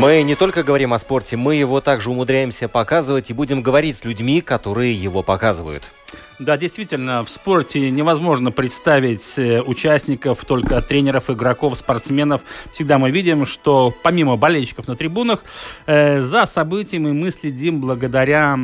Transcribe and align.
Мы 0.00 0.22
не 0.22 0.34
только 0.34 0.62
говорим 0.62 0.94
о 0.94 0.98
спорте, 0.98 1.36
мы 1.36 1.56
его 1.56 1.82
также 1.82 2.08
умудряемся 2.08 2.68
показывать 2.68 3.28
и 3.28 3.34
будем 3.34 3.60
говорить 3.60 3.98
с 3.98 4.04
людьми, 4.06 4.40
которые 4.40 4.94
его 4.94 5.22
показывают. 5.22 5.92
Да, 6.38 6.56
действительно, 6.56 7.22
в 7.22 7.28
спорте 7.28 7.90
невозможно 7.90 8.50
представить 8.50 9.38
э, 9.38 9.60
участников, 9.60 10.42
только 10.46 10.80
тренеров, 10.80 11.28
игроков, 11.28 11.76
спортсменов. 11.76 12.40
Всегда 12.72 12.96
мы 12.96 13.10
видим, 13.10 13.44
что 13.44 13.92
помимо 14.02 14.38
болельщиков 14.38 14.88
на 14.88 14.96
трибунах, 14.96 15.44
э, 15.84 16.22
за 16.22 16.46
событиями 16.46 17.12
мы 17.12 17.30
следим 17.30 17.82
благодаря 17.82 18.58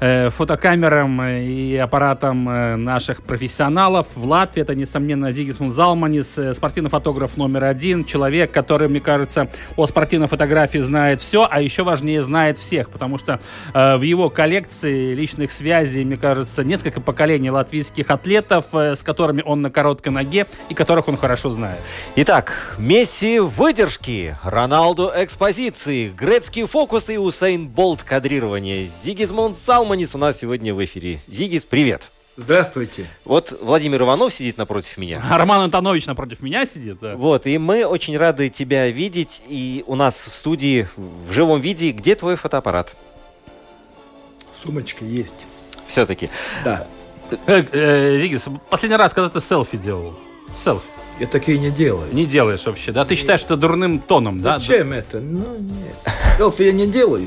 фотокамерам 0.00 1.20
и 1.22 1.76
аппаратам 1.76 2.48
э, 2.48 2.76
наших 2.76 3.22
профессионалов 3.22 4.06
в 4.14 4.24
Латвии. 4.24 4.62
Это, 4.62 4.76
несомненно, 4.76 5.32
Зигисмунд 5.32 5.72
Залманис, 5.72 6.38
э, 6.38 6.54
спортивный 6.54 6.88
фотограф 6.88 7.36
номер 7.36 7.64
один, 7.64 8.04
человек, 8.04 8.52
который, 8.52 8.88
мне 8.88 9.00
кажется, 9.00 9.48
о 9.76 9.86
спортивной 9.86 10.28
фотографии 10.28 10.78
знает 10.78 11.20
все, 11.20 11.48
а 11.50 11.60
еще 11.60 11.82
важнее 11.82 12.22
знает 12.22 12.58
всех, 12.58 12.90
потому 12.90 13.18
что 13.18 13.40
в 13.72 14.02
его 14.02 14.30
коллекции 14.30 15.14
личных 15.14 15.50
связей, 15.50 16.04
мне 16.04 16.16
кажется, 16.16 16.62
несколько 16.62 17.00
поколений 17.00 17.50
латвийских 17.50 18.10
атлетов, 18.10 18.66
с 18.72 19.02
которыми 19.02 19.42
он 19.44 19.62
на 19.62 19.70
короткой 19.70 20.12
ноге 20.12 20.46
и 20.68 20.74
которых 20.74 21.08
он 21.08 21.16
хорошо 21.16 21.50
знает. 21.50 21.80
Итак, 22.16 22.76
Месси 22.78 23.40
выдержки, 23.40 24.36
Роналду 24.44 25.10
экспозиции, 25.14 26.10
Грецкий 26.10 26.66
фокусы 26.66 27.14
и 27.14 27.18
Усейн 27.18 27.68
Болт 27.68 28.02
кадрирование, 28.02 28.84
Зигизмунд 28.84 29.56
Салманис 29.56 29.87
Салманис 29.88 30.14
у 30.14 30.18
нас 30.18 30.36
сегодня 30.36 30.74
в 30.74 30.84
эфире. 30.84 31.18
Зигис, 31.28 31.64
привет. 31.64 32.10
Здравствуйте. 32.36 33.06
Вот 33.24 33.58
Владимир 33.62 34.02
Иванов 34.02 34.34
сидит 34.34 34.58
напротив 34.58 34.98
меня. 34.98 35.24
А 35.30 35.38
Роман 35.38 35.62
Антонович 35.62 36.04
напротив 36.04 36.42
меня 36.42 36.66
сидит, 36.66 36.98
да. 37.00 37.16
Вот, 37.16 37.46
и 37.46 37.56
мы 37.56 37.86
очень 37.86 38.14
рады 38.18 38.50
тебя 38.50 38.90
видеть. 38.90 39.40
И 39.48 39.84
у 39.86 39.94
нас 39.94 40.26
в 40.30 40.34
студии 40.34 40.86
в 40.98 41.32
живом 41.32 41.62
виде. 41.62 41.92
Где 41.92 42.14
твой 42.16 42.36
фотоаппарат? 42.36 42.96
Сумочка 44.62 45.06
есть. 45.06 45.46
Все-таки. 45.86 46.28
Да. 46.66 46.86
Э, 47.46 47.64
э, 47.72 48.18
Зигис, 48.18 48.46
последний 48.68 48.98
раз, 48.98 49.14
когда 49.14 49.30
ты 49.30 49.40
селфи 49.40 49.78
делал? 49.78 50.18
Селфи. 50.54 50.84
Я 51.18 51.28
такие 51.28 51.58
не 51.58 51.70
делаю. 51.70 52.12
Не 52.12 52.26
делаешь 52.26 52.66
вообще, 52.66 52.92
да? 52.92 53.06
Ты 53.06 53.14
считаешь 53.14 53.40
это 53.40 53.56
дурным 53.56 54.00
тоном, 54.00 54.42
да? 54.42 54.58
Зачем 54.58 54.92
это? 54.92 55.18
Ну, 55.18 55.56
нет. 55.56 55.96
Селфи 56.36 56.64
я 56.64 56.72
не 56.72 56.86
делаю. 56.86 57.26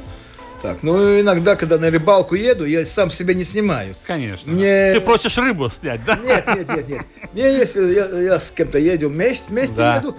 Так, 0.61 0.83
ну 0.83 1.19
иногда, 1.19 1.55
когда 1.55 1.77
на 1.77 1.89
рыбалку 1.89 2.35
еду, 2.35 2.65
я 2.65 2.85
сам 2.85 3.09
себя 3.09 3.33
не 3.33 3.43
снимаю. 3.43 3.95
Конечно. 4.05 4.51
Мне... 4.51 4.93
Ты 4.93 5.01
просишь 5.01 5.37
рыбу 5.37 5.69
снять, 5.69 6.05
да? 6.05 6.15
Нет, 6.17 6.45
нет, 6.47 6.69
нет, 6.69 6.89
нет. 6.89 7.01
Мне 7.33 7.57
если 7.57 7.93
я, 7.93 8.05
я 8.19 8.39
с 8.39 8.51
кем-то 8.51 8.77
еду 8.77 9.09
вместе, 9.09 9.45
вместе 9.49 9.75
да. 9.75 9.95
еду, 9.97 10.15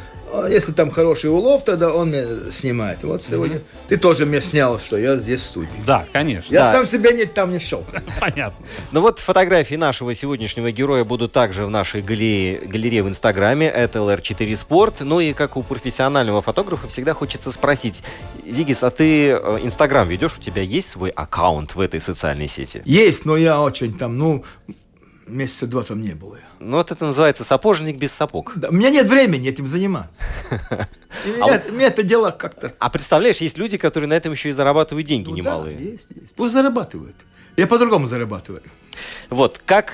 если 0.49 0.73
там 0.73 0.91
хороший 0.91 1.31
улов, 1.31 1.65
тогда 1.65 1.93
он 1.93 2.09
мне 2.09 2.25
снимает. 2.53 3.03
Вот 3.03 3.23
сегодня 3.23 3.57
mm-hmm. 3.57 3.89
ты 3.89 3.97
тоже 3.97 4.27
мне 4.27 4.41
снял, 4.41 4.79
что 4.79 4.97
я 4.97 5.17
здесь 5.17 5.41
в 5.41 5.45
студии. 5.45 5.69
Да, 5.87 6.07
конечно. 6.13 6.53
Я 6.53 6.65
да. 6.65 6.73
сам 6.73 6.87
себя 6.87 7.13
не, 7.13 7.27
там 7.27 7.53
не 7.53 7.59
шел. 7.59 7.85
Понятно. 8.21 8.65
Ну 8.93 9.01
вот 9.01 9.19
фотографии 9.19 9.75
нашего 9.75 10.15
сегодняшнего 10.15 10.71
героя 10.71 11.05
будут 11.05 11.33
также 11.33 11.67
в 11.67 11.71
нашей 11.71 12.03
галерее, 12.03 12.61
галерее 12.61 13.03
в 13.03 13.09
Инстаграме. 13.09 13.67
Это 13.67 13.99
LR4 14.01 14.51
Sport. 14.53 15.05
Ну 15.05 15.21
и 15.21 15.33
как 15.33 15.57
у 15.57 15.63
профессионального 15.63 16.41
фотографа 16.41 16.89
всегда 16.89 17.15
хочется 17.15 17.51
спросить. 17.53 18.03
Зигис, 18.47 18.83
а 18.83 18.91
ты 18.91 19.31
э, 19.31 19.59
Инстаграм 19.63 20.09
ведешь? 20.09 20.37
У 20.39 20.41
тебя 20.41 20.63
есть 20.63 20.89
свой 20.89 21.11
аккаунт 21.11 21.75
в 21.75 21.81
этой 21.81 22.01
социальной 22.01 22.49
сети? 22.49 22.83
Есть, 22.85 23.25
но 23.25 23.37
я 23.37 23.61
очень 23.61 23.97
там, 23.97 24.19
ну, 24.19 24.45
месяца 25.33 25.67
два 25.67 25.83
там 25.83 26.01
не 26.01 26.13
было. 26.13 26.39
Ну, 26.61 26.77
вот 26.77 26.91
это 26.91 27.07
называется 27.07 27.45
сапожник 27.45 27.97
без 27.97 28.13
сапог. 28.13 28.53
Да, 28.57 28.69
у 28.69 28.73
меня 28.73 28.91
нет 28.91 29.07
времени 29.07 29.49
этим 29.49 29.67
заниматься. 29.67 30.23
А 31.41 31.61
мне 31.71 31.85
это 31.85 32.03
дело 32.03 32.31
как-то... 32.31 32.73
А 32.79 32.89
представляешь, 32.89 33.37
есть 33.37 33.59
люди, 33.59 33.77
которые 33.77 34.09
на 34.09 34.15
этом 34.15 34.33
еще 34.33 34.49
и 34.49 34.53
зарабатывают 34.53 35.07
деньги 35.07 35.29
ну 35.29 35.37
немалые. 35.37 35.79
Есть, 35.79 36.09
есть. 36.11 36.35
Пусть 36.35 36.55
зарабатывают. 36.55 37.15
Я 37.57 37.67
по-другому 37.67 38.07
зарабатываю. 38.07 38.63
Вот, 39.29 39.61
как 39.65 39.93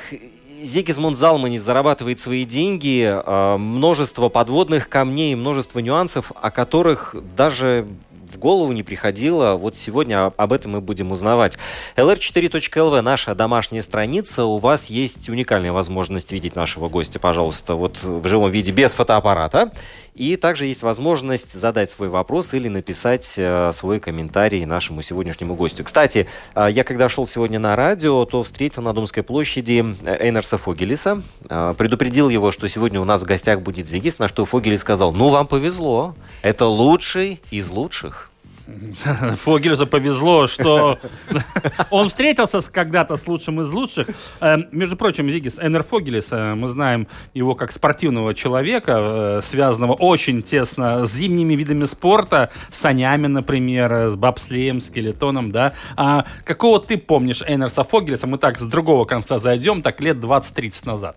Зигизмунд 0.62 1.16
Залманис 1.16 1.62
зарабатывает 1.62 2.20
свои 2.20 2.44
деньги, 2.44 3.04
а, 3.04 3.58
множество 3.58 4.28
подводных 4.28 4.88
камней, 4.88 5.34
множество 5.34 5.80
нюансов, 5.80 6.32
о 6.34 6.50
которых 6.50 7.16
даже 7.36 7.86
в 8.32 8.38
голову 8.38 8.72
не 8.72 8.82
приходило. 8.82 9.54
Вот 9.54 9.76
сегодня 9.76 10.26
об 10.36 10.52
этом 10.52 10.72
мы 10.72 10.80
будем 10.80 11.12
узнавать. 11.12 11.58
lr4.lv, 11.96 13.00
наша 13.00 13.34
домашняя 13.34 13.82
страница. 13.82 14.44
У 14.44 14.58
вас 14.58 14.86
есть 14.86 15.28
уникальная 15.28 15.72
возможность 15.72 16.32
видеть 16.32 16.56
нашего 16.56 16.88
гостя, 16.88 17.18
пожалуйста, 17.18 17.74
вот 17.74 18.02
в 18.02 18.26
живом 18.28 18.50
виде, 18.50 18.72
без 18.72 18.92
фотоаппарата. 18.92 19.72
И 20.18 20.36
также 20.36 20.66
есть 20.66 20.82
возможность 20.82 21.52
задать 21.52 21.92
свой 21.92 22.08
вопрос 22.08 22.52
или 22.52 22.68
написать 22.68 23.34
э, 23.36 23.70
свой 23.72 24.00
комментарий 24.00 24.64
нашему 24.64 25.00
сегодняшнему 25.02 25.54
гостю. 25.54 25.84
Кстати, 25.84 26.26
э, 26.56 26.68
я 26.70 26.82
когда 26.82 27.08
шел 27.08 27.24
сегодня 27.24 27.60
на 27.60 27.76
радио, 27.76 28.24
то 28.24 28.42
встретил 28.42 28.82
на 28.82 28.92
Думской 28.92 29.22
площади 29.22 29.94
Эйнарса 30.04 30.58
Фогелиса. 30.58 31.22
Э, 31.48 31.72
предупредил 31.78 32.28
его, 32.28 32.50
что 32.50 32.68
сегодня 32.68 33.00
у 33.00 33.04
нас 33.04 33.22
в 33.22 33.26
гостях 33.26 33.62
будет 33.62 33.86
Зигис, 33.86 34.18
на 34.18 34.26
что 34.26 34.44
Фогелис 34.44 34.80
сказал, 34.80 35.12
ну, 35.12 35.28
вам 35.28 35.46
повезло, 35.46 36.16
это 36.42 36.66
лучший 36.66 37.40
из 37.52 37.70
лучших. 37.70 38.27
Фогелю 39.44 39.86
повезло, 39.86 40.46
что 40.46 40.98
он 41.90 42.08
встретился 42.08 42.60
когда-то 42.60 43.16
с 43.16 43.26
лучшим 43.26 43.60
из 43.62 43.70
лучших. 43.70 44.08
Эм, 44.40 44.66
между 44.72 44.96
прочим, 44.96 45.30
Зигис 45.30 45.58
Эннер 45.58 45.82
Фогелис, 45.82 46.28
э, 46.32 46.54
мы 46.54 46.68
знаем 46.68 47.08
его 47.34 47.54
как 47.54 47.72
спортивного 47.72 48.34
человека, 48.34 48.96
э, 48.98 49.40
связанного 49.42 49.92
очень 49.92 50.42
тесно 50.42 51.06
с 51.06 51.12
зимними 51.12 51.54
видами 51.54 51.84
спорта, 51.84 52.50
с 52.70 52.78
санями, 52.78 53.26
например, 53.26 54.10
с 54.10 54.16
бобслеем, 54.16 54.80
скелетоном, 54.80 55.50
да. 55.50 55.72
А 55.96 56.26
какого 56.44 56.80
ты 56.80 56.98
помнишь 56.98 57.42
Эннерса 57.46 57.84
Фогелиса? 57.84 58.26
Мы 58.26 58.38
так 58.38 58.58
с 58.58 58.64
другого 58.64 59.04
конца 59.06 59.38
зайдем, 59.38 59.82
так 59.82 60.00
лет 60.00 60.18
20-30 60.18 60.86
назад. 60.86 61.16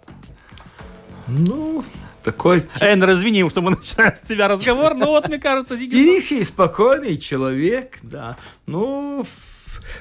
Ну, 1.28 1.84
такой... 2.24 2.64
Эн, 2.80 3.04
развини, 3.04 3.48
что 3.50 3.62
мы 3.62 3.72
начинаем 3.72 4.16
с 4.16 4.28
тебя 4.28 4.48
разговор, 4.48 4.94
но 4.94 5.08
вот, 5.08 5.28
мне 5.28 5.40
кажется... 5.40 5.78
Тихий, 5.78 6.44
спокойный 6.44 7.18
человек, 7.18 8.00
да. 8.02 8.38
Ну, 8.66 9.26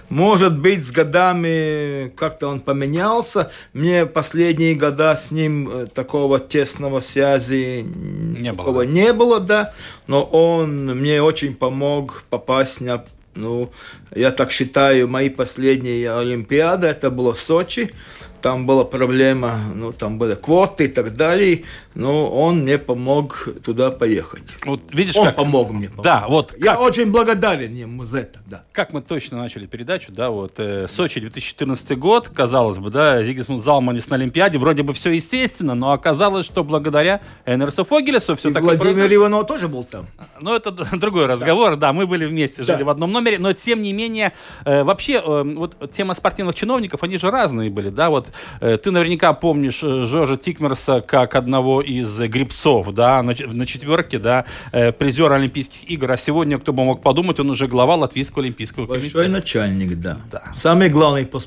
может 0.09 0.59
быть, 0.59 0.85
с 0.85 0.91
годами 0.91 2.09
как-то 2.17 2.49
он 2.49 2.61
поменялся. 2.61 3.51
Мне 3.73 4.07
последние 4.07 4.75
года 4.75 5.15
с 5.15 5.31
ним 5.31 5.69
э, 5.69 5.87
такого 5.87 6.41
тесного 6.41 7.01
связи 7.01 7.83
не 7.83 8.53
было. 8.53 8.83
не 8.83 9.13
было, 9.13 9.41
да. 9.41 9.73
Но 10.07 10.23
он 10.25 10.87
мне 10.99 11.23
очень 11.23 11.55
помог 11.55 12.25
попасть 12.31 12.81
на 12.81 13.05
ну, 13.37 13.71
я 14.15 14.33
так 14.33 14.51
считаю, 14.51 15.07
мои 15.07 15.31
последние 15.31 16.13
Олимпиады, 16.13 16.89
это 16.89 17.11
было 17.11 17.33
Сочи, 17.33 17.95
там 18.41 18.67
была 18.67 18.85
проблема, 18.85 19.59
ну, 19.75 19.93
там 19.93 20.19
были 20.19 20.35
квоты 20.35 20.85
и 20.85 20.89
так 20.89 21.13
далее, 21.13 21.65
но 21.95 22.31
он 22.31 22.61
мне 22.61 22.79
помог 22.79 23.49
туда 23.65 23.91
поехать. 23.91 24.43
Вот 24.65 24.93
видишь, 24.93 25.17
он 25.17 25.27
как... 25.27 25.37
помог 25.37 25.71
мне. 25.71 25.89
Помог. 25.89 26.05
Да, 26.05 26.27
вот. 26.29 26.55
Я 26.59 26.73
как... 26.73 26.81
очень 26.81 27.11
благодарен 27.11 27.75
ему 27.75 28.05
за 28.05 28.21
это, 28.21 28.41
да. 28.47 28.65
Как 28.73 28.93
мы 28.93 29.03
точно 29.03 29.39
начали 29.39 29.67
передачу, 29.67 30.13
да, 30.13 30.31
вот 30.31 30.55
э, 30.59 30.87
Сочи 30.89 31.21
2014 31.21 31.99
год, 31.99 32.29
казалось 32.29 32.79
бы, 32.79 32.91
да, 32.91 33.23
Зигисмунд 33.23 33.63
Залманис 33.63 34.09
на 34.09 34.17
Олимпиаде, 34.17 34.59
вроде 34.59 34.83
бы 34.83 34.93
все 34.95 35.11
естественно, 35.11 35.75
но 35.75 35.93
оказалось, 35.93 36.47
что 36.47 36.65
благодаря 36.65 37.21
Энерсу 37.47 37.85
Фогелесу 37.85 38.37
все 38.37 38.51
так 38.51 38.63
Владимир 38.63 39.13
Иванов 39.13 39.47
тоже 39.47 39.69
был 39.69 39.85
там. 39.85 40.07
Ну, 40.41 40.55
это 40.55 40.71
другой 40.97 41.27
разговор, 41.27 41.77
да, 41.77 41.89
да 41.89 41.93
мы 41.93 42.07
были 42.07 42.25
вместе, 42.27 42.63
жили 42.63 42.79
да. 42.79 42.85
в 42.85 42.89
одном 42.89 43.13
номере, 43.13 43.39
но 43.39 43.53
тем 43.53 43.83
не 43.83 43.93
менее, 43.93 44.33
э, 44.65 44.83
вообще, 44.83 45.15
э, 45.15 45.43
вот 45.43 45.77
тема 45.93 46.15
спортивных 46.15 46.55
чиновников, 46.55 47.03
они 47.03 47.19
же 47.19 47.31
разные 47.31 47.71
были, 47.71 47.91
да, 47.91 48.11
вот 48.11 48.30
э, 48.61 48.79
ты 48.79 48.91
наверняка 48.91 49.33
помнишь 49.33 49.81
э, 49.83 50.05
Жоржа 50.05 50.37
Тикмерса 50.37 51.01
как 51.01 51.35
одного 51.35 51.81
из 51.81 52.19
грибцов, 52.21 52.93
да, 52.93 53.23
на, 53.23 53.35
на 53.35 53.67
четверке, 53.67 54.19
да, 54.19 54.45
э, 54.73 54.93
призера 54.93 55.35
Олимпийских 55.35 55.89
игр, 55.91 56.11
а 56.11 56.17
сегодня, 56.17 56.59
кто 56.59 56.73
бы 56.73 56.85
мог 56.85 57.03
подумать, 57.03 57.41
он 57.41 57.51
уже 57.51 57.67
глава 57.67 57.97
Латвийского 57.97 58.43
Олимпийского 58.45 58.87
Большой 58.87 59.11
комитета. 59.11 59.33
начальник, 59.33 60.01
да. 60.01 60.19
Да. 60.31 60.45
Самый 60.55 60.89
главный 60.89 61.27
по 61.27 61.41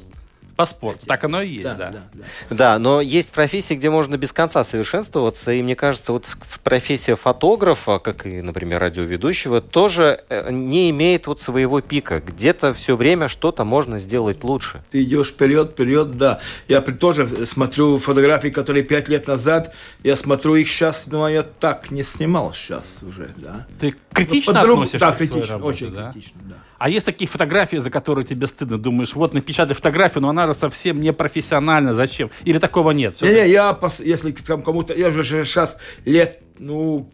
По 0.56 0.66
спорту. 0.66 1.06
Так 1.08 1.24
оно 1.24 1.42
и 1.42 1.50
есть, 1.50 1.64
да. 1.64 1.74
да, 1.76 1.90
да, 1.92 2.02
да. 2.14 2.24
Да, 2.52 2.80
но 2.80 3.02
есть 3.02 3.32
профессии, 3.32 3.74
где 3.74 3.90
можно 3.90 4.18
без 4.18 4.32
конца 4.32 4.64
совершенствоваться, 4.64 5.52
и 5.52 5.64
мне 5.64 5.74
кажется, 5.76 6.12
вот 6.14 6.28
профессия 6.64 7.16
фотографа, 7.16 7.98
как 7.98 8.28
и, 8.28 8.42
например, 8.42 8.80
радиоведущего, 8.80 9.62
тоже 9.62 10.24
э, 10.30 10.52
не 10.52 10.92
имеет 10.92 11.26
вот 11.26 11.42
своего 11.42 11.82
пика. 11.82 12.20
Где-то 12.20 12.74
все 12.76 12.96
время 12.96 13.30
что-то 13.30 13.64
можно 13.64 13.98
сделать 13.98 14.44
лучше. 14.44 14.84
Ты 14.92 15.04
идешь 15.04 15.30
вперед, 15.30 15.72
вперед, 15.72 16.18
да. 16.18 16.40
Я 16.68 16.82
при- 16.82 16.94
тоже 16.94 17.48
смотрю 17.48 17.98
фотографии, 17.98 18.50
которые 18.50 18.84
пять 18.84 19.10
лет 19.10 19.28
назад, 19.28 19.74
я 20.04 20.16
смотрю 20.16 20.54
их 20.56 20.70
сейчас, 20.70 21.08
но 21.08 21.28
я 21.28 21.42
так 21.42 21.90
не 21.90 22.04
снимал 22.04 22.54
сейчас 22.54 23.00
уже, 23.02 23.30
да. 23.38 23.66
Ты 23.80 23.96
критично 24.14 24.54
По-другому- 24.54 24.84
относишься 24.84 25.00
Да, 25.00 25.12
к 25.14 25.16
своей 25.18 25.32
критично, 25.32 25.54
работе, 25.56 25.86
очень 25.86 25.96
да? 25.96 26.12
критично, 26.12 26.42
да. 26.44 26.56
А 26.84 26.90
есть 26.90 27.06
такие 27.06 27.30
фотографии, 27.30 27.78
за 27.78 27.90
которые 27.90 28.26
тебе 28.26 28.46
стыдно. 28.46 28.78
Думаешь, 28.78 29.14
вот 29.16 29.34
напечатай 29.34 29.74
фотографию, 29.74 30.22
но 30.22 30.28
она 30.28 30.48
же 30.48 30.54
совсем 30.54 31.00
не 31.00 31.14
профессиональна. 31.14 31.94
Зачем? 31.94 32.30
Или 32.44 32.60
такого 32.60 32.92
нет? 32.92 33.16
Всё- 33.16 33.26
Не-не, 33.26 33.48
я, 33.52 33.80
если 34.00 34.34
кому-то, 34.34 34.94
я 34.94 35.08
уже 35.08 35.24
сейчас 35.24 35.78
лет, 36.04 36.42
ну, 36.60 37.10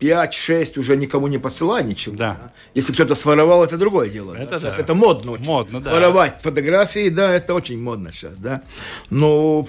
5-6 0.00 0.76
уже 0.76 0.96
никому 0.96 1.28
не 1.28 1.38
посылаю 1.38 1.86
ничего. 1.86 2.16
Да. 2.16 2.52
Если 2.74 2.92
кто-то 2.92 3.14
своровал, 3.14 3.62
это 3.62 3.78
другое 3.78 4.08
дело. 4.08 4.32
да. 4.34 4.40
Это 4.42 4.58
Сейчас 4.58 4.74
да. 4.74 4.82
это 4.82 4.94
модно 4.94 5.30
очень. 5.32 5.44
Модно, 5.44 5.80
да. 5.80 5.92
Воровать 5.92 6.42
фотографии, 6.42 7.08
да, 7.08 7.32
это 7.32 7.54
очень 7.54 7.80
модно 7.80 8.10
сейчас, 8.10 8.36
да. 8.38 8.62
Но 9.08 9.68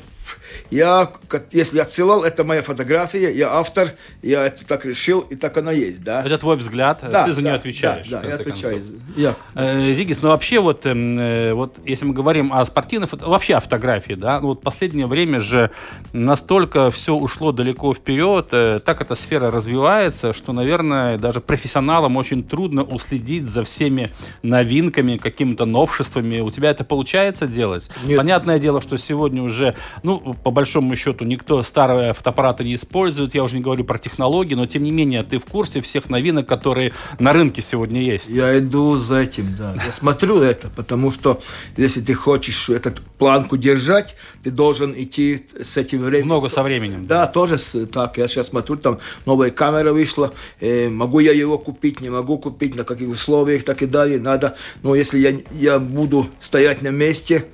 я, 0.70 1.12
если 1.52 1.80
отсылал, 1.80 2.24
это 2.24 2.44
моя 2.44 2.62
фотография, 2.62 3.32
я 3.34 3.52
автор, 3.54 3.92
я 4.22 4.46
это 4.46 4.66
так 4.66 4.86
решил, 4.86 5.22
и 5.22 5.36
так 5.36 5.58
оно 5.58 5.72
есть, 5.72 6.04
да. 6.04 6.24
Это 6.24 6.38
твой 6.38 6.56
взгляд, 6.58 7.00
Да, 7.10 7.26
ты 7.26 7.32
за 7.34 7.42
да, 7.42 7.48
нее 7.50 7.56
отвечаешь. 7.58 8.08
Да, 8.08 8.22
да, 8.22 8.28
я 8.30 8.36
отвечаю. 8.36 8.82
Я, 9.16 9.36
Э, 9.56 9.82
Зигис, 9.94 10.22
ну 10.22 10.30
вообще 10.30 10.60
вот, 10.60 10.86
эм, 10.86 11.18
э, 11.20 11.54
вот 11.54 11.78
если 11.86 12.06
мы 12.06 12.14
говорим 12.14 12.54
о 12.54 12.64
спортивной 12.66 13.08
фото- 13.08 13.26
вообще 13.30 13.56
о 13.56 13.60
фотографии, 13.60 14.14
да, 14.14 14.40
ну 14.40 14.48
вот 14.48 14.62
последнее 14.62 15.08
время 15.08 15.42
же 15.42 15.72
настолько 16.14 16.92
все 16.92 17.14
ушло 17.16 17.52
далеко 17.52 17.94
вперед, 17.94 18.48
э, 18.52 18.80
так 18.84 19.02
эта 19.02 19.16
сфера 19.16 19.52
развивается, 19.52 20.34
что, 20.34 20.54
наверное, 20.54 21.18
даже 21.18 21.42
профессионалам 21.42 22.16
очень 22.18 22.44
трудно 22.44 22.84
уследить 22.84 23.46
за 23.46 23.64
всеми 23.64 24.12
новинками, 24.44 25.18
какими-то 25.18 25.66
новшествами. 25.66 26.40
У 26.40 26.50
тебя 26.52 26.70
это 26.72 26.84
получается 26.84 27.48
делать? 27.48 27.90
Нет. 28.06 28.18
Понятное 28.18 28.60
дело, 28.60 28.82
что 28.82 28.98
сегодня 28.98 29.42
уже, 29.44 29.76
ну, 30.04 30.36
по 30.44 30.52
большому 30.52 30.96
счету, 30.96 31.26
никто 31.26 31.62
старые 31.64 32.14
фотоаппараты 32.14 32.64
не 32.64 32.76
использует, 32.76 33.36
я 33.36 33.44
уже 33.44 33.56
не 33.56 33.62
говорю 33.62 33.84
про 33.84 33.98
технологии, 33.98 34.56
но 34.56 34.66
тем 34.66 34.84
не 34.84 34.92
менее 34.92 35.24
ты 35.24 35.40
в 35.40 35.46
курсе 35.46 35.82
всех 35.82 36.10
новинок, 36.10 36.48
которые 36.48 36.94
на 37.20 37.34
рынке 37.34 37.62
сегодня 37.62 38.02
есть. 38.02 38.30
Я 38.30 38.58
иду 38.58 38.98
за 38.98 39.18
этим, 39.18 39.56
да. 39.58 39.76
Я 39.86 39.92
смотрю 39.92 40.40
это, 40.40 40.70
потому 40.70 41.12
что 41.12 41.42
если 41.76 42.02
ты 42.02 42.14
хочешь 42.14 42.70
эту 42.70 42.94
планку 43.18 43.58
держать, 43.58 44.16
ты 44.44 44.52
должен 44.52 44.94
идти 44.96 45.46
с 45.62 45.76
этим 45.78 46.02
временем. 46.04 46.28
Много 46.28 46.50
со 46.50 46.64
временем. 46.64 47.08
Да, 47.08 47.28
тоже 47.28 47.58
с- 47.58 47.86
так. 47.88 48.18
Я 48.18 48.28
сейчас 48.28 48.48
смотрю, 48.48 48.78
там 48.78 49.00
новая 49.26 49.50
камера 49.50 49.92
вышла. 49.92 50.34
э, 50.60 50.90
могу 50.90 51.20
я 51.20 51.34
его 51.34 51.58
купить, 51.58 52.00
не 52.02 52.10
могу 52.10 52.38
купить, 52.38 52.76
на 52.76 52.84
каких 52.84 53.10
условиях, 53.10 53.64
так 53.64 53.82
и 53.82 53.86
далее. 53.86 54.20
Надо. 54.20 54.56
Но 54.84 54.96
если 54.96 55.20
я, 55.20 55.34
я 55.52 55.80
буду 55.80 56.30
стоять 56.40 56.82
на 56.82 56.90
месте, 56.90 57.46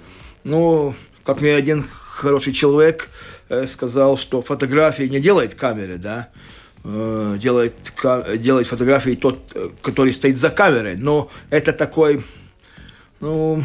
ну, 0.44 0.94
как 1.24 1.41
мне 1.41 1.56
один 1.56 1.86
хороший 2.23 2.53
человек 2.53 3.09
э, 3.49 3.67
сказал, 3.67 4.17
что 4.17 4.41
фотографии 4.41 5.03
не 5.03 5.19
делает 5.19 5.55
камеры, 5.55 5.97
да, 5.97 6.29
Э, 6.85 7.37
делает, 7.39 7.75
делает 8.39 8.67
фотографии 8.67 9.15
тот, 9.15 9.39
э, 9.55 9.69
который 9.81 10.11
стоит 10.11 10.37
за 10.37 10.49
камерой. 10.49 10.97
Но 10.97 11.29
это 11.49 11.71
такой, 11.71 12.21
ну, 13.21 13.63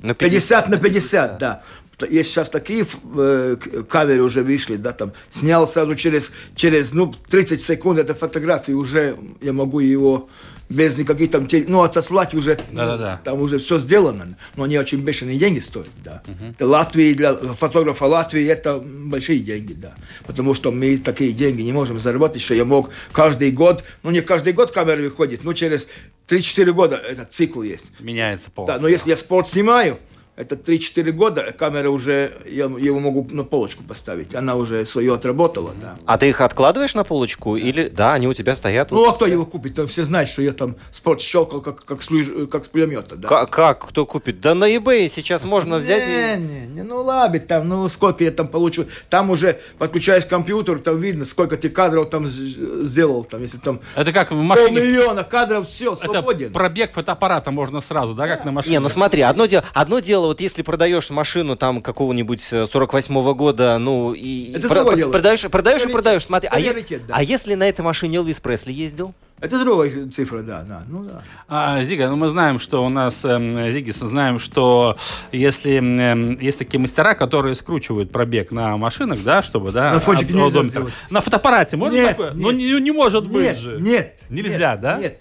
На 0.00 0.14
50 0.14 0.68
на 0.68 0.76
50, 0.76 1.38
да. 1.38 1.62
Есть 2.08 2.30
сейчас 2.30 2.50
такие 2.50 2.86
э, 3.16 3.56
камеры 3.88 4.22
уже 4.22 4.42
вышли, 4.42 4.76
да, 4.76 4.92
там, 4.92 5.12
снял 5.30 5.66
сразу 5.66 5.96
через, 5.96 6.32
через, 6.54 6.92
ну, 6.92 7.12
30 7.30 7.60
секунд 7.60 7.98
этой 7.98 8.14
фотографии 8.14 8.72
уже 8.72 9.16
я 9.40 9.52
могу 9.52 9.80
его 9.80 10.28
без 10.72 10.96
никаких 10.96 11.30
там, 11.30 11.46
ну, 11.68 11.82
отослать 11.82 12.34
уже, 12.34 12.58
ну, 12.70 12.76
Да-да-да. 12.78 13.20
там 13.24 13.40
уже 13.40 13.58
все 13.58 13.78
сделано, 13.78 14.36
но 14.56 14.64
они 14.64 14.78
очень 14.78 15.00
бешеные 15.00 15.38
деньги 15.38 15.58
стоят, 15.60 15.88
да. 16.04 16.22
Для 16.58 16.66
Латвии, 16.66 17.12
для 17.14 17.34
фотографа 17.34 18.06
Латвии 18.06 18.46
это 18.46 18.78
большие 18.78 19.38
деньги, 19.38 19.74
да, 19.74 19.94
потому 20.26 20.54
что 20.54 20.72
мы 20.72 20.98
такие 20.98 21.32
деньги 21.32 21.62
не 21.62 21.72
можем 21.72 21.98
заработать, 21.98 22.42
что 22.42 22.54
я 22.54 22.64
мог 22.64 22.90
каждый 23.12 23.50
год, 23.52 23.84
ну, 24.02 24.10
не 24.10 24.20
каждый 24.22 24.52
год 24.52 24.70
камера 24.70 25.00
выходит, 25.00 25.44
но 25.44 25.52
через 25.52 25.86
3-4 26.28 26.72
года 26.72 26.96
этот 26.96 27.32
цикл 27.32 27.62
есть. 27.62 27.86
Меняется 28.00 28.46
Да, 28.46 28.52
полностью. 28.54 28.82
но 28.82 28.88
если 28.88 29.10
я 29.10 29.16
спорт 29.16 29.48
снимаю, 29.48 29.98
это 30.42 30.54
3-4 30.56 31.12
года, 31.12 31.52
камера 31.56 31.88
уже, 31.90 32.32
я 32.46 32.64
его 32.64 33.00
могу 33.00 33.26
на 33.30 33.44
полочку 33.44 33.82
поставить. 33.82 34.34
Она 34.34 34.56
уже 34.56 34.84
свое 34.86 35.14
отработала, 35.14 35.70
да. 35.80 35.96
А 36.06 36.18
ты 36.18 36.28
их 36.28 36.40
откладываешь 36.40 36.94
на 36.94 37.04
полочку 37.04 37.56
или 37.56 37.88
да, 37.88 38.14
они 38.14 38.26
у 38.28 38.32
тебя 38.32 38.54
стоят? 38.54 38.90
Ну, 38.90 38.98
вот? 38.98 39.08
а 39.08 39.12
кто 39.12 39.26
его 39.26 39.46
купит? 39.46 39.74
Там 39.74 39.86
все 39.86 40.04
знают, 40.04 40.28
что 40.28 40.42
я 40.42 40.52
там 40.52 40.76
спорт 40.90 41.20
щелкал, 41.20 41.60
как, 41.60 41.84
как, 41.84 42.02
с, 42.02 42.10
люж- 42.10 42.46
как 42.48 42.64
с 42.64 42.68
пулемета, 42.68 43.16
да. 43.16 43.28
Ка- 43.28 43.46
Как? 43.46 43.86
Кто 43.88 44.06
купит? 44.06 44.40
Да 44.40 44.54
на 44.54 44.68
eBay 44.74 45.08
сейчас 45.08 45.44
можно 45.44 45.78
взять 45.78 46.06
Не, 46.06 46.34
и... 46.34 46.38
не, 46.38 46.66
не, 46.74 46.82
ну 46.82 47.02
ладно, 47.02 47.38
там, 47.38 47.68
ну 47.68 47.88
сколько 47.88 48.24
я 48.24 48.30
там 48.30 48.48
получу. 48.48 48.86
Там 49.08 49.30
уже 49.30 49.58
подключаешь 49.78 50.24
к 50.26 50.28
компьютеру, 50.28 50.80
там 50.80 50.98
видно, 51.00 51.24
сколько 51.24 51.56
ты 51.56 51.68
кадров 51.68 52.10
там 52.10 52.26
сделал, 52.26 53.24
там, 53.24 53.42
если 53.42 53.58
там 53.58 53.80
Это 53.94 54.12
как 54.12 54.30
в 54.30 54.34
машине. 54.36 54.68
полмиллиона 54.68 55.24
кадров, 55.24 55.68
все, 55.68 55.92
Это 55.94 56.04
свободен. 56.12 56.52
пробег 56.52 56.92
фотоаппарата 56.92 57.50
можно 57.50 57.80
сразу, 57.80 58.14
да, 58.14 58.26
как 58.28 58.44
на 58.44 58.52
машине. 58.52 58.74
Не, 58.76 58.80
ну 58.80 58.88
смотри, 58.88 59.22
одно 59.22 59.46
дело, 59.46 59.64
одно 59.72 60.00
дело, 60.00 60.31
вот 60.32 60.40
если 60.40 60.62
продаешь 60.62 61.10
машину 61.10 61.56
там 61.56 61.82
какого-нибудь 61.82 62.42
э, 62.54 62.62
48-го 62.62 63.34
года, 63.34 63.76
ну 63.78 64.14
и 64.14 64.52
Это 64.54 64.66
про- 64.66 64.82
про- 64.84 64.96
дело. 64.96 65.12
продаешь, 65.12 65.42
продаешь 65.42 65.84
и 65.84 65.88
продаешь, 65.88 66.24
смотри, 66.24 66.48
а, 66.50 66.58
если, 66.58 66.96
да. 67.06 67.14
а 67.16 67.22
если 67.22 67.54
на 67.54 67.68
этой 67.68 67.82
машине 67.82 68.16
Элвис 68.16 68.40
Пресли 68.40 68.72
ездил? 68.72 69.12
Это 69.42 69.62
другая 69.62 70.08
цифра, 70.08 70.38
да, 70.40 70.62
да, 70.62 70.82
ну 70.88 71.04
да. 71.04 71.22
А, 71.48 71.82
Зига, 71.84 72.08
ну 72.08 72.16
мы 72.16 72.28
знаем, 72.30 72.60
что 72.60 72.82
у 72.82 72.88
нас, 72.88 73.24
эм, 73.26 73.70
Зигис, 73.70 73.96
знаем, 73.96 74.38
что 74.38 74.96
если 75.32 75.74
эм, 75.78 76.38
есть 76.40 76.58
такие 76.60 76.80
мастера, 76.80 77.14
которые 77.14 77.54
скручивают 77.54 78.10
пробег 78.10 78.52
на 78.52 78.76
машинах, 78.78 79.22
да, 79.22 79.42
чтобы, 79.42 79.70
да, 79.72 79.92
На 79.94 80.00
фотике 80.00 80.32
об- 80.32 80.54
нельзя. 80.54 80.86
На 81.10 81.20
фотоаппарате 81.20 81.76
можно 81.76 81.94
Нет, 81.96 82.08
такое? 82.10 82.30
нет. 82.30 82.36
Ну 82.42 82.50
не, 82.52 82.80
не 82.80 82.90
может 82.92 83.26
быть 83.26 83.42
Нет, 83.42 83.58
же. 83.58 83.78
нет. 83.80 84.18
Нельзя, 84.30 84.72
нет, 84.72 84.80
да? 84.80 84.98
Нет. 84.98 85.20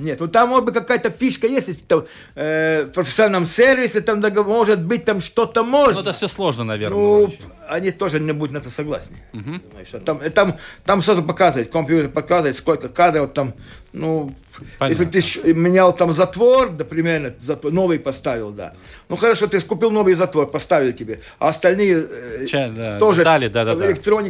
Нет, 0.00 0.18
ну 0.20 0.28
там 0.28 0.48
может 0.48 0.64
быть 0.64 0.74
какая-то 0.74 1.10
фишка 1.10 1.46
есть, 1.46 1.68
если 1.68 1.84
там 1.84 2.04
э, 2.34 2.84
в 2.86 2.92
профессиональном 2.94 3.44
сервисе, 3.44 4.00
там 4.00 4.20
может 4.46 4.82
быть 4.82 5.04
там 5.04 5.20
что-то 5.20 5.62
Ну 5.62 5.68
можно. 5.70 6.00
это 6.00 6.12
все 6.12 6.28
сложно, 6.28 6.64
наверное. 6.64 6.96
Ну, 6.98 7.22
очень. 7.24 7.38
они 7.68 7.90
тоже 7.90 8.18
не 8.18 8.32
будут 8.32 8.52
на 8.52 8.58
это 8.58 8.70
согласны. 8.70 9.16
Понимаешь, 9.32 9.88
а 9.92 9.98
Там, 10.00 10.20
э, 10.22 10.30
там, 10.30 10.56
там 10.84 11.02
сразу 11.02 11.22
показывает, 11.22 11.70
компьютер 11.70 12.10
показывает, 12.10 12.56
сколько 12.56 12.88
кадров 12.88 13.32
там, 13.34 13.52
ну, 13.92 14.34
Понятно. 14.78 14.92
если 15.02 15.04
ты 15.04 15.20
щ- 15.20 15.52
менял 15.54 15.92
там 15.94 16.12
затвор, 16.12 16.70
например, 16.72 17.34
затвор, 17.38 17.72
новый 17.72 17.98
поставил, 17.98 18.50
да. 18.50 18.72
Ну, 19.08 19.16
хорошо, 19.16 19.46
ты 19.48 19.60
купил 19.60 19.90
новый 19.90 20.14
затвор, 20.14 20.46
поставили 20.46 20.92
тебе, 20.92 21.20
а 21.38 21.48
остальные 21.48 22.06
э, 22.10 22.46
Ча- 22.46 22.70
да, 22.74 22.98
тоже, 22.98 23.18
детали, 23.20 23.48
да, 23.48 23.64
да, 23.64 23.70
там 23.72 23.80
да. 23.80 23.86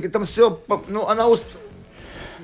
там 0.09 0.25
все, 0.25 0.61
ну, 0.89 1.07
она 1.07 1.29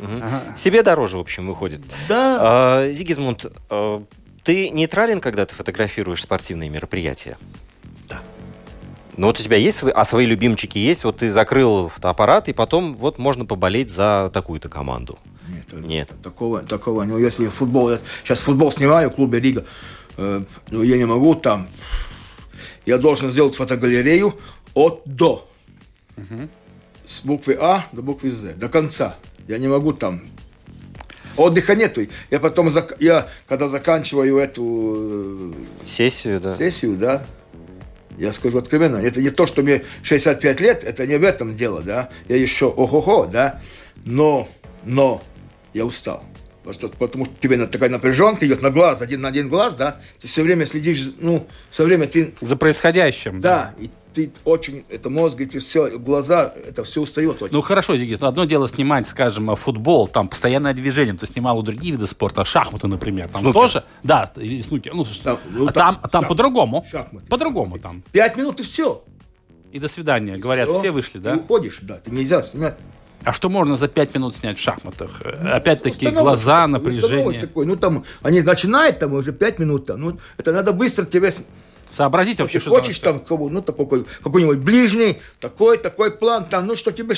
уст... 0.00 0.58
Себе 0.58 0.82
дороже, 0.82 1.18
в 1.18 1.20
общем, 1.20 1.46
выходит. 1.46 1.80
Да. 2.08 2.38
А, 2.40 2.92
Зигизмунд, 2.92 3.46
а, 3.70 4.02
ты 4.42 4.70
нейтрален, 4.70 5.20
когда 5.20 5.44
ты 5.46 5.54
фотографируешь 5.54 6.22
спортивные 6.22 6.70
мероприятия? 6.70 7.36
Да. 8.08 8.20
Ну 9.16 9.26
вот 9.26 9.40
у 9.40 9.42
тебя 9.42 9.56
есть 9.56 9.78
свои, 9.78 9.92
а 9.92 10.04
свои 10.04 10.26
любимчики 10.26 10.78
есть? 10.78 11.04
Вот 11.04 11.18
ты 11.18 11.30
закрыл 11.30 11.88
фотоаппарат, 11.88 12.48
и 12.48 12.52
потом 12.52 12.94
вот 12.94 13.18
можно 13.18 13.44
поболеть 13.44 13.90
за 13.90 14.30
такую-то 14.32 14.68
команду. 14.68 15.18
Нет, 15.48 15.72
Нет. 15.72 16.12
Такого, 16.22 16.62
такого, 16.62 17.04
ну, 17.04 17.18
если 17.18 17.46
футбол, 17.46 17.90
я 17.90 18.00
сейчас 18.24 18.40
футбол 18.40 18.72
снимаю 18.72 19.10
в 19.10 19.14
клубе 19.14 19.40
Рига, 19.40 19.64
э, 20.16 20.44
ну, 20.70 20.82
я 20.82 20.96
не 20.96 21.04
могу 21.04 21.34
там, 21.34 21.68
я 22.84 22.98
должен 22.98 23.30
сделать 23.30 23.54
фотогалерею 23.54 24.38
от 24.74 25.02
до. 25.04 25.48
С 27.06 27.22
буквы 27.22 27.56
А 27.60 27.86
до 27.92 28.02
буквы 28.02 28.30
З, 28.30 28.54
до 28.54 28.68
конца. 28.68 29.16
Я 29.48 29.58
не 29.58 29.68
могу 29.68 29.92
там 29.92 30.20
Отдыха 31.36 31.74
нету. 31.74 32.00
Я 32.30 32.40
потом, 32.40 32.70
я, 32.98 33.28
когда 33.46 33.68
заканчиваю 33.68 34.38
эту 34.38 35.52
э, 35.82 35.86
Сессию, 35.86 36.40
да. 36.40 36.56
сессию, 36.56 36.96
да, 36.96 37.24
я 38.16 38.32
скажу 38.32 38.58
откровенно, 38.58 38.96
это 38.96 39.20
не 39.20 39.30
то, 39.30 39.46
что 39.46 39.62
мне 39.62 39.82
65 40.02 40.60
лет, 40.60 40.82
это 40.82 41.06
не 41.06 41.18
в 41.18 41.24
этом 41.24 41.54
дело, 41.54 41.82
да, 41.82 42.08
я 42.28 42.36
еще 42.36 42.66
ого-го, 42.66 43.26
да, 43.26 43.60
но, 44.06 44.48
но 44.84 45.22
я 45.74 45.84
устал. 45.84 46.24
Потому 46.64 46.74
что, 46.74 46.88
потому 46.88 47.24
что 47.26 47.34
тебе 47.38 47.64
такая 47.66 47.90
напряженка 47.90 48.46
идет 48.46 48.62
на 48.62 48.70
глаз, 48.70 49.02
один 49.02 49.20
на 49.20 49.28
один 49.28 49.48
глаз, 49.48 49.76
да, 49.76 50.00
ты 50.20 50.26
все 50.28 50.42
время 50.42 50.64
следишь, 50.66 51.12
ну, 51.18 51.46
все 51.70 51.84
время 51.84 52.06
ты 52.06 52.32
За 52.40 52.56
происходящим. 52.56 53.40
да, 53.40 53.74
и 53.78 53.90
ты 54.16 54.32
очень, 54.46 54.84
это 54.88 55.10
мозг, 55.10 55.38
эти 55.42 55.58
все, 55.58 55.98
глаза, 55.98 56.50
это 56.66 56.84
все 56.84 57.02
устает 57.02 57.42
очень. 57.42 57.54
Ну 57.54 57.60
хорошо, 57.60 57.94
ну, 57.94 58.26
одно 58.26 58.46
дело 58.46 58.66
снимать, 58.66 59.06
скажем, 59.06 59.54
футбол, 59.56 60.08
там 60.08 60.28
постоянное 60.28 60.72
движение, 60.72 61.14
ты 61.14 61.26
снимал 61.26 61.58
у 61.58 61.62
другие 61.62 61.92
виды 61.92 62.06
спорта, 62.06 62.46
шахматы, 62.46 62.86
например, 62.88 63.28
там 63.28 63.42
Снукер. 63.42 63.60
тоже, 63.60 63.84
да, 64.02 64.32
или 64.36 64.62
снукер, 64.62 64.94
ну, 64.94 65.04
Там, 65.22 65.38
ну, 65.50 65.66
а 65.68 65.72
там, 65.72 66.00
там 66.10 66.24
шах- 66.24 66.28
по-другому, 66.28 66.82
шахматы. 66.90 67.26
по-другому 67.26 67.78
там, 67.78 68.02
Пять 68.10 68.38
минут 68.38 68.58
и 68.60 68.62
все. 68.62 69.04
и 69.70 69.78
до 69.78 69.88
свидания, 69.88 70.38
говорят, 70.38 70.70
все 70.70 70.90
вышли, 70.90 71.18
Ты 71.18 71.24
да? 71.24 71.34
уходишь, 71.34 71.80
да, 71.82 71.96
ты 72.02 72.10
нельзя 72.10 72.42
снимать. 72.42 72.76
А 73.22 73.34
что 73.34 73.50
можно 73.50 73.76
за 73.76 73.88
пять 73.88 74.14
минут 74.14 74.34
снять 74.34 74.56
в 74.56 74.60
шахматах? 74.62 75.20
Э, 75.24 75.56
Опять-таки 75.56 76.06
Установок 76.06 76.22
глаза, 76.22 76.66
такой, 76.66 76.78
установок 76.78 76.82
напряжение, 77.02 77.40
Такой. 77.42 77.66
Ну, 77.66 77.76
там, 77.76 78.04
они 78.22 78.40
начинают 78.40 78.98
там 78.98 79.12
уже 79.14 79.32
пять 79.32 79.58
минут, 79.58 79.84
там, 79.86 80.00
ну, 80.00 80.18
это 80.38 80.52
надо 80.52 80.72
быстро 80.72 81.04
тебе 81.04 81.32
сообразить 81.90 82.38
вообще, 82.40 82.58
Ты 82.58 82.62
что 82.62 82.70
хочешь 82.70 82.98
там 82.98 83.20
кого, 83.20 83.48
ну, 83.48 83.62
такой, 83.62 84.04
какой-нибудь 84.22 84.58
ближний, 84.58 85.18
такой, 85.40 85.78
такой 85.78 86.10
план, 86.10 86.44
там, 86.46 86.66
ну, 86.66 86.76
что 86.76 86.92
тебе 86.92 87.14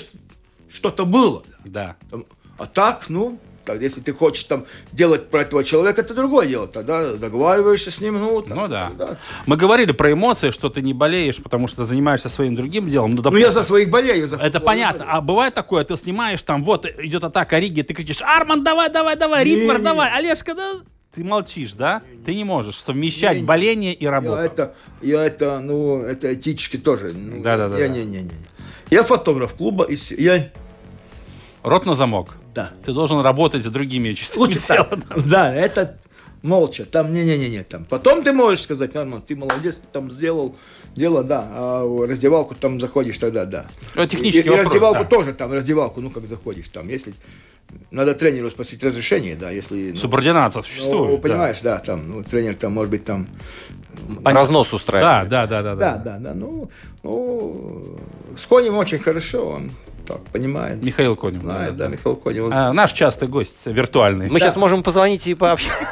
что-то 0.72 1.04
было. 1.04 1.42
Да. 1.64 1.96
Там, 2.10 2.24
а 2.58 2.66
так, 2.66 3.06
ну, 3.08 3.38
так, 3.64 3.82
если 3.82 4.00
ты 4.00 4.14
хочешь 4.14 4.44
там 4.44 4.64
делать 4.92 5.28
про 5.28 5.42
этого 5.42 5.62
человека, 5.62 6.00
это 6.00 6.14
другое 6.14 6.46
дело. 6.46 6.66
Тогда 6.66 7.12
договариваешься 7.12 7.90
с 7.90 8.00
ним, 8.00 8.18
ну, 8.18 8.40
там, 8.42 8.56
Ну 8.56 8.68
да. 8.68 8.88
тогда- 8.88 9.18
Мы 9.46 9.56
говорили 9.56 9.92
про 9.92 10.10
эмоции, 10.12 10.50
что 10.52 10.70
ты 10.70 10.80
не 10.80 10.94
болеешь, 10.94 11.36
потому 11.36 11.68
что 11.68 11.84
занимаешься 11.84 12.28
своим 12.30 12.56
другим 12.56 12.88
делом. 12.88 13.10
Ну, 13.10 13.16
Ну, 13.16 13.22
допустим, 13.22 13.46
я 13.46 13.52
за 13.52 13.62
своих 13.62 13.90
болею. 13.90 14.26
За 14.26 14.36
Это 14.36 14.60
понятно. 14.60 15.00
болею. 15.00 15.16
А 15.16 15.20
бывает 15.20 15.52
такое, 15.54 15.84
ты 15.84 15.96
снимаешь 15.96 16.40
там, 16.42 16.64
вот 16.64 16.86
идет 16.86 17.24
атака 17.24 17.58
Риги, 17.58 17.82
ты 17.82 17.92
кричишь, 17.92 18.22
Арман, 18.22 18.64
давай, 18.64 18.90
давай, 18.90 19.16
давай, 19.16 19.44
Ритвар, 19.44 19.76
Не-не. 19.76 19.84
давай, 19.84 20.10
Олежка, 20.16 20.54
да. 20.54 20.72
Ты 21.14 21.24
молчишь, 21.24 21.72
да? 21.72 22.02
Ты 22.24 22.34
не 22.34 22.44
можешь 22.44 22.76
совмещать 22.78 23.36
Не-не. 23.36 23.46
боление 23.46 23.94
и 23.94 24.06
работу. 24.06 24.36
Я 24.38 24.44
это, 24.44 24.74
я 25.00 25.24
это, 25.24 25.58
ну, 25.60 26.02
это 26.02 26.34
этически 26.34 26.76
тоже. 26.76 27.12
Ну, 27.12 27.42
Да-да-да. 27.42 27.78
Я 27.78 27.88
не, 27.88 28.04
не, 28.04 28.22
не. 28.22 28.30
Я 28.90 29.02
фотограф 29.02 29.54
клуба, 29.54 29.84
и 29.84 29.96
я, 30.22 30.50
Рот 31.62 31.86
на 31.86 31.94
замок. 31.94 32.36
да. 32.54 32.72
Ты 32.84 32.92
должен 32.92 33.20
работать 33.20 33.64
с 33.64 33.68
другими 33.68 34.12
частями 34.12 34.38
Лучше 34.40 34.58
тела. 34.60 34.84
так. 35.08 35.26
Да, 35.28 35.54
это 35.54 35.98
молча. 36.42 36.84
Там 36.84 37.12
не-не-не, 37.12 37.64
там. 37.64 37.84
Потом 37.86 38.22
ты 38.22 38.32
можешь 38.32 38.62
сказать, 38.62 38.94
Норман, 38.94 39.22
ты 39.22 39.34
молодец, 39.34 39.76
ты 39.76 39.86
там 39.92 40.10
сделал 40.10 40.56
дело, 40.98 41.24
да. 41.24 41.48
А 41.50 41.84
в 41.84 42.06
раздевалку 42.06 42.54
там 42.54 42.80
заходишь, 42.80 43.18
тогда 43.18 43.44
да. 43.44 43.66
Это 43.94 44.08
технический 44.08 44.48
и, 44.48 44.52
и 44.52 44.56
раздевалку 44.56 45.04
да. 45.04 45.08
тоже 45.08 45.32
там, 45.32 45.52
раздевалку, 45.52 46.00
ну 46.00 46.10
как 46.10 46.26
заходишь 46.26 46.68
там, 46.68 46.88
если 46.88 47.14
надо 47.90 48.14
тренеру 48.14 48.50
спросить 48.50 48.82
разрешение, 48.82 49.36
да, 49.36 49.50
если. 49.50 49.90
ну, 49.90 49.96
Субординация 49.96 50.60
ну, 50.60 50.64
существует. 50.64 51.16
да. 51.16 51.28
понимаешь, 51.28 51.60
да. 51.60 51.78
там, 51.78 52.08
ну, 52.08 52.22
тренер 52.22 52.54
там, 52.56 52.72
может 52.72 52.90
быть, 52.90 53.04
там. 53.04 53.28
Разнос 54.24 54.70
Да, 54.70 54.76
устраивает. 54.76 55.28
да, 55.28 55.46
да, 55.46 55.62
да, 55.62 55.74
Да, 55.74 55.96
да. 55.96 55.98
да, 55.98 56.18
да. 56.18 56.34
Ну, 56.34 56.70
ну 57.02 57.98
с 58.36 58.46
Конем 58.46 58.76
очень 58.76 58.98
хорошо, 58.98 59.46
он 59.46 59.70
так 60.08 60.24
понимает. 60.32 60.82
Михаил 60.82 61.14
Конин. 61.16 61.40
Знает, 61.40 61.72
да, 61.76 61.84
да, 61.84 61.84
да. 61.84 61.90
Михаил 61.90 62.16
Конев. 62.16 62.44
Он, 62.46 62.52
А, 62.52 62.72
наш 62.72 62.92
частый 62.92 63.28
гость, 63.28 63.56
виртуальный. 63.66 64.28
Мы 64.30 64.40
сейчас 64.40 64.56
можем 64.56 64.82
позвонить 64.82 65.26
и 65.26 65.34
пообщаться. 65.34 65.84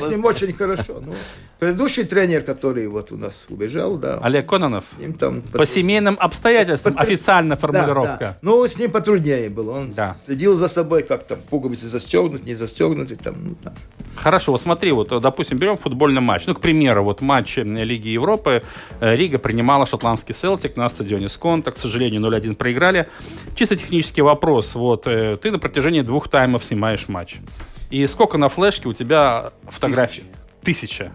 С 0.00 0.08
ним 0.08 0.24
очень 0.24 0.52
хорошо. 0.52 1.00
Ну, 1.04 1.12
предыдущий 1.58 2.04
тренер, 2.04 2.42
который 2.42 2.86
вот 2.88 3.12
у 3.12 3.16
нас 3.16 3.44
убежал, 3.50 3.96
да, 3.96 4.18
Олег 4.22 4.48
Кононов. 4.48 4.84
с 4.96 4.98
ним 4.98 5.12
там... 5.12 5.42
По 5.42 5.66
семейным 5.66 6.16
обстоятельствам. 6.18 6.94
Потр- 6.94 7.48
Да, 7.48 7.56
формулировка. 7.56 8.16
да. 8.20 8.38
Ну, 8.42 8.66
с 8.66 8.78
ним 8.78 8.90
потруднее 8.90 9.50
было. 9.50 9.72
Он 9.72 9.92
Да. 9.92 10.16
следил 10.24 10.56
за 10.56 10.68
собой, 10.68 11.02
как 11.02 11.24
там 11.24 11.38
пуговицы 11.50 11.88
застегнуть, 11.88 12.44
не 12.46 12.54
застегнуты. 12.54 13.16
Там, 13.16 13.34
ну, 13.44 13.54
там. 13.62 13.74
Хорошо, 14.16 14.52
вот 14.52 14.60
смотри, 14.60 14.92
вот, 14.92 15.08
допустим, 15.20 15.58
берем 15.58 15.76
футбольный 15.76 16.20
матч. 16.20 16.46
Ну, 16.46 16.54
к 16.54 16.60
примеру, 16.60 17.04
вот 17.04 17.20
матч 17.20 17.56
Лиги 17.58 18.08
Европы. 18.08 18.62
Э, 19.00 19.14
Рига 19.16 19.38
принимала 19.38 19.86
шотландский 19.86 20.34
Селтик 20.34 20.76
на 20.76 20.88
стадионе 20.88 21.28
Сконта. 21.28 21.70
К 21.72 21.76
сожалению, 21.78 22.20
0-1 22.22 22.54
проиграли. 22.56 23.08
Чисто 23.54 23.76
технический 23.76 24.22
вопрос. 24.22 24.74
Вот, 24.74 25.06
э, 25.06 25.36
ты 25.36 25.50
на 25.50 25.58
протяжении 25.58 26.00
двух 26.00 26.28
таймов 26.28 26.64
снимаешь 26.64 27.08
матч. 27.08 27.36
И 27.90 28.06
сколько 28.06 28.38
на 28.38 28.48
флешке 28.48 28.88
у 28.88 28.92
тебя 28.92 29.52
фотографий? 29.68 30.24
Тысяча. 30.62 31.12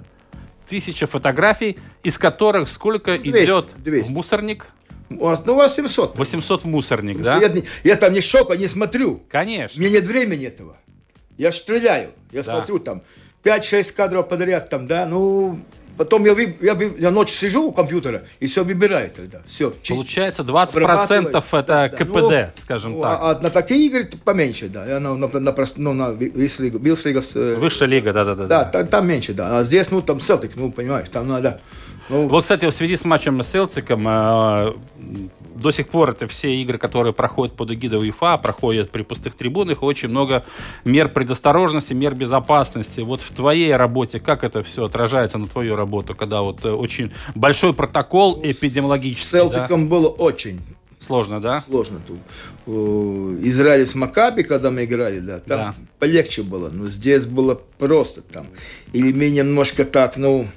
Тысяча 0.67 1.07
фотографий, 1.07 1.77
из 2.03 2.17
которых 2.17 2.69
сколько 2.69 3.17
200, 3.17 3.43
идет 3.45 3.73
200. 3.77 4.07
в 4.07 4.11
мусорник? 4.11 4.67
У 5.09 5.25
вас, 5.25 5.45
ну, 5.45 5.53
у 5.53 5.57
вас 5.57 5.75
700. 5.75 6.17
800 6.17 6.63
в 6.63 6.67
мусорник, 6.67 7.19
Потому 7.19 7.39
да? 7.39 7.47
Я, 7.47 7.63
я 7.83 7.95
там 7.95 8.11
не 8.13 8.21
щелкаю, 8.21 8.59
не 8.59 8.67
смотрю. 8.67 9.21
Конечно. 9.29 9.79
Меня 9.79 9.91
нет 9.91 10.05
времени 10.05 10.47
этого. 10.47 10.77
Я 11.37 11.51
стреляю. 11.51 12.11
Я 12.31 12.41
Да. 12.43 12.55
смотрю 12.57 12.79
там 12.79 13.03
5-6 13.43 13.93
кадров 13.93 14.27
подряд 14.27 14.69
там, 14.69 14.87
да, 14.87 15.05
ну... 15.05 15.59
Потом 15.97 16.25
я, 16.25 16.35
я, 16.61 16.77
я 16.97 17.11
ночью 17.11 17.37
сижу 17.37 17.67
у 17.67 17.71
компьютера 17.71 18.23
и 18.39 18.47
все 18.47 18.63
выбираю 18.63 19.09
тогда. 19.11 19.41
Все, 19.45 19.71
Получается 19.87 20.43
20% 20.43 21.43
это 21.51 21.95
КПД, 21.97 22.59
скажем 22.61 23.01
так. 23.01 23.19
А, 23.21 23.31
а 23.31 23.39
на 23.39 23.49
такие 23.49 23.87
игры 23.87 24.09
поменьше, 24.23 24.67
да. 24.67 24.85
Я 24.85 24.99
на, 24.99 25.15
на, 25.15 25.27
на, 25.27 25.55
ну, 25.77 25.93
на 25.93 26.11
Вислига, 26.11 26.77
Вислига 26.77 27.21
э, 27.35 27.55
Высшая 27.55 27.87
лига, 27.87 28.13
да-да-да. 28.13 28.47
да, 28.47 28.65
та- 28.65 28.83
там 28.83 29.07
меньше, 29.07 29.33
да. 29.33 29.59
А 29.59 29.63
здесь, 29.63 29.91
ну, 29.91 30.01
там 30.01 30.19
Селтик, 30.19 30.51
ну, 30.55 30.71
понимаешь, 30.71 31.07
там 31.09 31.27
надо... 31.27 31.61
Ну, 32.09 32.27
Вот, 32.27 32.43
кстати, 32.43 32.65
в 32.65 32.71
связи 32.71 32.95
с 32.95 33.05
матчем 33.05 33.41
с 33.41 33.47
Селтиком, 33.49 34.05
э, 34.07 34.73
до 35.55 35.71
сих 35.71 35.87
пор 35.87 36.11
это 36.11 36.27
все 36.27 36.55
игры, 36.55 36.77
которые 36.77 37.13
проходят 37.13 37.55
под 37.55 37.71
эгидой 37.71 37.99
УЕФА, 37.99 38.37
проходят 38.37 38.91
при 38.91 39.01
пустых 39.01 39.35
трибунах, 39.35 39.81
очень 39.81 40.09
много 40.09 40.45
мер 40.83 41.09
предосторожности, 41.09 41.93
мер 41.93 42.13
безопасности. 42.13 43.01
Вот 43.01 43.21
в 43.21 43.31
твоей 43.33 43.75
работе 43.75 44.19
как 44.19 44.43
это 44.43 44.61
все 44.61 44.85
отражается 44.85 45.37
на 45.37 45.47
твою 45.47 45.75
работу, 45.75 46.13
когда 46.13 46.41
вот 46.41 46.63
э, 46.63 46.69
очень 46.69 47.11
большой 47.33 47.73
протокол 47.73 48.41
с 48.41 48.45
эпидемиологический, 48.45 49.39
да? 49.39 49.49
Селтиком 49.49 49.87
было 49.89 50.07
очень 50.07 50.61
Сложно, 50.99 51.39
да? 51.41 51.63
сложно 51.67 51.99
тут. 52.05 52.17
Э, 52.67 53.37
Израиль 53.43 53.85
с 53.85 53.93
Макаби, 53.95 54.43
когда 54.43 54.71
мы 54.71 54.85
играли, 54.85 55.19
да, 55.19 55.39
там 55.39 55.57
Да. 55.59 55.75
полегче 55.99 56.41
было. 56.41 56.69
Но 56.69 56.87
здесь 56.87 57.25
было 57.25 57.59
просто 57.77 58.21
там. 58.21 58.47
Или 58.93 59.11
мы 59.11 59.29
немножко 59.29 59.85
так, 59.85 60.17
ну, 60.17 60.47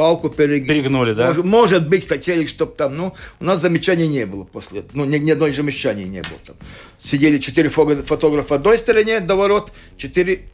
палку 0.00 0.30
перегнули. 0.30 0.66
Перегнули, 0.80 1.12
да? 1.12 1.26
Может, 1.26 1.44
может 1.44 1.88
быть, 1.90 2.08
хотели, 2.08 2.46
чтобы 2.46 2.72
там, 2.72 2.96
ну, 2.96 3.12
у 3.38 3.44
нас 3.44 3.60
замечаний 3.60 4.08
не 4.08 4.24
было 4.24 4.44
после, 4.44 4.82
ну, 4.94 5.04
ни, 5.04 5.18
ни 5.18 5.30
одной 5.30 5.52
замечания 5.52 6.04
не 6.06 6.22
было 6.22 6.38
там. 6.46 6.56
Сидели 6.96 7.36
четыре 7.38 7.68
фото- 7.68 8.02
фотографа 8.02 8.54
одной 8.54 8.78
стороне 8.78 9.20
до 9.20 9.36
ворот, 9.36 9.72
четыре... 9.98 10.46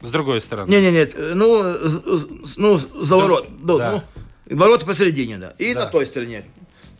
С 0.00 0.10
другой 0.10 0.40
стороны. 0.40 0.68
Не-не-не, 0.68 1.08
ну, 1.34 1.62
з- 1.74 2.02
з- 2.18 2.56
ну, 2.56 2.76
за 2.76 3.16
ворот. 3.16 3.48
Ну, 3.62 3.78
да. 3.78 4.02
ну, 4.50 4.56
ворота 4.56 4.84
посередине, 4.84 5.38
да. 5.38 5.54
И 5.58 5.74
Да. 5.74 5.84
на 5.84 5.86
той 5.86 6.04
стороне. 6.04 6.42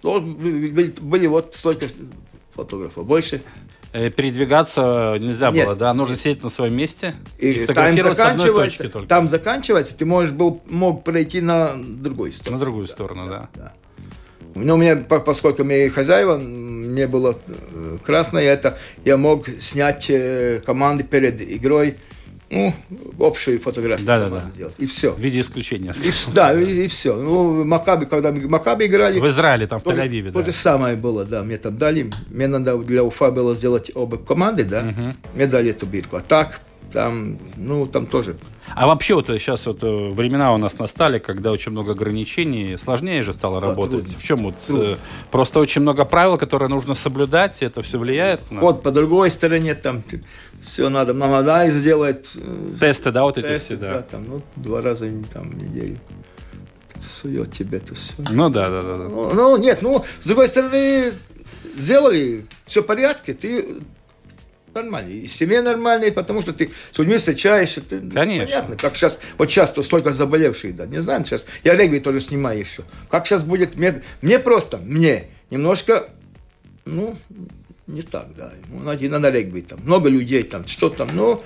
Ну, 0.04 0.20
были, 0.20 0.94
были 1.00 1.26
вот 1.26 1.52
столько 1.56 1.86
фотографов. 2.54 3.04
Больше. 3.06 3.42
Э, 3.92 4.08
Передвигаться 4.10 5.16
нельзя 5.20 5.50
Нет. 5.50 5.66
было, 5.66 5.76
да? 5.76 5.92
Нужно 5.92 6.16
сидеть 6.16 6.42
на 6.42 6.48
своем 6.48 6.74
месте 6.74 7.14
и, 7.38 7.52
И 7.52 7.66
фотографировать 7.66 8.18
с 8.18 8.20
одной 8.22 8.48
точки 8.52 8.88
только. 8.88 9.08
Там 9.08 9.28
заканчивается, 9.28 9.94
ты 9.94 10.06
можешь 10.06 10.32
был, 10.32 10.62
мог 10.68 11.04
пройти 11.04 11.40
на 11.42 11.72
другую 11.76 12.30
На 12.30 12.36
сторону. 12.36 12.60
другую 12.60 12.86
сторону, 12.86 13.28
да. 13.28 13.48
Да. 13.54 13.72
Ну, 14.54 14.74
у 14.74 14.76
меня, 14.76 14.96
по- 14.96 15.20
поскольку 15.20 15.64
мы 15.64 15.88
хозяева, 15.90 16.36
мне 16.38 17.06
было 17.06 17.38
э, 17.46 17.98
красное, 18.04 18.42
это 18.44 18.78
я 19.04 19.16
мог 19.16 19.46
снять 19.60 20.06
э, 20.08 20.60
команды 20.64 21.04
перед 21.04 21.40
игрой, 21.42 21.96
ну, 22.52 22.74
общую 23.18 23.58
фотографию 23.60 24.06
Да-да-да. 24.06 24.28
команды 24.28 24.54
сделать. 24.54 24.74
И 24.76 24.86
все. 24.86 25.12
В 25.12 25.18
виде 25.18 25.40
исключения. 25.40 25.92
И, 26.04 26.12
да, 26.34 26.52
и, 26.52 26.86
все. 26.86 27.16
Ну, 27.16 27.64
Макаби, 27.64 28.04
когда 28.04 28.30
Макаби 28.30 28.86
играли, 28.86 29.20
В 29.20 29.26
Израиле, 29.26 29.66
там, 29.66 29.80
в 29.80 29.82
то, 29.82 29.92
Тель-Авиве, 29.92 30.32
то 30.32 30.40
да. 30.40 30.44
же 30.44 30.52
самое 30.52 30.96
было, 30.96 31.24
да. 31.24 31.42
Мне 31.42 31.56
там 31.56 31.78
дали, 31.78 32.10
мне 32.28 32.46
надо 32.46 32.76
для 32.76 33.02
Уфа 33.04 33.30
было 33.30 33.54
сделать 33.54 33.90
оба 33.94 34.18
команды, 34.18 34.64
да. 34.64 34.84
Мне 35.34 35.46
дали 35.46 35.70
эту 35.70 35.86
бирку. 35.86 36.16
А 36.16 36.20
так, 36.20 36.60
там, 36.92 37.38
ну, 37.56 37.86
там 37.86 38.06
тоже. 38.06 38.36
А 38.74 38.86
вообще 38.86 39.14
вот 39.14 39.26
сейчас 39.26 39.66
вот 39.66 39.82
э, 39.82 40.10
времена 40.12 40.54
у 40.54 40.58
нас 40.58 40.78
настали, 40.78 41.18
когда 41.18 41.50
очень 41.50 41.72
много 41.72 41.92
ограничений, 41.92 42.76
сложнее 42.76 43.22
же 43.22 43.32
стало 43.32 43.60
Да, 43.60 43.68
работать. 43.68 44.02
трудно. 44.02 44.18
В 44.18 44.22
чем 44.22 44.42
вот 44.44 44.58
Трудно. 44.58 44.84
э, 44.84 44.96
просто 45.30 45.58
очень 45.60 45.82
много 45.82 46.04
правил, 46.04 46.38
которые 46.38 46.68
нужно 46.68 46.94
соблюдать, 46.94 47.60
и 47.62 47.64
это 47.64 47.82
все 47.82 47.98
влияет 47.98 48.50
на 48.50 48.60
Вот 48.60 48.82
по 48.82 48.90
другой 48.90 49.30
стороне 49.30 49.74
там 49.74 50.02
все 50.62 50.88
надо, 50.88 51.12
мама 51.14 51.68
сделать. 51.70 52.32
э, 52.36 52.72
тесты, 52.78 53.10
да, 53.10 53.22
вот 53.24 53.38
эти 53.38 53.46
тесты, 53.46 53.76
все, 53.76 53.76
да. 53.76 54.02
там, 54.02 54.24
ну, 54.28 54.42
два 54.56 54.80
раза 54.80 55.10
там, 55.32 55.50
в 55.50 55.54
неделю. 55.56 55.98
Сует 57.00 57.52
тебе 57.52 57.78
это 57.78 57.94
все. 57.94 58.14
Ну 58.30 58.48
да, 58.48 58.70
да, 58.70 58.82
да, 58.82 58.96
да. 58.98 59.08
Ну, 59.08 59.32
ну, 59.34 59.56
нет, 59.56 59.78
ну, 59.82 60.04
с 60.20 60.24
другой 60.24 60.46
стороны, 60.48 61.12
сделали, 61.76 62.46
все 62.64 62.82
в 62.82 62.86
порядке, 62.86 63.34
ты 63.34 63.82
нормальный. 64.74 65.20
И 65.20 65.28
семья 65.28 65.62
нормальная, 65.62 66.12
потому 66.12 66.42
что 66.42 66.52
ты 66.52 66.70
с 66.92 66.98
людьми 66.98 67.16
встречаешься. 67.16 67.80
Ты, 67.80 68.00
Конечно. 68.00 68.46
Понятно, 68.46 68.76
как 68.76 68.96
сейчас, 68.96 69.18
вот 69.38 69.50
сейчас 69.50 69.72
то 69.72 69.82
столько 69.82 70.12
заболевших, 70.12 70.76
да, 70.76 70.86
не 70.86 71.00
знаем 71.00 71.24
сейчас. 71.24 71.46
Я 71.64 71.74
регби 71.76 71.98
тоже 71.98 72.20
снимаю 72.20 72.58
еще. 72.58 72.84
Как 73.08 73.26
сейчас 73.26 73.42
будет, 73.42 73.76
мне, 73.76 74.02
мне 74.20 74.38
просто, 74.38 74.78
мне 74.78 75.26
немножко, 75.50 76.08
ну, 76.84 77.16
не 77.86 78.02
так, 78.02 78.28
да. 78.36 78.52
Ну, 78.68 78.80
надо, 78.80 79.08
надо 79.08 79.30
регби, 79.30 79.60
там, 79.60 79.80
много 79.84 80.08
людей, 80.08 80.42
там, 80.42 80.66
что 80.66 80.88
там, 80.88 81.08
ну, 81.12 81.42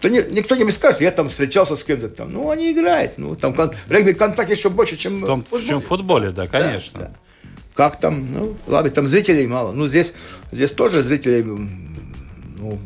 то 0.00 0.08
не, 0.08 0.22
никто 0.22 0.56
не 0.56 0.70
скажет, 0.70 1.02
я 1.02 1.10
там 1.10 1.28
встречался 1.28 1.76
с 1.76 1.84
кем-то 1.84 2.08
там. 2.08 2.32
Ну, 2.32 2.50
они 2.50 2.72
играют. 2.72 3.18
Ну, 3.18 3.36
там 3.36 3.52
кон, 3.52 3.72
регби 3.88 4.12
контакт 4.12 4.50
еще 4.50 4.70
больше, 4.70 4.96
чем 4.96 5.20
в, 5.20 5.26
том, 5.26 5.40
в 5.40 5.44
футболе. 5.44 5.68
Чем 5.68 5.80
в 5.82 5.84
футболе, 5.86 6.30
да, 6.30 6.46
конечно. 6.46 7.00
Да, 7.00 7.06
да. 7.06 7.12
Как 7.74 8.00
там? 8.00 8.32
Ну, 8.32 8.56
ладно, 8.66 8.90
там 8.90 9.08
зрителей 9.08 9.46
мало. 9.46 9.72
Ну, 9.72 9.88
здесь, 9.88 10.14
здесь 10.52 10.72
тоже 10.72 11.02
зрителей 11.02 11.44
ну, 12.60 12.78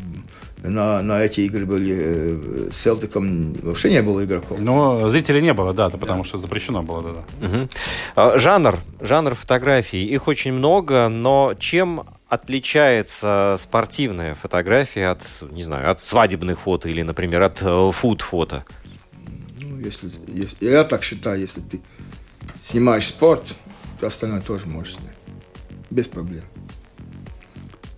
на, 0.62 1.02
на 1.02 1.22
эти 1.22 1.40
игры 1.40 1.66
были 1.66 1.94
э, 1.94 2.70
с 2.72 2.76
Селтиком 2.76 3.52
вообще 3.54 3.90
не 3.90 4.02
было 4.02 4.24
игроков. 4.24 4.58
Но 4.60 5.08
зрителей 5.08 5.42
не 5.42 5.52
было, 5.52 5.74
да, 5.74 5.90
потому 5.90 6.22
да. 6.22 6.28
что 6.28 6.38
запрещено 6.38 6.82
было, 6.82 7.02
да. 7.02 7.24
да. 7.40 7.46
Угу. 7.46 8.38
Жанр, 8.38 8.78
жанр 9.00 9.34
фотографий, 9.34 10.04
их 10.04 10.28
очень 10.28 10.52
много, 10.52 11.08
но 11.08 11.54
чем 11.58 12.04
отличается 12.28 13.56
спортивная 13.58 14.34
фотография 14.34 15.08
от, 15.08 15.22
не 15.52 15.62
знаю, 15.62 15.90
от 15.90 16.00
свадебных 16.00 16.60
фото 16.60 16.88
или, 16.88 17.02
например, 17.02 17.42
от 17.42 17.62
э, 17.62 17.90
фуд-фото? 17.92 18.64
Ну, 19.60 19.78
если, 19.78 20.10
если, 20.28 20.64
я 20.64 20.84
так 20.84 21.02
считаю, 21.02 21.40
если 21.40 21.60
ты 21.60 21.80
снимаешь 22.62 23.06
спорт, 23.06 23.54
то 24.00 24.06
остальное 24.06 24.40
тоже 24.40 24.66
можешь 24.66 24.94
снять. 24.94 25.16
Без 25.90 26.08
проблем. 26.08 26.44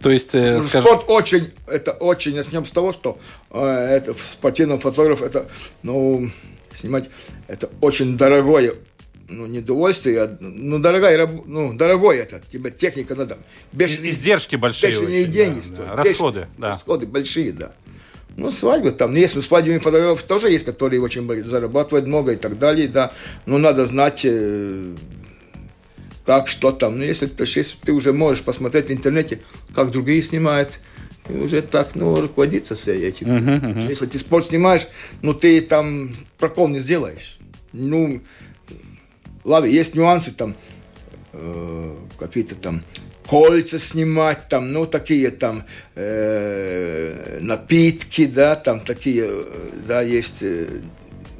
То 0.06 0.12
есть, 0.12 0.36
э, 0.36 0.58
ну, 0.58 0.62
скажем... 0.62 0.86
Спорт 0.86 1.04
очень, 1.08 1.50
это 1.66 1.90
очень, 1.90 2.36
начнем 2.36 2.64
с 2.64 2.70
того, 2.70 2.92
что 2.92 3.18
э, 3.50 3.60
это 3.60 4.14
в 4.14 4.20
спортивном 4.20 4.78
фотограф, 4.78 5.20
это, 5.20 5.48
ну, 5.82 6.30
снимать, 6.72 7.10
это 7.48 7.68
очень 7.80 8.16
дорогое 8.16 8.76
ну, 9.28 9.46
не 9.46 9.58
удовольствие, 9.58 10.22
а, 10.22 10.36
ну, 10.38 10.78
дорогая, 10.78 11.26
ну, 11.26 11.74
дорогой 11.74 12.18
это, 12.18 12.40
тебе 12.52 12.70
техника 12.70 13.16
надо. 13.16 13.38
Бешеные, 13.72 14.12
Издержки 14.12 14.54
большие. 14.54 14.92
Бешеные 14.92 15.22
очень, 15.22 15.32
деньги 15.32 15.56
да, 15.56 15.62
стоят. 15.62 15.88
Да. 15.88 15.96
Расходы, 15.96 16.38
Бешеные, 16.38 16.54
да. 16.58 16.68
Расходы 16.68 17.06
большие, 17.08 17.52
да. 17.52 17.72
Ну, 18.36 18.52
свадьбы 18.52 18.92
там, 18.92 19.12
ну, 19.12 19.18
есть, 19.18 19.34
ну, 19.34 19.42
свадебные 19.42 19.80
фотографы 19.80 20.24
тоже 20.24 20.50
есть, 20.50 20.64
которые 20.64 21.00
очень 21.00 21.42
зарабатывают 21.42 22.06
много 22.06 22.34
и 22.34 22.36
так 22.36 22.60
далее, 22.60 22.86
да. 22.86 23.12
Но 23.44 23.58
надо 23.58 23.86
знать, 23.86 24.20
э, 24.22 24.94
как, 26.26 26.48
что 26.48 26.72
там. 26.72 26.98
Ну, 26.98 27.04
если, 27.04 27.30
если 27.38 27.76
ты 27.82 27.92
уже 27.92 28.12
можешь 28.12 28.44
посмотреть 28.44 28.88
в 28.88 28.92
интернете, 28.92 29.40
как 29.74 29.92
другие 29.92 30.20
снимают, 30.20 30.78
и 31.28 31.34
уже 31.34 31.62
так, 31.62 31.94
ну, 31.94 32.20
руководиться 32.20 32.76
с 32.76 32.86
этим. 32.88 33.28
Uh-huh, 33.28 33.60
uh-huh. 33.60 33.88
Если 33.88 34.06
ты 34.06 34.18
спорт 34.18 34.46
снимаешь, 34.46 34.86
ну, 35.22 35.34
ты 35.34 35.60
там 35.60 36.14
прокол 36.38 36.68
не 36.68 36.78
сделаешь. 36.78 37.38
Ну, 37.72 38.22
Ладно, 39.46 39.68
есть 39.68 39.94
нюансы 39.94 40.32
там, 40.32 40.56
э, 41.32 41.96
какие-то 42.18 42.56
там 42.56 42.82
кольца 43.28 43.78
снимать, 43.78 44.48
там, 44.48 44.72
ну, 44.72 44.86
такие 44.86 45.30
там 45.30 45.62
э, 45.94 47.38
напитки, 47.40 48.26
да, 48.26 48.56
там 48.56 48.80
такие, 48.80 49.30
да, 49.86 50.02
есть 50.02 50.42
э, 50.42 50.66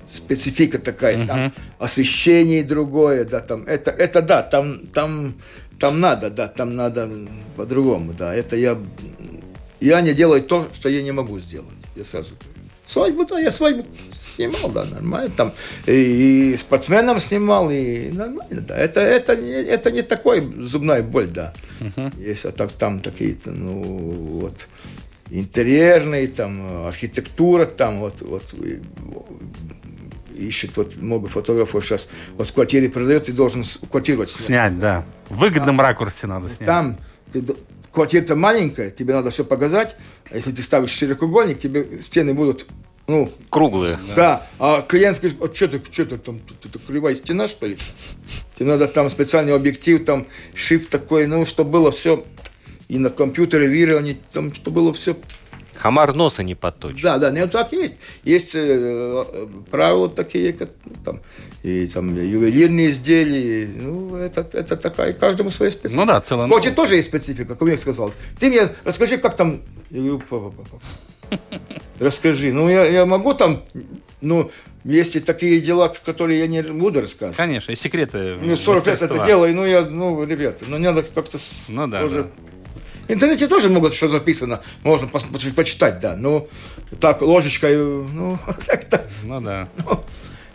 специфика 0.07 0.79
такая, 0.79 1.17
uh-huh. 1.17 1.27
там 1.27 1.53
освещение 1.79 2.63
другое, 2.63 3.25
да, 3.25 3.41
там, 3.41 3.65
это, 3.65 3.91
это 3.91 4.23
да, 4.23 4.43
там, 4.43 4.87
там, 4.89 5.35
там 5.79 6.01
надо, 6.01 6.31
да, 6.31 6.49
там 6.49 6.77
надо 6.77 7.09
по-другому, 7.57 8.13
да, 8.13 8.35
это 8.35 8.57
я, 8.57 8.79
я 9.81 10.01
не 10.01 10.13
делаю 10.13 10.43
то, 10.43 10.69
что 10.73 10.89
я 10.89 11.03
не 11.03 11.13
могу 11.13 11.39
сделать, 11.41 11.69
я 11.97 12.05
сразу 12.05 12.31
Свадьбу, 12.87 13.27
да, 13.27 13.41
я 13.41 13.51
свадьбу 13.51 13.85
снимал, 14.37 14.71
да, 14.71 14.85
нормально. 14.85 15.33
Там 15.37 15.53
и, 15.87 16.53
и 16.53 16.57
спортсменам 16.57 17.19
снимал, 17.19 17.69
и 17.71 18.11
нормально, 18.13 18.61
да. 18.61 18.77
Это, 18.77 19.01
это, 19.01 19.33
это 19.33 19.91
не 19.91 20.03
такой 20.03 20.41
зубная 20.41 21.03
боль, 21.03 21.27
да. 21.27 21.53
Uh-huh. 21.81 22.25
Есть 22.25 22.45
а 22.45 22.53
так, 22.53 22.71
там 22.73 23.01
такие-то, 23.01 23.51
ну, 23.51 23.83
вот, 24.41 24.69
интерьерные, 25.31 26.29
там, 26.29 26.87
архитектура, 26.87 27.67
там, 27.67 27.99
вот, 27.99 28.23
вот, 28.23 28.45
ищет 30.37 30.77
вот 30.77 30.97
много 30.97 31.29
фотографов 31.29 31.85
сейчас 31.85 32.09
вот 32.37 32.49
в 32.49 32.53
квартире 32.53 32.89
продает 32.89 33.29
и 33.29 33.33
должен 33.33 33.65
квартиру 33.91 34.27
снять. 34.27 34.41
Снять, 34.47 34.79
да. 34.79 35.05
В 35.29 35.39
выгодном 35.39 35.81
а, 35.81 35.85
ракурсе 35.85 36.27
надо 36.27 36.49
снять. 36.49 36.67
Там 36.67 36.99
ты, 37.33 37.45
квартира-то 37.93 38.37
маленькая, 38.37 38.91
тебе 38.91 39.15
надо 39.15 39.31
все 39.31 39.45
показать. 39.45 39.97
А 40.31 40.37
если 40.37 40.53
ты 40.53 40.63
ставишь 40.63 40.91
широкоугольник, 40.91 41.59
тебе 41.59 42.01
стены 42.03 42.35
будут 42.35 42.67
ну, 43.09 43.31
Круглые. 43.51 43.99
Да. 44.09 44.15
да. 44.17 44.47
А 44.59 44.83
клиент 44.83 45.17
скажет, 45.17 45.37
а 45.41 45.55
что 45.55 45.69
ты, 45.69 45.83
что 45.93 46.05
ты 46.07 46.19
там, 46.19 46.41
это 46.65 46.79
кривая 46.81 47.15
стена, 47.15 47.47
что 47.47 47.67
ли? 47.67 47.79
Тебе 48.57 48.67
надо 48.67 48.89
там 48.89 49.09
специальный 49.11 49.55
объектив, 49.55 50.05
там 50.05 50.27
шифт 50.55 50.91
такой, 50.91 51.29
ну, 51.29 51.47
чтобы 51.47 51.71
было 51.71 51.93
все 51.93 52.25
и 52.89 52.99
на 52.99 53.11
компьютере 53.11 53.67
вирирование, 53.69 54.19
там, 54.33 54.53
чтобы 54.55 54.77
было 54.77 54.93
все 54.93 55.17
Хамар 55.77 56.15
носа 56.15 56.43
не 56.43 56.55
подточит. 56.55 57.03
Да, 57.03 57.19
да, 57.19 57.31
ну 57.31 57.49
так 57.49 57.73
есть. 57.73 57.95
Есть 58.25 58.55
э, 58.55 58.61
э, 58.61 59.47
правила 59.71 60.09
такие, 60.09 60.53
как 60.53 60.71
ну, 60.85 60.93
там, 61.05 61.21
и 61.63 61.87
там 61.87 62.17
ювелирные 62.17 62.91
изделия. 62.91 63.69
Ну, 63.69 64.17
это, 64.17 64.49
это 64.53 64.77
такая, 64.77 65.13
каждому 65.13 65.51
своя 65.51 65.71
специфика. 65.71 66.01
Ну 66.01 66.07
да, 66.07 66.21
целом. 66.21 66.51
Вот 66.51 66.67
и 66.67 66.71
тоже 66.71 66.97
есть 66.97 67.09
специфика, 67.09 67.55
как 67.55 67.69
я 67.69 67.79
сказал. 67.79 68.13
Ты 68.39 68.49
мне 68.49 68.69
расскажи, 68.85 69.19
как 69.19 69.37
там... 69.37 69.63
Я 69.91 70.01
говорю, 70.01 70.23
папа, 70.29 70.51
папа. 70.51 71.41
Расскажи. 71.99 72.53
Ну, 72.53 72.69
я, 72.69 72.87
я 72.87 73.07
могу 73.07 73.35
там, 73.35 73.65
ну, 74.21 74.51
есть 74.85 75.17
и 75.17 75.21
такие 75.21 75.61
дела, 75.61 75.93
которые 76.05 76.41
я 76.41 76.47
не 76.47 76.63
буду 76.63 77.01
рассказывать. 77.01 77.37
Конечно, 77.37 77.73
и 77.73 77.77
секреты. 77.77 78.37
Ну, 78.41 78.55
40 78.55 78.87
лет 78.87 79.03
это 79.03 79.27
делаю, 79.27 79.55
ну, 79.55 79.67
я, 79.67 79.83
ну, 79.83 80.25
ребята, 80.25 80.65
ну, 80.69 80.79
надо 80.79 81.03
как-то 81.03 81.39
ну, 81.69 81.87
да, 81.89 82.01
тоже... 82.01 82.25
Да. 82.25 82.56
В 83.09 83.13
интернете 83.13 83.47
тоже 83.47 83.69
могут 83.69 83.95
что 83.95 84.09
записано, 84.09 84.61
можно 84.83 85.07
посмотреть, 85.07 85.55
почитать, 85.55 86.01
да. 86.01 86.17
Ну, 86.17 86.49
так, 87.01 87.23
ложечкой, 87.23 87.77
ну, 87.77 88.39
как-то... 88.67 89.07
Ну, 89.23 89.41
да. 89.41 89.69
Ну, 89.77 90.05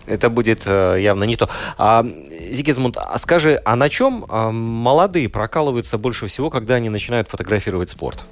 это 0.06 0.30
будет 0.30 0.64
э, 0.66 0.98
явно 1.00 1.24
не 1.24 1.38
то. 1.38 1.50
А, 1.78 2.06
Зигизмунд, 2.52 2.98
а 2.98 3.18
скажи, 3.18 3.62
а 3.64 3.76
на 3.76 3.90
чем 3.90 4.26
а, 4.28 4.52
молодые 4.52 5.30
прокалываются 5.30 5.98
больше 5.98 6.28
всего, 6.28 6.50
когда 6.50 6.76
они 6.76 6.90
начинают 6.90 7.30
фотографировать 7.30 7.90
спорт? 7.90 8.26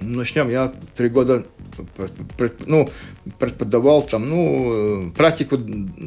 Начнем. 0.00 0.50
Я 0.50 0.72
три 0.96 1.08
года 1.08 1.44
ну, 2.66 2.90
преподавал 3.38 4.02
там, 4.02 4.28
ну, 4.28 5.12
практику 5.16 5.58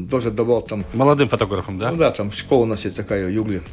тоже 0.10 0.32
давал 0.32 0.62
там. 0.62 0.86
Молодым 0.94 1.28
фотографам, 1.30 1.80
да? 1.80 1.92
Ну 1.92 1.98
да, 1.98 2.12
там 2.12 2.32
школа 2.32 2.64
у 2.64 2.66
нас 2.66 2.86
есть 2.86 2.96
такая, 2.96 3.30
Югли, 3.30 3.64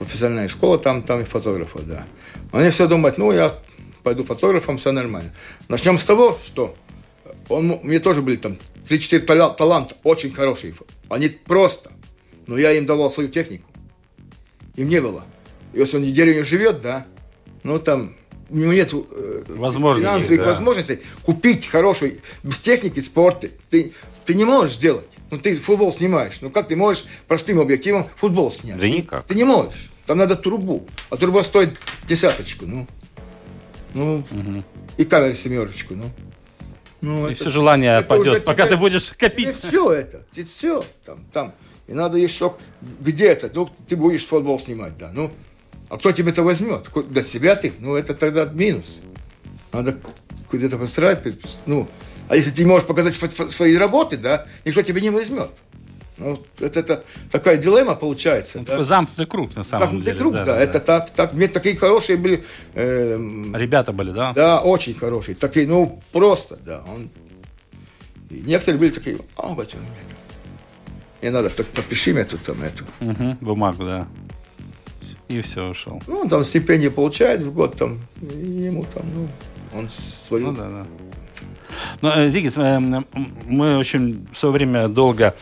профессиональная 0.00 0.48
школа, 0.48 0.78
там, 0.78 1.02
там 1.02 1.20
и 1.20 1.24
фотографов, 1.24 1.86
да. 1.86 2.06
Они 2.52 2.70
все 2.70 2.88
думают, 2.88 3.18
ну, 3.18 3.32
я 3.32 3.58
пойду 4.02 4.24
фотографом, 4.24 4.78
все 4.78 4.92
нормально. 4.92 5.30
Начнем 5.68 5.98
с 5.98 6.04
того, 6.06 6.38
что 6.42 6.74
он, 7.50 7.70
у 7.70 7.80
меня 7.82 8.00
тоже 8.00 8.22
были 8.22 8.36
там 8.36 8.56
3-4 8.88 9.56
таланта, 9.56 9.94
очень 10.02 10.32
хорошие. 10.32 10.74
Они 11.10 11.28
просто, 11.28 11.92
но 12.46 12.56
я 12.56 12.72
им 12.72 12.86
давал 12.86 13.10
свою 13.10 13.28
технику. 13.28 13.68
Им 14.76 14.88
не 14.88 15.02
было. 15.02 15.24
Если 15.74 15.98
он 15.98 16.04
в 16.04 16.12
деревне 16.12 16.44
живет, 16.44 16.80
да, 16.80 17.06
ну 17.62 17.78
там 17.78 18.16
у 18.48 18.56
него 18.56 18.72
нет 18.72 18.94
э, 18.94 19.44
финансовых 19.46 20.38
да. 20.38 20.46
возможностей 20.46 21.00
купить 21.24 21.66
хороший, 21.66 22.22
без 22.42 22.58
техники 22.58 23.00
спорта. 23.00 23.50
Ты, 23.68 23.92
ты 24.24 24.32
не 24.32 24.46
можешь 24.46 24.76
сделать. 24.76 25.10
Ну, 25.30 25.38
ты 25.38 25.56
футбол 25.58 25.92
снимаешь. 25.92 26.40
Ну, 26.40 26.50
как 26.50 26.68
ты 26.68 26.76
можешь 26.76 27.04
простым 27.28 27.60
объективом 27.60 28.06
футбол 28.16 28.50
снять? 28.50 28.78
Да 28.78 28.88
никак. 28.88 29.24
Ты 29.24 29.34
не 29.34 29.44
можешь. 29.44 29.90
Там 30.06 30.18
надо 30.18 30.36
трубу. 30.36 30.86
А 31.08 31.16
труба 31.16 31.42
стоит 31.42 31.78
десяточку. 32.08 32.66
Ну, 32.66 32.86
ну 33.94 34.24
угу. 34.30 34.64
и 34.96 35.04
камера 35.04 35.32
семерочку. 35.32 35.94
Ну. 35.94 36.06
Ну, 37.00 37.28
и 37.28 37.32
это, 37.32 37.42
все 37.42 37.50
желание 37.50 37.98
это 37.98 38.08
пойдет, 38.08 38.44
пока 38.44 38.64
тебе, 38.64 38.74
ты 38.74 38.76
будешь 38.76 39.12
копить. 39.12 39.56
все 39.56 39.90
это, 39.92 40.22
все 40.52 40.82
там, 41.06 41.24
там. 41.32 41.54
И 41.86 41.94
надо 41.94 42.18
еще 42.18 42.54
где-то, 43.00 43.50
ну, 43.54 43.70
ты 43.88 43.96
будешь 43.96 44.26
футбол 44.26 44.60
снимать, 44.60 44.98
да, 44.98 45.10
ну, 45.14 45.32
а 45.88 45.96
кто 45.96 46.12
тебе 46.12 46.30
это 46.30 46.42
возьмет? 46.42 46.88
Для 47.08 47.22
себя 47.22 47.56
ты? 47.56 47.72
Ну, 47.78 47.96
это 47.96 48.14
тогда 48.14 48.44
минус. 48.44 49.00
Надо 49.72 49.96
куда-то 50.48 50.78
постараться. 50.78 51.32
Ну, 51.66 51.88
а 52.30 52.36
если 52.36 52.52
ты 52.52 52.62
не 52.62 52.68
можешь 52.68 52.86
показать 52.86 53.12
свои 53.52 53.76
работы, 53.76 54.16
да, 54.16 54.46
никто 54.64 54.82
тебя 54.82 55.00
не 55.00 55.10
возьмет. 55.10 55.50
Ну, 56.16 56.40
это, 56.60 56.78
это 56.78 57.04
такая 57.32 57.56
дилемма 57.56 57.96
получается. 57.96 58.58
Ну, 58.58 58.64
да? 58.64 58.72
Такой 58.72 58.84
замкнутый 58.84 59.26
круг, 59.26 59.56
на 59.56 59.64
самом 59.64 59.80
замкнутый 59.80 60.12
деле. 60.12 60.18
круг, 60.18 60.32
да, 60.34 60.44
да, 60.44 60.54
да. 60.54 60.60
Это 60.60 60.78
так, 60.78 61.10
так. 61.10 61.32
Мне 61.32 61.48
такие 61.48 61.76
хорошие 61.76 62.16
были. 62.16 62.44
Э, 62.74 63.16
Ребята 63.54 63.92
были, 63.92 64.12
да? 64.12 64.32
Да, 64.32 64.60
очень 64.60 64.94
хорошие. 64.94 65.34
Такие, 65.34 65.66
ну, 65.66 66.00
просто, 66.12 66.56
да. 66.64 66.84
Он... 66.94 67.10
И 68.28 68.42
некоторые 68.42 68.78
были 68.78 68.90
такие, 68.90 69.18
а, 69.36 69.48
вот, 69.48 69.74
мне 71.20 71.30
надо, 71.32 71.50
так 71.50 71.66
подпиши 71.66 72.12
мне 72.12 72.24
тут 72.24 72.44
там 72.44 72.62
эту. 72.62 72.84
Угу, 73.00 73.38
бумагу, 73.40 73.84
да 73.84 74.06
и 75.30 75.40
все, 75.42 75.70
ушел. 75.70 76.02
Ну, 76.08 76.20
он 76.20 76.28
там 76.28 76.44
стипендию 76.44 76.90
получает 76.90 77.42
в 77.42 77.52
год, 77.52 77.76
там, 77.76 78.00
ему 78.20 78.84
там, 78.92 79.04
ну, 79.14 79.28
он 79.78 79.88
свою... 79.88 80.50
Ну, 80.50 80.56
да, 80.56 80.68
да. 80.68 80.86
Ну, 82.00 82.10
э, 82.10 82.28
Зигис, 82.28 82.56
э, 82.56 82.78
мы 83.46 83.76
очень 83.76 84.26
в 84.32 84.38
свое 84.38 84.52
время 84.52 84.88
долго 84.88 85.34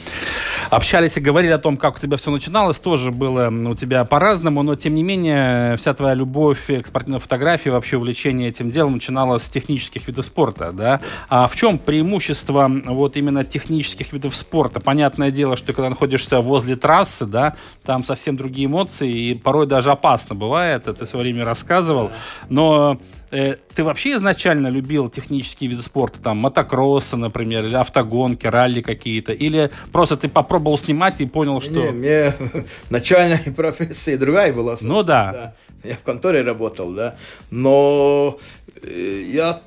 общались 0.71 1.17
и 1.17 1.21
говорили 1.21 1.53
о 1.53 1.59
том, 1.59 1.77
как 1.77 1.97
у 1.97 1.99
тебя 1.99 2.17
все 2.17 2.31
начиналось, 2.31 2.79
тоже 2.79 3.11
было 3.11 3.49
у 3.51 3.75
тебя 3.75 4.05
по-разному, 4.05 4.63
но 4.63 4.75
тем 4.77 4.95
не 4.95 5.03
менее 5.03 5.77
вся 5.77 5.95
твоя 5.95 6.15
любовь 6.15 6.67
к 6.67 6.87
спортивной 6.87 7.21
фотографии, 7.21 7.69
вообще 7.71 7.97
увлечение 7.97 8.49
этим 8.49 8.71
делом 8.71 8.95
начиналось 8.95 9.45
с 9.45 9.49
технических 9.49 10.07
видов 10.07 10.27
спорта, 10.27 10.73
да? 10.73 11.01
А 11.29 11.47
в 11.49 11.57
чем 11.57 11.79
преимущество 11.79 12.71
вот 12.87 13.17
именно 13.17 13.45
технических 13.45 14.13
видов 14.13 14.37
спорта? 14.37 14.81
Понятное 14.81 15.31
дело, 15.31 15.57
что 15.57 15.73
когда 15.73 15.91
находишься 15.91 16.41
возле 16.41 16.77
трассы, 16.77 17.27
да, 17.27 17.57
там 17.85 18.05
совсем 18.05 18.37
другие 18.37 18.67
эмоции, 18.67 19.11
и 19.11 19.35
порой 19.35 19.67
даже 19.67 19.91
опасно 19.91 20.35
бывает, 20.35 20.87
это 20.87 21.07
все 21.07 21.19
время 21.19 21.45
рассказывал, 21.45 22.11
но 22.49 22.99
Э, 23.31 23.57
ты 23.75 23.85
вообще 23.85 24.15
изначально 24.15 24.69
любил 24.69 25.09
технические 25.09 25.71
виды 25.71 25.83
спорта, 25.83 26.19
там, 26.21 26.39
мотокросса, 26.39 27.17
например, 27.17 27.65
или 27.65 27.75
автогонки, 27.75 28.47
ралли 28.47 28.81
какие-то? 28.81 29.33
Или 29.33 29.71
просто 29.93 30.17
ты 30.17 30.29
попробовал 30.29 30.79
снимать 30.79 31.21
и 31.21 31.27
понял, 31.27 31.61
что... 31.61 31.73
Не, 31.73 31.91
мне 31.91 32.35
начальная 32.91 33.39
профессия 33.57 34.17
другая 34.17 34.53
была. 34.53 34.77
Ну 34.81 35.03
да. 35.03 35.33
да. 35.33 35.55
Я 35.85 35.95
в 35.95 36.03
конторе 36.03 36.43
работал, 36.43 36.93
да. 36.93 37.17
Но 37.51 38.39
э, 38.83 39.25
я 39.29 39.63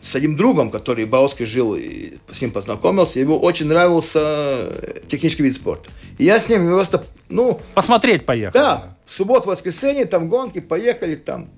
с 0.00 0.14
одним 0.16 0.36
другом, 0.36 0.70
который 0.70 1.04
в 1.04 1.10
Бауске 1.10 1.46
жил, 1.46 1.74
и 1.76 2.14
с 2.30 2.40
ним 2.40 2.50
познакомился, 2.50 3.20
ему 3.20 3.38
очень 3.38 3.66
нравился 3.66 4.72
технический 5.06 5.44
вид 5.44 5.54
спорта. 5.54 5.90
И 6.18 6.24
я 6.24 6.40
с 6.40 6.48
ним 6.48 6.68
просто, 6.68 7.06
ну... 7.28 7.60
Посмотреть 7.74 8.26
поехал. 8.26 8.52
Да, 8.52 8.96
в 9.06 9.12
субботу, 9.12 9.48
воскресенье, 9.48 10.04
там 10.06 10.28
гонки, 10.28 10.60
поехали, 10.60 11.14
там 11.14 11.50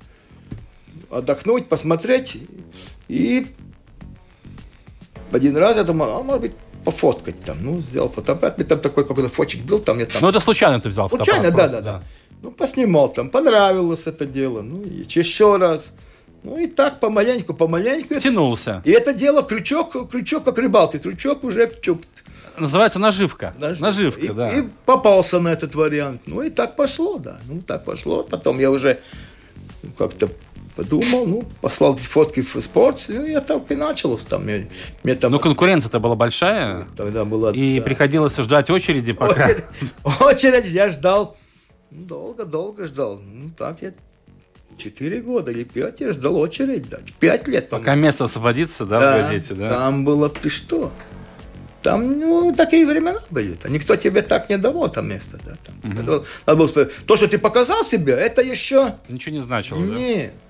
отдохнуть, 1.14 1.68
посмотреть. 1.68 2.36
И 3.08 3.46
один 5.32 5.56
раз 5.56 5.76
я 5.76 5.84
думал, 5.84 6.18
а 6.18 6.22
может 6.22 6.40
быть, 6.40 6.52
пофоткать 6.84 7.40
там. 7.44 7.56
Ну, 7.62 7.76
взял 7.76 8.08
фотоаппарат, 8.08 8.58
мне 8.58 8.66
там 8.66 8.80
такой 8.80 9.06
какой-то 9.06 9.30
фотчик 9.30 9.62
был, 9.64 9.78
там 9.78 9.98
я 9.98 10.06
там... 10.06 10.22
Ну, 10.22 10.28
это 10.28 10.40
случайно 10.40 10.80
ты 10.80 10.88
взял 10.88 11.08
Случайно, 11.08 11.50
да, 11.50 11.68
да, 11.68 11.80
да. 11.80 12.02
Ну, 12.42 12.50
поснимал 12.50 13.08
там, 13.08 13.30
понравилось 13.30 14.06
это 14.06 14.26
дело. 14.26 14.60
Ну, 14.62 14.82
и 14.82 15.04
еще 15.08 15.56
раз. 15.56 15.92
Ну, 16.42 16.58
и 16.58 16.66
так 16.66 17.00
помаленьку, 17.00 17.54
помаленьку. 17.54 18.20
Тянулся. 18.20 18.82
И 18.84 18.90
это 18.90 19.14
дело, 19.14 19.42
крючок, 19.42 20.10
крючок 20.10 20.44
как 20.44 20.58
рыбалка, 20.58 20.98
крючок 20.98 21.42
уже 21.42 21.72
чуп. 21.80 22.04
Называется 22.58 22.98
наживка. 22.98 23.54
Наживка, 23.58 23.82
наживка 23.82 24.20
и, 24.20 24.28
да. 24.28 24.50
И 24.50 24.68
попался 24.84 25.40
на 25.40 25.48
этот 25.48 25.74
вариант. 25.74 26.22
Ну, 26.26 26.42
и 26.42 26.50
так 26.50 26.76
пошло, 26.76 27.18
да. 27.18 27.40
Ну, 27.48 27.62
так 27.62 27.84
пошло. 27.84 28.22
Потом 28.22 28.60
я 28.60 28.70
уже 28.70 29.00
как-то 29.96 30.28
подумал, 30.76 31.26
ну, 31.26 31.44
послал 31.60 31.96
фотки 31.96 32.42
в 32.42 32.60
спорт, 32.60 33.08
и 33.08 33.30
я 33.30 33.40
так 33.40 33.70
и 33.70 33.74
началось 33.74 34.24
там. 34.24 34.44
Мне, 34.44 34.68
мне 35.02 35.14
там... 35.14 35.32
Но 35.32 35.38
конкуренция-то 35.38 36.00
была 36.00 36.16
большая. 36.16 36.86
Тогда 36.96 37.24
была... 37.24 37.52
И 37.52 37.78
да. 37.78 37.84
приходилось 37.84 38.36
ждать 38.36 38.70
очереди 38.70 39.12
пока. 39.12 39.46
Очередь, 39.46 39.64
очередь 40.20 40.66
я 40.66 40.90
ждал. 40.90 41.36
Долго-долго 41.90 42.86
ждал. 42.86 43.18
Ну, 43.18 43.50
так 43.56 43.82
я 43.82 43.92
Четыре 44.76 45.20
года 45.20 45.50
или 45.50 45.64
пять 45.64 46.00
я 46.00 46.12
ждал 46.12 46.36
очередь, 46.36 46.88
да. 46.88 46.98
Пять 47.20 47.46
лет. 47.46 47.68
Пока 47.68 47.94
место 47.94 48.24
освободится, 48.24 48.84
да, 48.84 48.98
да, 48.98 49.12
в 49.12 49.22
газете, 49.22 49.54
да? 49.54 49.68
Там 49.68 50.04
было, 50.04 50.28
ты 50.28 50.50
что? 50.50 50.90
Там, 51.82 52.18
ну, 52.18 52.54
такие 52.56 52.86
времена 52.86 53.20
были. 53.30 53.56
-то. 53.56 53.70
Никто 53.70 53.94
тебе 53.96 54.22
так 54.22 54.48
не 54.48 54.56
давал 54.56 54.88
там 54.88 55.06
место, 55.08 55.38
да. 55.44 55.56
Там. 55.64 55.92
Угу. 55.92 56.24
Надо 56.46 56.58
было 56.58 56.66
сказать, 56.66 56.92
то, 57.06 57.16
что 57.16 57.28
ты 57.28 57.38
показал 57.38 57.84
себе, 57.84 58.14
это 58.14 58.40
еще... 58.40 58.94
Ничего 59.08 59.34
не 59.34 59.42
значило, 59.42 59.78
Нет. 59.78 60.32
Да? 60.32 60.38
там, 60.40 60.43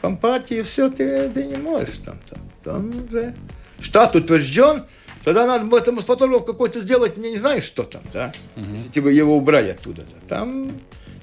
компартии 0.00 0.62
все 0.62 0.90
ты, 0.90 1.28
ты 1.30 1.44
не 1.44 1.56
можешь 1.56 1.98
там, 1.98 2.18
там, 2.28 2.38
там 2.64 3.06
уже 3.08 3.34
штат 3.80 4.16
утвержден, 4.16 4.84
тогда 5.24 5.46
надо 5.46 5.64
было 5.64 5.78
этому 5.78 6.00
фотограф 6.00 6.44
какой-то 6.44 6.80
сделать, 6.80 7.16
не, 7.16 7.32
не 7.32 7.38
знаешь, 7.38 7.64
что 7.64 7.82
там, 7.82 8.02
да, 8.12 8.32
угу. 8.56 8.72
если 8.72 8.88
тебе 8.88 9.14
его 9.14 9.36
убрали 9.36 9.70
оттуда, 9.70 10.02
да. 10.02 10.36
там 10.36 10.72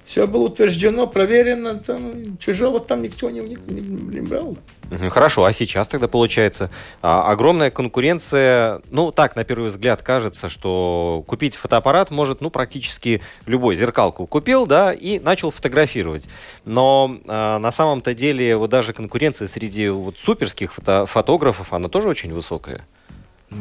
все 0.07 0.25
было 0.25 0.43
утверждено, 0.43 1.05
проверено, 1.05 1.79
там, 1.79 2.37
чужого 2.37 2.79
там 2.79 3.01
никто 3.01 3.29
не, 3.29 3.41
не, 3.41 3.81
не, 3.81 4.21
брал. 4.21 4.57
Хорошо, 5.09 5.43
а 5.43 5.51
сейчас 5.51 5.89
тогда 5.89 6.07
получается 6.07 6.71
а, 7.01 7.29
огромная 7.29 7.71
конкуренция. 7.71 8.81
Ну, 8.89 9.11
так, 9.11 9.35
на 9.35 9.43
первый 9.43 9.67
взгляд 9.67 10.01
кажется, 10.01 10.47
что 10.47 11.25
купить 11.27 11.57
фотоаппарат 11.57 12.09
может, 12.09 12.39
ну, 12.39 12.49
практически 12.49 13.21
любой. 13.45 13.75
Зеркалку 13.75 14.25
купил, 14.27 14.65
да, 14.65 14.93
и 14.93 15.19
начал 15.19 15.51
фотографировать. 15.51 16.29
Но 16.63 17.19
а, 17.27 17.59
на 17.59 17.71
самом-то 17.71 18.13
деле 18.13 18.55
вот 18.55 18.69
даже 18.69 18.93
конкуренция 18.93 19.49
среди 19.49 19.89
вот 19.89 20.19
суперских 20.19 20.73
фото 20.73 21.05
фотографов, 21.05 21.73
она 21.73 21.89
тоже 21.89 22.07
очень 22.07 22.33
высокая. 22.33 22.87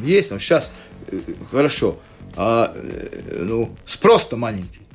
Есть, 0.05 0.31
но 0.31 0.39
сейчас 0.39 0.73
э, 1.09 1.19
хорошо. 1.51 1.97
А, 2.37 2.73
э, 2.73 3.41
ну, 3.43 3.75
спрос-то 3.85 4.37
маленький. 4.37 4.86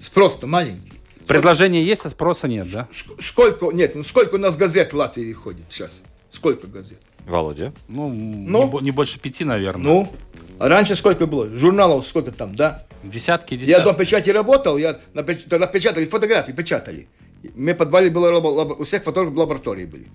Спрос-то 0.00 0.46
маленький. 0.46 0.92
Предложение 1.26 1.84
есть, 1.84 2.04
а 2.04 2.08
спроса 2.08 2.46
нет, 2.46 2.70
да? 2.70 2.88
Сколько, 3.20 3.70
нет, 3.72 3.94
ну 3.94 4.04
сколько 4.04 4.36
у 4.36 4.38
нас 4.38 4.56
газет 4.56 4.92
в 4.92 4.96
Латвии 4.96 5.32
ходит 5.32 5.64
сейчас? 5.70 6.00
Сколько 6.30 6.66
газет? 6.68 7.00
Володя? 7.26 7.72
Ну, 7.88 8.08
ну 8.08 8.78
не, 8.78 8.84
не 8.84 8.90
больше 8.92 9.18
пяти, 9.18 9.44
наверное. 9.44 9.84
Ну, 9.84 10.12
а 10.60 10.68
раньше 10.68 10.94
сколько 10.94 11.26
было? 11.26 11.48
Журналов 11.48 12.06
сколько 12.06 12.30
там, 12.30 12.54
да? 12.54 12.84
Десятки, 13.02 13.56
десятки. 13.56 13.70
Я 13.70 13.80
до 13.80 13.92
печати 13.92 14.30
работал, 14.30 14.76
я 14.76 15.00
на, 15.14 15.24
тогда 15.24 15.66
печатали 15.66 16.04
фотографии, 16.04 16.52
печатали. 16.52 17.08
В 17.42 17.74
подвале 17.74 18.10
было, 18.10 18.38
у 18.38 18.84
всех 18.84 19.02
фотографов 19.02 19.36
лаборатории 19.36 19.84
были. 19.84 20.06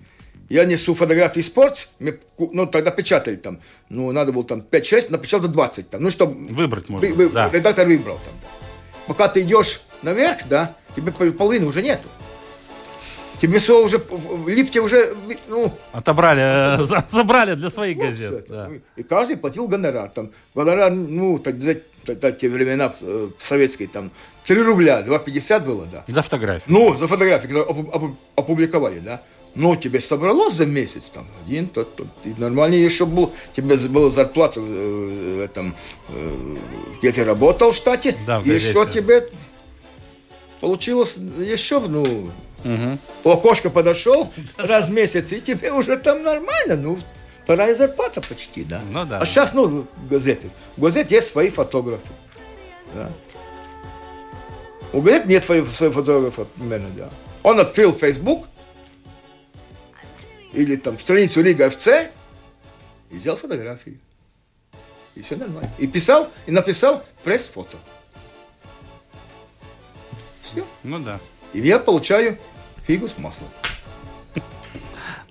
Я 0.48 0.64
несу 0.64 0.94
фотографии 0.94 1.40
спорт, 1.40 1.90
ну, 2.38 2.66
тогда 2.66 2.90
печатали 2.90 3.36
там, 3.36 3.60
ну, 3.90 4.10
надо 4.12 4.32
было 4.32 4.44
там 4.44 4.64
5-6, 4.70 5.10
напечатал 5.10 5.48
20 5.48 5.90
там, 5.90 6.02
ну, 6.02 6.10
чтобы... 6.10 6.34
Выбрать 6.52 6.88
можно, 6.88 7.14
вы, 7.14 7.28
да. 7.28 7.50
Редактор 7.50 7.86
выбрал 7.86 8.16
там, 8.16 8.34
да 8.42 8.61
пока 9.06 9.28
ты 9.28 9.42
идешь 9.42 9.82
наверх, 10.02 10.46
да, 10.48 10.74
тебе 10.96 11.12
половины 11.12 11.66
уже 11.66 11.82
нету. 11.82 12.08
Тебе 13.40 13.58
все 13.58 13.82
уже 13.82 13.98
в 13.98 14.48
лифте 14.48 14.80
уже, 14.80 15.16
ну... 15.48 15.72
Отобрали, 15.90 16.80
э, 16.80 17.02
забрали 17.08 17.54
для 17.54 17.70
своих 17.70 17.96
ну, 17.96 18.04
газет. 18.04 18.46
Да. 18.48 18.70
И 18.94 19.02
каждый 19.02 19.36
платил 19.36 19.66
гонорар. 19.66 20.10
Там, 20.10 20.30
гонорар, 20.54 20.92
ну, 20.92 21.40
тогда, 21.40 21.74
тогда 22.04 22.30
те 22.30 22.48
времена 22.48 22.94
э, 23.00 23.28
советские, 23.40 23.88
там, 23.88 24.12
3 24.44 24.62
рубля, 24.62 25.00
2,50 25.00 25.60
было, 25.64 25.86
да. 25.90 26.04
За 26.06 26.22
фотографию. 26.22 26.62
Ну, 26.68 26.96
за 26.96 27.08
фотографию, 27.08 27.66
когда 27.66 28.12
опубликовали, 28.36 29.00
да. 29.00 29.20
Ну, 29.54 29.76
тебе 29.76 30.00
собралось 30.00 30.54
за 30.54 30.64
месяц, 30.64 31.10
там, 31.10 31.26
один, 31.44 31.68
тот, 31.68 31.94
тот. 31.94 32.06
И 32.24 32.32
нормально 32.38 32.74
еще 32.74 33.04
был, 33.04 33.32
тебе 33.54 33.76
была 33.76 34.08
зарплата 34.08 34.60
э, 34.60 35.36
в 35.36 35.40
этом, 35.40 35.76
э, 36.08 36.56
где 36.98 37.12
ты 37.12 37.24
работал 37.24 37.72
в 37.72 37.76
штате, 37.76 38.16
да, 38.26 38.40
в 38.40 38.46
еще 38.46 38.86
тебе 38.86 39.28
получилось 40.60 41.16
еще, 41.16 41.80
ну, 41.80 42.30
угу. 42.64 43.30
окошко 43.30 43.68
подошел 43.68 44.32
раз 44.56 44.88
в 44.88 44.92
месяц, 44.92 45.32
и 45.32 45.40
тебе 45.40 45.70
уже 45.72 45.98
там 45.98 46.22
нормально, 46.22 46.76
ну, 46.76 46.98
вторая 47.44 47.74
зарплата 47.74 48.22
почти, 48.22 48.64
да. 48.64 48.80
Ну, 48.90 49.04
да. 49.04 49.18
А 49.18 49.26
сейчас, 49.26 49.52
ну, 49.52 49.86
газеты. 50.08 50.48
В 50.78 50.82
газете 50.82 51.16
есть 51.16 51.30
свои 51.30 51.50
фотографы. 51.50 52.08
Да. 52.94 53.10
У 54.94 55.02
газет 55.02 55.26
нет 55.26 55.44
своих 55.44 55.66
фотографов, 55.66 56.48
примерно, 56.48 56.88
да. 56.96 57.10
Он 57.42 57.60
открыл 57.60 57.92
Facebook, 57.92 58.46
или 60.52 60.76
там 60.76 60.98
страницу 60.98 61.42
Лига 61.42 61.70
ФЦ 61.70 61.88
и 63.10 63.16
взял 63.16 63.36
фотографии. 63.36 63.98
И 65.14 65.22
все 65.22 65.36
нормально. 65.36 65.70
И 65.78 65.86
писал, 65.86 66.30
и 66.46 66.50
написал 66.50 67.04
пресс-фото. 67.22 67.76
Все. 70.42 70.66
Ну 70.82 70.98
да. 70.98 71.20
И 71.52 71.60
я 71.60 71.78
получаю 71.78 72.38
фигу 72.86 73.08
с 73.08 73.18
маслом. 73.18 73.48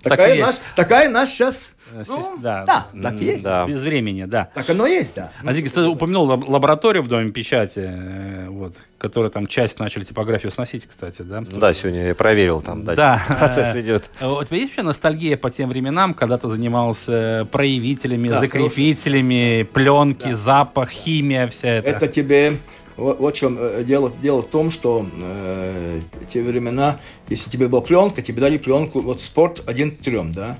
Такая, 0.03 0.39
наш, 0.39 0.57
такая 0.75 1.09
наш 1.09 1.29
сейчас 1.29 1.71
ну, 2.07 2.37
да, 2.39 2.65
да, 2.65 2.87
так 3.01 3.19
есть. 3.19 3.43
Да. 3.43 3.65
Без 3.65 3.81
времени, 3.81 4.25
да. 4.25 4.49
Так 4.53 4.69
оно 4.69 4.85
есть, 4.85 5.15
да. 5.15 5.31
А 5.43 5.53
Зигис, 5.53 5.73
ты 5.73 5.83
упомянул 5.83 6.25
лабораторию 6.25 7.03
в 7.03 7.07
Доме 7.07 7.31
печати, 7.31 7.83
э, 7.83 8.47
вот, 8.49 8.75
которая 8.97 9.31
там 9.31 9.47
часть 9.47 9.79
начали 9.79 10.03
типографию 10.03 10.51
сносить, 10.51 10.85
кстати, 10.85 11.21
да? 11.21 11.41
Да, 11.41 11.73
сегодня 11.73 12.07
я 12.07 12.15
проверил, 12.15 12.61
там 12.61 12.83
да, 12.83 12.95
да. 12.95 13.25
процесс 13.39 13.75
идет. 13.75 14.09
Э, 14.19 14.27
у 14.27 14.43
тебя 14.43 14.57
есть 14.57 14.69
вообще 14.69 14.83
ностальгия 14.83 15.37
по 15.37 15.49
тем 15.49 15.69
временам, 15.69 16.13
когда 16.13 16.37
ты 16.37 16.47
занимался 16.47 17.47
проявителями, 17.51 18.29
да, 18.29 18.39
закрепителями, 18.39 19.63
пленки, 19.63 20.29
да. 20.29 20.35
запах, 20.35 20.89
химия, 20.89 21.47
вся 21.47 21.69
эта? 21.69 21.89
Это 21.89 22.07
тебе 22.07 22.57
вот, 22.97 23.19
вот 23.19 23.35
в 23.35 23.39
чем 23.39 23.57
дело, 23.85 24.11
дело 24.21 24.41
в 24.41 24.47
том, 24.47 24.69
что 24.69 25.05
э, 25.21 25.99
те 26.31 26.43
времена, 26.43 26.99
если 27.29 27.49
тебе 27.49 27.67
была 27.67 27.81
пленка, 27.81 28.21
тебе 28.21 28.41
дали 28.41 28.57
пленку, 28.57 28.99
вот 28.99 29.21
спорт 29.21 29.63
один 29.65 29.91
к 29.91 29.99
трем, 29.99 30.31
да? 30.31 30.57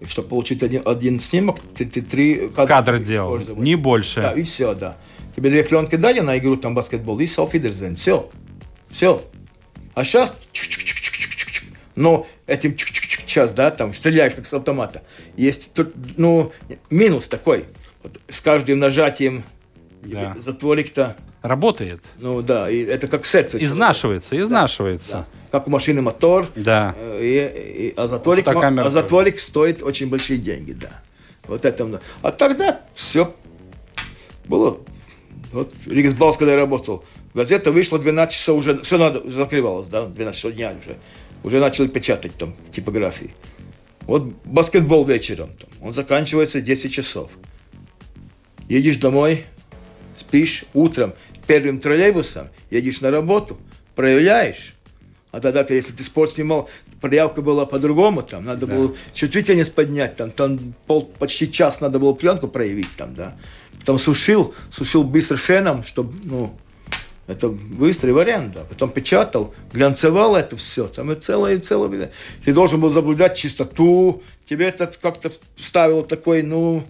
И 0.00 0.04
чтобы 0.06 0.28
получить 0.28 0.62
один, 0.62 0.82
один 0.84 1.18
снимок, 1.20 1.58
ты, 1.74 1.84
ты 1.84 2.02
три 2.02 2.48
кадра, 2.48 2.66
кадра 2.66 2.98
делал, 2.98 3.38
не 3.56 3.74
больше. 3.74 4.20
Да, 4.22 4.32
и 4.32 4.42
все, 4.44 4.74
да. 4.74 4.96
Тебе 5.34 5.50
две 5.50 5.64
пленки 5.64 5.96
дали 5.96 6.20
на 6.20 6.38
игру 6.38 6.56
там 6.56 6.74
баскетбол, 6.74 7.18
и 7.20 7.26
софидерзен, 7.26 7.96
все. 7.96 8.30
Все. 8.90 9.22
А 9.94 10.04
сейчас, 10.04 10.36
но 11.96 12.26
этим 12.46 12.76
час, 12.76 13.52
да, 13.52 13.70
там 13.70 13.92
стреляешь 13.92 14.34
как 14.34 14.46
с 14.46 14.54
автомата. 14.54 15.02
Есть 15.36 15.72
тут, 15.74 15.94
ну, 16.16 16.52
минус 16.90 17.28
такой. 17.28 17.66
Вот 18.02 18.20
с 18.28 18.40
каждым 18.40 18.78
нажатием 18.78 19.42
Да. 20.02 20.36
Затворик-то, 20.38 21.16
Работает. 21.42 22.02
ну 22.20 22.42
да, 22.42 22.70
и 22.70 22.82
это 22.84 23.08
как 23.08 23.26
сердце. 23.26 23.58
Изнашивается, 23.62 24.36
Да, 24.36 24.40
изнашивается. 24.42 25.26
Как 25.50 25.66
у 25.66 25.70
машины 25.70 26.02
мотор, 26.02 26.48
Да. 26.56 26.94
э, 26.98 27.20
и, 27.22 27.88
и- 27.88 27.94
а, 27.96 28.06
затворик, 28.06 28.46
а 28.48 28.90
затворик 28.90 29.40
стоит 29.40 29.82
очень 29.82 30.08
большие 30.08 30.38
деньги, 30.38 30.72
да. 30.72 31.02
Вот 31.46 31.64
это. 31.64 32.00
А 32.22 32.30
тогда 32.32 32.82
все 32.94 33.34
было. 34.46 34.78
Вот 35.52 35.72
Ригсбалс, 35.86 36.36
когда 36.36 36.52
я 36.52 36.58
работал, 36.58 37.04
газета 37.32 37.72
вышла 37.72 37.98
12 37.98 38.36
часов 38.38 38.58
уже, 38.58 38.82
все 38.82 38.98
надо, 38.98 39.30
закрывалось, 39.30 39.88
да, 39.88 40.04
12 40.06 40.36
часов 40.38 40.52
дня 40.54 40.74
уже. 40.78 40.98
Уже 41.42 41.60
начали 41.60 41.86
печатать 41.86 42.34
там 42.34 42.54
типографии. 42.74 43.30
Вот 44.02 44.24
баскетбол 44.44 45.06
вечером, 45.06 45.50
там, 45.58 45.70
он 45.80 45.92
заканчивается 45.92 46.60
10 46.60 46.92
часов. 46.92 47.30
Едешь 48.68 48.96
домой, 48.96 49.44
спишь 50.14 50.64
утром 50.74 51.14
первым 51.46 51.78
троллейбусом, 51.80 52.48
едешь 52.70 53.00
на 53.00 53.10
работу, 53.10 53.58
проявляешь. 53.94 54.74
А 55.38 55.40
тогда, 55.40 55.64
если 55.68 55.92
ты 55.92 56.02
спорт 56.02 56.32
снимал, 56.32 56.68
проявка 57.00 57.42
была 57.42 57.64
по-другому, 57.64 58.22
там 58.22 58.44
надо 58.44 58.66
было 58.66 58.92
чувствительность 59.14 59.72
поднять, 59.72 60.16
там, 60.16 60.32
там 60.32 60.74
пол, 60.88 61.04
почти 61.04 61.50
час 61.52 61.80
надо 61.80 62.00
было 62.00 62.12
пленку 62.12 62.48
проявить, 62.48 62.88
там, 62.96 63.14
да. 63.14 63.36
Потом 63.78 64.00
сушил, 64.00 64.52
сушил 64.72 65.04
быстро 65.04 65.36
феном, 65.36 65.84
чтобы, 65.84 66.12
ну, 66.24 66.58
это 67.28 67.50
быстрый 67.50 68.10
вариант, 68.10 68.54
да. 68.54 68.64
Потом 68.68 68.90
печатал, 68.90 69.54
глянцевал 69.72 70.34
это 70.34 70.56
все. 70.56 70.88
Там 70.88 71.12
и 71.12 71.14
целое, 71.14 71.60
целое. 71.60 72.10
Ты 72.44 72.52
должен 72.52 72.80
был 72.80 72.90
соблюдать 72.90 73.36
чистоту. 73.36 74.24
Тебе 74.44 74.66
это 74.66 74.90
как-то 75.00 75.30
ставило 75.56 76.02
такой, 76.02 76.42
ну, 76.42 76.82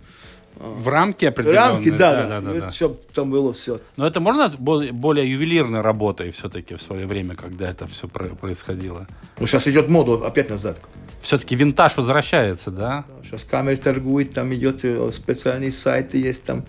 В 0.58 0.88
рамке 0.88 1.28
определенные. 1.28 1.68
рамки, 1.74 1.90
да, 1.90 2.14
да. 2.14 2.28
да, 2.28 2.40
Ну, 2.40 2.50
да. 2.52 2.58
это 2.58 2.68
всё 2.70 2.96
там 3.14 3.30
было 3.30 3.52
все. 3.52 3.80
Но 3.96 4.06
это 4.06 4.18
можно 4.20 4.52
бол- 4.58 4.90
более 4.92 5.30
ювелирной 5.30 5.80
работой 5.82 6.30
все-таки 6.32 6.74
в 6.74 6.82
свое 6.82 7.06
время, 7.06 7.36
когда 7.36 7.68
это 7.70 7.86
все 7.86 8.08
происходило? 8.08 9.06
Ну, 9.38 9.46
сейчас 9.46 9.68
идет 9.68 9.88
мода 9.88 10.26
опять 10.26 10.50
назад. 10.50 10.78
Все-таки 11.20 11.54
винтаж 11.56 11.96
возвращается, 11.96 12.70
да? 12.70 13.04
Сейчас 13.22 13.44
камеры 13.44 13.76
торгует, 13.76 14.32
там 14.34 14.52
идет 14.54 14.84
э, 14.84 15.10
специальные 15.12 15.70
сайты 15.72 16.18
есть 16.18 16.44
там. 16.44 16.64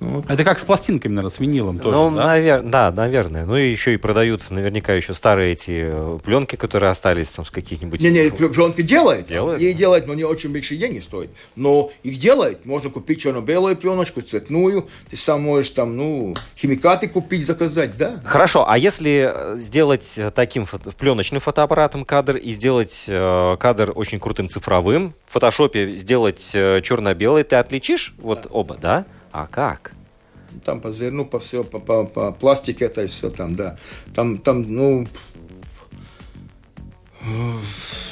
Ну, 0.00 0.24
Это 0.28 0.44
как 0.44 0.58
с 0.58 0.64
пластинками, 0.64 1.12
наверное, 1.12 1.30
с 1.34 1.38
винилом 1.40 1.78
тоже, 1.78 1.96
ну, 1.96 2.10
да? 2.14 2.36
навер- 2.36 2.62
да, 2.68 2.90
наверное. 2.90 3.46
Ну 3.46 3.56
и 3.56 3.70
еще 3.70 3.94
и 3.94 3.96
продаются 3.96 4.52
наверняка 4.54 4.92
еще 4.94 5.14
старые 5.14 5.52
эти 5.52 5.84
э, 5.86 6.18
пленки, 6.24 6.56
которые 6.56 6.90
остались 6.90 7.28
там 7.30 7.44
с 7.44 7.50
каких-нибудь... 7.50 8.02
Не-не, 8.02 8.26
пл- 8.28 8.48
пленки 8.48 8.82
делает. 8.82 9.26
Делает? 9.26 9.60
И 9.60 9.72
делает, 9.72 10.06
но 10.06 10.14
не 10.14 10.24
очень 10.24 10.52
большие 10.52 10.78
деньги 10.78 11.00
стоит. 11.00 11.30
Но 11.56 11.90
их 12.02 12.18
делает. 12.18 12.66
Можно 12.66 12.90
купить 12.90 13.20
черно-белую 13.22 13.76
пленочку, 13.76 14.20
цветную. 14.22 14.88
Ты 15.10 15.16
сам 15.16 15.42
можешь 15.42 15.70
там, 15.70 15.96
ну, 15.96 16.34
химикаты 16.56 17.08
купить, 17.08 17.46
заказать, 17.46 17.96
да? 17.96 18.20
Хорошо, 18.24 18.68
а 18.68 18.76
если 18.78 19.30
э, 19.34 19.56
сделать 19.56 20.14
э, 20.18 20.30
таким 20.30 20.64
фото- 20.66 20.90
пленочным 20.92 21.40
фотоаппаратом 21.40 22.04
кадр 22.04 22.36
и 22.36 22.50
сделать 22.50 23.04
э, 23.08 23.56
кадр 23.58 23.92
очень 23.94 24.18
крутым 24.20 24.48
цифровым, 24.48 25.14
в 25.26 25.32
фотошопе 25.32 25.92
сделать 25.94 26.50
э, 26.54 26.80
черно-белый, 26.82 27.44
ты 27.44 27.56
отличишь 27.56 28.14
вот 28.18 28.46
оба, 28.50 28.76
да? 28.80 29.04
А 29.34 29.48
как? 29.48 29.90
Там 30.64 30.80
по 30.80 30.92
зерну, 30.92 31.26
по 31.26 31.40
все, 31.40 31.64
по, 31.64 31.80
по, 31.80 32.04
по 32.04 32.30
пластике 32.30 32.84
это 32.84 33.02
и 33.02 33.08
все 33.08 33.30
там, 33.30 33.56
да. 33.56 33.76
Там, 34.14 34.38
там, 34.38 34.62
ну, 34.72 35.08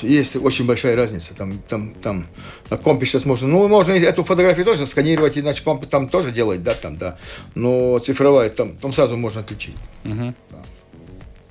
есть 0.00 0.34
очень 0.34 0.66
большая 0.66 0.96
разница. 0.96 1.32
Там, 1.34 1.58
там, 1.68 1.94
там 1.94 2.26
на 2.70 2.76
компе 2.76 3.06
сейчас 3.06 3.24
можно, 3.24 3.46
ну, 3.46 3.68
можно 3.68 3.92
эту 3.92 4.24
фотографию 4.24 4.66
тоже 4.66 4.84
сканировать, 4.84 5.36
и 5.36 5.42
на 5.42 5.54
компе 5.54 5.86
там 5.86 6.08
тоже 6.08 6.32
делать, 6.32 6.64
да, 6.64 6.74
там, 6.74 6.96
да. 6.98 7.18
Но 7.54 8.00
цифровая, 8.00 8.50
там, 8.50 8.76
там 8.76 8.92
сразу 8.92 9.16
можно 9.16 9.42
отличить. 9.42 9.76
Мгм. 10.02 10.34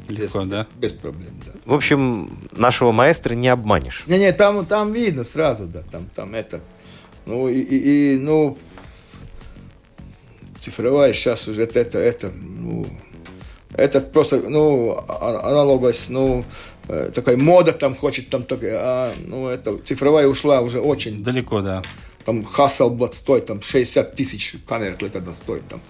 Легко, 0.09 0.41
без, 0.41 0.49
да? 0.49 0.67
Без, 0.75 0.91
без 0.91 0.99
проблем, 0.99 1.41
да. 1.45 1.53
В 1.63 1.73
общем, 1.73 2.49
нашего 2.51 2.91
маэстро 2.91 3.35
не 3.35 3.47
обманешь. 3.47 4.03
Не-не, 4.07 4.33
там, 4.33 4.65
там 4.65 4.91
видно 4.91 5.23
сразу, 5.23 5.63
да, 5.63 5.81
там, 5.89 6.09
там 6.13 6.35
это. 6.35 6.59
Ну, 7.25 7.47
и, 7.47 7.59
и, 7.59 8.15
и, 8.15 8.17
ну, 8.17 8.57
цифровая 10.61 11.13
сейчас 11.13 11.47
уже 11.47 11.63
это, 11.63 11.79
это, 11.79 11.99
это, 11.99 12.31
ну, 12.31 12.85
это 13.73 14.01
просто, 14.01 14.37
ну, 14.39 15.03
а- 15.07 15.41
аналогось, 15.49 16.07
ну, 16.09 16.45
э, 16.87 17.11
такая 17.13 17.37
мода 17.37 17.71
там 17.73 17.95
хочет, 17.95 18.29
там, 18.29 18.43
такая, 18.43 18.75
а, 18.77 19.13
ну, 19.25 19.47
это, 19.47 19.77
цифровая 19.79 20.27
ушла 20.27 20.61
уже 20.61 20.79
очень, 20.79 21.23
Далеко, 21.23 21.61
да. 21.61 21.81
там, 22.25 22.41
Hasselblad 22.41 23.13
стоит, 23.13 23.45
там, 23.47 23.61
60 23.61 24.15
тысяч 24.15 24.55
камер 24.67 24.95
только 24.95 25.19
да, 25.19 25.31
стоит, 25.31 25.67
там, 25.67 25.81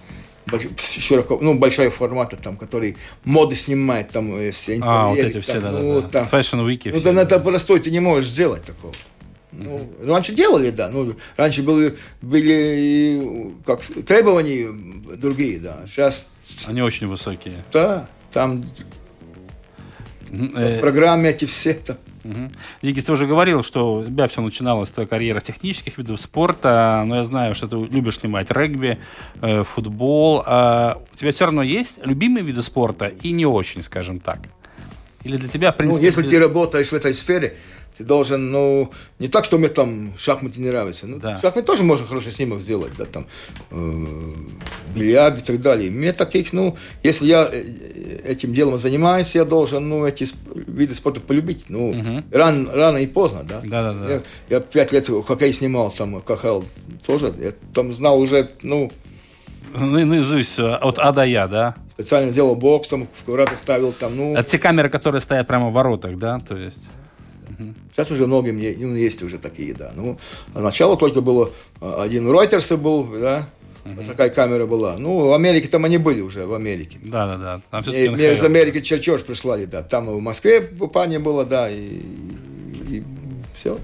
Больш- 0.46 1.00
широко, 1.00 1.38
ну, 1.40 1.54
большой 1.54 1.90
формат, 1.90 2.34
там, 2.42 2.56
который 2.56 2.96
моды 3.24 3.54
снимает, 3.54 4.10
там, 4.10 4.34
э, 4.34 4.50
все 4.50 4.78
А, 4.82 5.08
вот 5.08 5.18
эти 5.18 5.40
все, 5.40 5.60
там, 5.60 5.62
да, 5.62 5.70
ну, 5.70 6.00
да, 6.00 6.08
там, 6.08 6.28
да. 6.30 6.38
Fashion 6.38 6.66
Week 6.66 6.80
ну, 6.86 6.92
все, 6.92 7.00
да, 7.04 7.12
на 7.12 7.24
да. 7.24 7.36
это 7.36 7.40
простой 7.40 7.78
ты 7.80 7.90
не 7.90 8.00
можешь 8.00 8.28
сделать 8.30 8.64
такого. 8.64 8.92
Ну, 9.52 9.90
раньше 10.02 10.34
делали, 10.34 10.70
да. 10.70 10.88
Ну, 10.88 11.14
раньше 11.36 11.62
были, 11.62 11.96
были 12.22 13.52
как, 13.66 13.82
требования 13.82 14.68
другие, 15.16 15.58
да. 15.60 15.82
Сейчас, 15.86 16.26
Они 16.66 16.80
очень 16.82 17.06
высокие. 17.06 17.62
да, 17.72 18.08
там 18.32 18.64
Мгм. 20.30 20.54
в 20.54 20.58
Э, 20.58 20.80
программе 20.80 21.30
эти 21.30 21.44
все 21.44 21.74
там. 21.74 21.96
Мгм. 22.24 22.52
Дикис, 22.82 23.04
ты 23.04 23.12
уже 23.12 23.26
говорил, 23.26 23.62
что 23.64 23.96
у 23.96 24.04
тебя 24.06 24.28
все 24.28 24.40
начиналось, 24.40 24.90
твоя 24.90 25.06
карьера 25.08 25.40
с 25.40 25.42
технических 25.42 25.98
видов 25.98 26.20
спорта, 26.20 27.02
но 27.06 27.16
я 27.16 27.24
знаю, 27.24 27.54
что 27.54 27.66
ты 27.68 27.76
любишь 27.76 28.18
снимать 28.20 28.50
регби, 28.50 28.98
э, 29.42 29.64
футбол. 29.64 30.42
А 30.46 31.02
у 31.12 31.16
тебя 31.16 31.32
все 31.32 31.44
равно 31.46 31.62
есть 31.62 31.98
любимые 32.06 32.44
виды 32.44 32.62
спорта 32.62 33.08
и 33.08 33.32
не 33.32 33.44
очень, 33.44 33.82
скажем 33.82 34.20
так? 34.20 34.38
Или 35.24 35.36
для 35.36 35.48
тебя, 35.48 35.70
в 35.72 35.74
Ну, 35.74 35.78
принципе... 35.78 36.06
если 36.06 36.22
ты 36.22 36.38
работаешь 36.38 36.88
в 36.88 36.94
этой 36.94 37.12
сфере, 37.14 37.56
ты 37.98 38.04
должен, 38.04 38.50
ну, 38.50 38.90
не 39.18 39.28
так, 39.28 39.44
что 39.44 39.58
мне 39.58 39.68
там 39.68 40.14
шахматы 40.16 40.60
не 40.60 40.68
нравятся. 40.68 41.06
Ну, 41.06 41.18
Да. 41.18 41.38
шахматы 41.38 41.62
тоже 41.62 41.82
можно 41.82 42.06
хороший 42.06 42.32
снимок 42.32 42.60
сделать, 42.60 42.92
да, 42.98 43.04
там, 43.04 43.26
э, 43.70 44.06
бильярд 44.94 45.38
и 45.38 45.42
так 45.42 45.60
далее. 45.60 45.90
Мне 45.90 46.12
таких, 46.12 46.52
ну, 46.52 46.76
если 47.02 47.26
я 47.26 47.48
э, 47.52 47.62
этим 48.24 48.54
делом 48.54 48.78
занимаюсь, 48.78 49.34
я 49.34 49.44
должен, 49.44 49.88
ну, 49.88 50.06
эти 50.06 50.26
виды 50.54 50.94
спорта 50.94 51.20
полюбить. 51.20 51.66
Ну, 51.68 51.92
Мгм. 51.92 52.24
рано, 52.32 52.72
рано 52.72 52.96
и 52.98 53.06
поздно, 53.06 53.42
да. 53.42 53.60
Да-да-да. 53.64 54.12
Я, 54.14 54.22
я 54.48 54.60
пять 54.60 54.92
лет 54.92 55.08
хоккей 55.26 55.52
снимал, 55.52 55.90
там, 55.90 56.20
КХЛ 56.22 56.62
тоже, 57.06 57.34
я 57.40 57.52
там 57.74 57.92
знал 57.92 58.18
уже, 58.20 58.50
ну, 58.62 58.90
На- 59.74 60.04
Наизусть 60.04 60.58
э, 60.58 60.74
от 60.74 60.98
А 60.98 61.12
до 61.12 61.24
Я, 61.24 61.46
да? 61.46 61.74
специально 61.92 62.30
сделал 62.30 62.56
бокс, 62.56 62.88
там, 62.88 63.06
в 63.26 63.56
ставил, 63.56 63.92
там, 63.92 64.16
ну, 64.16 64.34
Это 64.34 64.44
те 64.50 64.58
камеры, 64.58 64.88
которые 64.90 65.20
стоят 65.20 65.46
прямо 65.46 65.70
в 65.70 65.72
воротах, 65.72 66.18
да? 66.18 66.40
То 66.40 66.56
есть... 66.56 66.78
Сейчас 67.92 68.10
уже 68.10 68.26
многим 68.26 68.58
не- 68.58 68.74
ну, 68.78 68.94
есть 68.94 69.22
уже 69.22 69.38
такие, 69.38 69.74
да. 69.74 69.92
Ну, 69.94 70.18
начало 70.54 70.96
только 70.96 71.20
было, 71.20 71.50
а, 71.80 72.02
один 72.02 72.28
Ройтерса 72.30 72.76
был, 72.76 73.04
да, 73.04 73.48
вот 73.84 74.06
такая 74.06 74.30
камера 74.30 74.66
была. 74.66 74.96
Ну, 74.96 75.28
в 75.28 75.32
Америке 75.32 75.68
там 75.68 75.84
они 75.84 75.98
были 75.98 76.20
уже, 76.20 76.46
в 76.46 76.54
Америке. 76.54 76.98
Да-да-да. 77.02 77.60
Там 77.70 77.82
Мне, 77.82 77.92
все-таки 77.92 78.08
мне 78.14 78.32
из 78.32 78.42
Америки 78.44 78.80
чертеж 78.80 79.24
прислали, 79.24 79.64
да. 79.64 79.82
Там 79.82 80.08
и 80.10 80.14
в 80.14 80.20
Москве 80.20 80.60
пани 80.60 81.18
было, 81.18 81.44
да, 81.44 81.68
и, 81.70 82.00
все, 83.56 83.78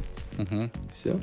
все. 1.00 1.18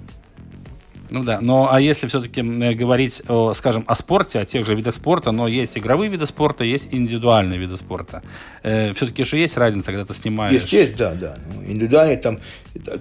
Ну 1.09 1.23
да, 1.23 1.39
но 1.41 1.69
а 1.71 1.79
если 1.79 2.07
все-таки 2.07 2.41
говорить, 2.73 3.21
о, 3.27 3.53
скажем, 3.53 3.83
о 3.87 3.95
спорте, 3.95 4.39
о 4.39 4.45
тех 4.45 4.65
же 4.65 4.73
видах 4.75 4.93
спорта, 4.93 5.31
но 5.31 5.47
есть 5.47 5.77
игровые 5.77 6.09
виды 6.09 6.25
спорта, 6.25 6.63
есть 6.63 6.87
индивидуальные 6.91 7.59
виды 7.59 7.77
спорта. 7.77 8.23
все-таки 8.63 9.23
же 9.23 9.37
есть 9.37 9.57
разница, 9.57 9.91
когда 9.91 10.05
ты 10.05 10.13
снимаешь. 10.13 10.53
Есть, 10.53 10.73
есть, 10.73 10.95
да, 10.95 11.13
да. 11.13 11.37
Ну, 11.53 11.71
индивидуальный 11.71 12.17
там, 12.17 12.39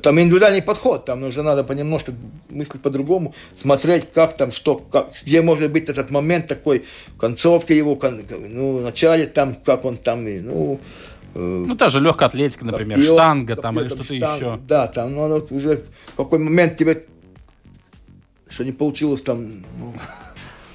там 0.02 0.20
индивидуальный 0.20 0.62
подход, 0.62 1.04
там 1.06 1.20
нужно 1.20 1.42
надо 1.42 1.64
понемножку 1.64 2.12
мыслить 2.50 2.82
по-другому, 2.82 3.34
смотреть, 3.56 4.12
как 4.12 4.36
там, 4.36 4.52
что, 4.52 4.76
как, 4.76 5.10
где 5.24 5.40
может 5.42 5.70
быть 5.72 5.88
этот 5.88 6.10
момент 6.10 6.46
такой, 6.46 6.84
концовка 7.18 7.72
его, 7.74 7.96
кон- 7.96 8.22
ну, 8.48 8.78
в 8.78 8.82
начале 8.82 9.26
там, 9.26 9.54
как 9.54 9.84
он 9.84 9.96
там, 9.96 10.26
и, 10.28 10.40
ну, 10.40 10.78
э, 11.34 11.38
Ну, 11.66 11.74
та 11.74 11.90
же 11.90 12.00
легкая 12.00 12.28
атлетика, 12.28 12.64
например, 12.64 12.98
копье, 12.98 13.14
штанга 13.14 13.56
там 13.56 13.74
копье, 13.76 13.86
или 13.88 13.94
что-то 13.94 14.14
еще. 14.14 14.60
Да, 14.68 14.86
там 14.88 15.14
надо 15.16 15.34
вот 15.34 15.52
уже 15.52 15.84
в 16.12 16.16
какой 16.16 16.38
момент 16.38 16.76
тебе, 16.76 17.04
что 18.54 18.64
не 18.64 18.72
получилось 18.72 19.22
там, 19.22 19.64
ну, 19.78 19.94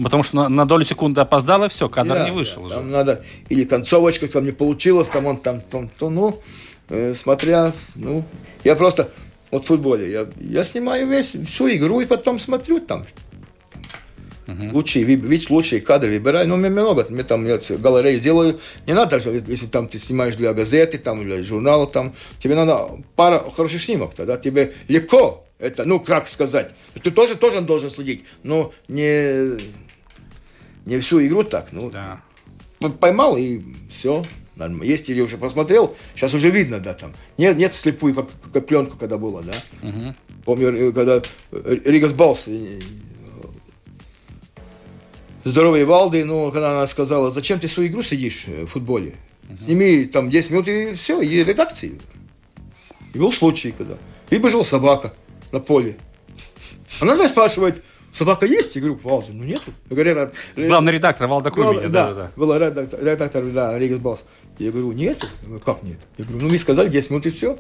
Потому 0.04 0.24
что 0.24 0.36
на, 0.36 0.50
на 0.50 0.66
долю 0.66 0.86
секунды 0.86 1.22
опоздало, 1.22 1.68
все, 1.68 1.90
кадр 1.90 2.14
да, 2.14 2.26
не 2.26 2.32
вышел 2.32 2.62
да, 2.62 2.66
уже. 2.68 2.76
Там 2.76 2.92
надо, 2.92 3.24
или 3.50 3.64
концовочка 3.64 4.28
там 4.28 4.46
не 4.46 4.52
получилось, 4.52 5.10
там 5.10 5.26
он 5.26 5.38
там, 5.38 5.62
там 5.62 5.90
то, 5.90 6.10
ну, 6.10 6.42
э, 6.90 7.14
смотря, 7.16 7.74
ну, 7.96 8.24
я 8.64 8.76
просто, 8.76 9.10
вот 9.52 9.64
в 9.64 9.68
футболе, 9.68 10.12
я, 10.12 10.28
я 10.40 10.64
снимаю 10.64 11.08
весь, 11.08 11.36
всю 11.48 11.70
игру 11.72 12.02
и 12.02 12.06
потом 12.06 12.40
смотрю 12.40 12.80
там, 12.80 13.06
лучшие, 14.48 15.04
ви- 15.06 15.16
видишь, 15.16 15.50
лучшие 15.50 15.82
кадры 15.82 16.12
выбираю, 16.12 16.48
ну, 16.48 16.58
мне 16.58 16.70
много, 16.70 17.06
мне 17.10 17.24
там, 17.24 17.46
я 17.46 17.60
галерею 17.70 18.20
делаю, 18.20 18.60
не 18.88 18.94
надо, 18.94 19.18
если 19.18 19.68
там 19.68 19.88
ты 19.88 20.00
снимаешь 20.00 20.36
для 20.36 20.54
газеты, 20.54 20.98
там, 20.98 21.24
для 21.24 21.44
журнала, 21.44 21.88
там, 21.88 22.14
тебе 22.42 22.56
надо 22.56 22.90
пара 23.16 23.44
хороших 23.56 23.82
снимков, 23.82 24.16
тогда 24.16 24.38
тебе 24.38 24.74
легко, 24.88 25.46
это, 25.60 25.84
ну, 25.86 26.00
как 26.00 26.28
сказать, 26.30 26.74
ты 27.04 27.12
тоже, 27.12 27.36
тоже 27.36 27.62
должен 27.62 27.90
следить, 27.90 28.24
но 28.44 28.74
не, 28.88 29.58
Не 30.86 31.00
всю 31.00 31.24
игру 31.26 31.44
так, 31.44 31.68
ну, 31.72 31.92
Да. 31.92 32.22
поймал 33.00 33.38
и 33.38 33.62
все. 33.90 34.24
Есть 34.84 35.10
или 35.10 35.22
уже 35.22 35.38
посмотрел, 35.38 35.96
сейчас 36.16 36.34
уже 36.34 36.50
видно, 36.50 36.80
да, 36.80 36.94
там. 36.94 37.14
Нет, 37.38 37.58
нет 37.58 37.74
слепую, 37.76 38.14
как, 38.16 38.28
как 38.52 38.66
пленку, 38.66 38.98
когда 38.98 39.18
было, 39.18 39.42
да. 39.44 40.16
Помню, 40.46 40.90
э, 40.90 40.92
когда 40.92 41.22
э, 41.52 41.78
Ригас 41.86 42.12
Балс, 42.12 42.46
э, 42.48 42.80
здоровый 45.44 45.86
Валды, 45.86 46.26
ну, 46.26 46.52
когда 46.52 46.72
она 46.72 46.88
сказала, 46.88 47.32
зачем 47.32 47.60
ты 47.60 47.68
свою 47.68 47.90
игру 47.90 48.02
сидишь 48.02 48.46
э, 48.48 48.64
в 48.66 48.68
футболе? 48.68 49.16
Сними 49.64 50.06
там 50.06 50.30
10 50.30 50.52
минут 50.52 50.68
и 50.68 50.94
все, 50.94 51.22
и 51.22 51.44
редакции. 51.44 52.00
И 53.14 53.18
был 53.18 53.32
случай, 53.32 53.72
когда 53.72 53.98
выбежала 54.30 54.64
собака 54.64 55.14
на 55.52 55.60
поле. 55.60 55.98
Она 57.02 57.16
меня 57.16 57.28
спрашивает, 57.28 57.84
собака 58.12 58.46
есть? 58.46 58.76
Я 58.76 58.82
говорю, 58.82 59.00
Валды, 59.04 59.32
ну 59.32 59.44
нету. 59.44 59.72
Говорят, 59.90 60.34
Главный 60.56 60.92
редактор 60.92 61.28
Валда 61.28 61.52
Курминя, 61.52 61.90
да, 61.90 62.08
да, 62.08 62.14
да, 62.14 62.32
был 62.36 62.56
редактор, 62.56 63.00
редактор 63.04 63.44
да, 63.46 63.78
Ригас 63.78 64.00
Балс. 64.00 64.26
Я 64.58 64.72
говорю, 64.72 64.92
нету. 64.92 65.28
Я 65.42 65.48
говорю, 65.48 65.64
как 65.64 65.84
нет? 65.84 66.00
Я 66.18 66.26
говорю, 66.26 66.42
ну, 66.44 66.50
мне 66.50 66.60
сказали 66.60 66.90
10 66.90 67.12
минут 67.12 67.26
и 67.28 67.30
все. 67.30 67.58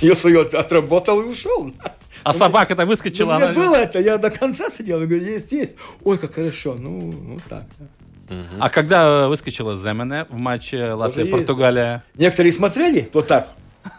Я 0.00 0.14
свое 0.14 0.42
от- 0.42 0.54
отработал 0.54 1.20
и 1.20 1.24
ушел. 1.24 1.72
А 2.24 2.32
собака-то 2.32 2.84
У 2.84 2.86
выскочила, 2.86 3.36
меня 3.36 3.46
она... 3.50 3.54
было 3.54 3.74
это, 3.74 3.98
я 3.98 4.16
до 4.16 4.30
конца 4.30 4.70
сидел, 4.70 5.00
я 5.00 5.06
говорю, 5.06 5.24
есть, 5.24 5.52
есть. 5.52 5.76
Ой, 6.04 6.16
как 6.18 6.34
хорошо, 6.34 6.76
ну, 6.78 7.10
ну 7.12 7.38
так. 7.48 7.64
А 8.58 8.70
когда 8.70 9.28
выскочила 9.28 9.76
Земене 9.76 10.24
в 10.30 10.38
матче 10.38 10.92
Латвия-Португалия? 10.92 12.02
Некоторые 12.14 12.52
смотрели 12.52 13.10
вот 13.12 13.26
так. 13.26 13.48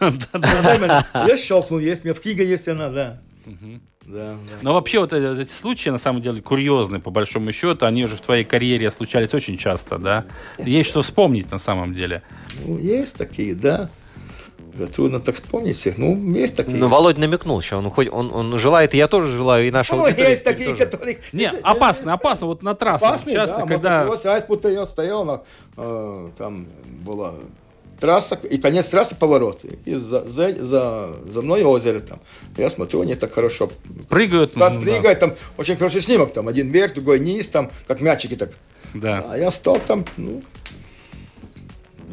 Я 0.00 1.36
щелкнул, 1.36 1.78
есть, 1.78 2.02
у 2.02 2.08
меня 2.08 2.14
в 2.14 2.20
книге 2.20 2.46
есть 2.46 2.68
она, 2.68 2.90
да. 2.90 3.20
Да, 4.06 4.36
да. 4.46 4.54
Но 4.62 4.74
вообще 4.74 5.00
вот 5.00 5.12
эти, 5.12 5.42
эти 5.42 5.50
случаи, 5.50 5.88
на 5.88 5.98
самом 5.98 6.20
деле, 6.20 6.42
курьезные, 6.42 7.00
по 7.00 7.10
большому 7.10 7.52
счету, 7.52 7.86
они 7.86 8.04
уже 8.04 8.16
в 8.16 8.20
твоей 8.20 8.44
карьере 8.44 8.90
случались 8.90 9.32
очень 9.32 9.56
часто, 9.56 9.98
да? 9.98 10.24
Есть 10.58 10.90
что 10.90 11.02
вспомнить 11.02 11.50
на 11.50 11.58
самом 11.58 11.94
деле. 11.94 12.22
Ну, 12.64 12.78
есть 12.78 13.16
такие, 13.16 13.54
да. 13.54 13.88
Трудно 14.94 15.20
так 15.20 15.36
вспомнить 15.36 15.78
всех. 15.78 15.98
Ну, 15.98 16.32
есть 16.34 16.56
такие. 16.56 16.76
Ну, 16.76 16.88
Володя 16.88 17.20
намекнул, 17.20 17.60
что 17.60 17.76
он, 17.76 17.90
хоть, 17.90 18.08
он, 18.10 18.32
он 18.32 18.58
желает, 18.58 18.92
и 18.94 18.98
я 18.98 19.06
тоже 19.06 19.30
желаю, 19.30 19.68
и 19.68 19.70
наша 19.70 19.94
Ну, 19.94 20.06
есть 20.08 20.42
такие, 20.42 20.70
тоже. 20.70 20.84
которые... 20.84 21.18
Не, 21.32 21.48
опасно, 21.62 22.12
опасно. 22.12 22.48
Вот 22.48 22.62
на 22.64 22.74
трассах 22.74 23.08
Опасный, 23.08 23.34
часто, 23.34 23.58
да, 23.58 23.66
когда... 23.66 24.02
аспута 24.36 24.68
я 24.68 24.84
стоял, 24.84 25.24
на, 25.24 25.42
э, 25.76 26.28
там 26.36 26.66
была 27.04 27.34
трасса, 28.00 28.38
и 28.50 28.58
конец 28.58 28.88
трассы 28.88 29.16
поворот. 29.16 29.64
И 29.84 29.94
за, 29.94 30.28
за, 30.28 30.54
за, 30.64 31.16
за 31.26 31.42
мной 31.42 31.62
озеро 31.64 32.00
там. 32.00 32.20
Я 32.56 32.68
смотрю, 32.68 33.00
они 33.02 33.14
так 33.14 33.32
хорошо 33.32 33.70
Прыгают. 34.08 34.50
Стат 34.50 34.74
м, 34.74 34.84
да. 34.84 34.92
прыгает, 34.92 35.18
там 35.20 35.34
очень 35.56 35.76
хороший 35.76 36.00
снимок, 36.00 36.32
там 36.32 36.48
один 36.48 36.70
вверх, 36.70 36.94
другой 36.94 37.20
низ, 37.20 37.48
там 37.48 37.70
как 37.86 38.00
мячики 38.00 38.36
так. 38.36 38.50
Да. 38.94 39.24
А 39.28 39.36
я 39.36 39.50
стал 39.50 39.80
там, 39.80 40.04
ну, 40.16 40.42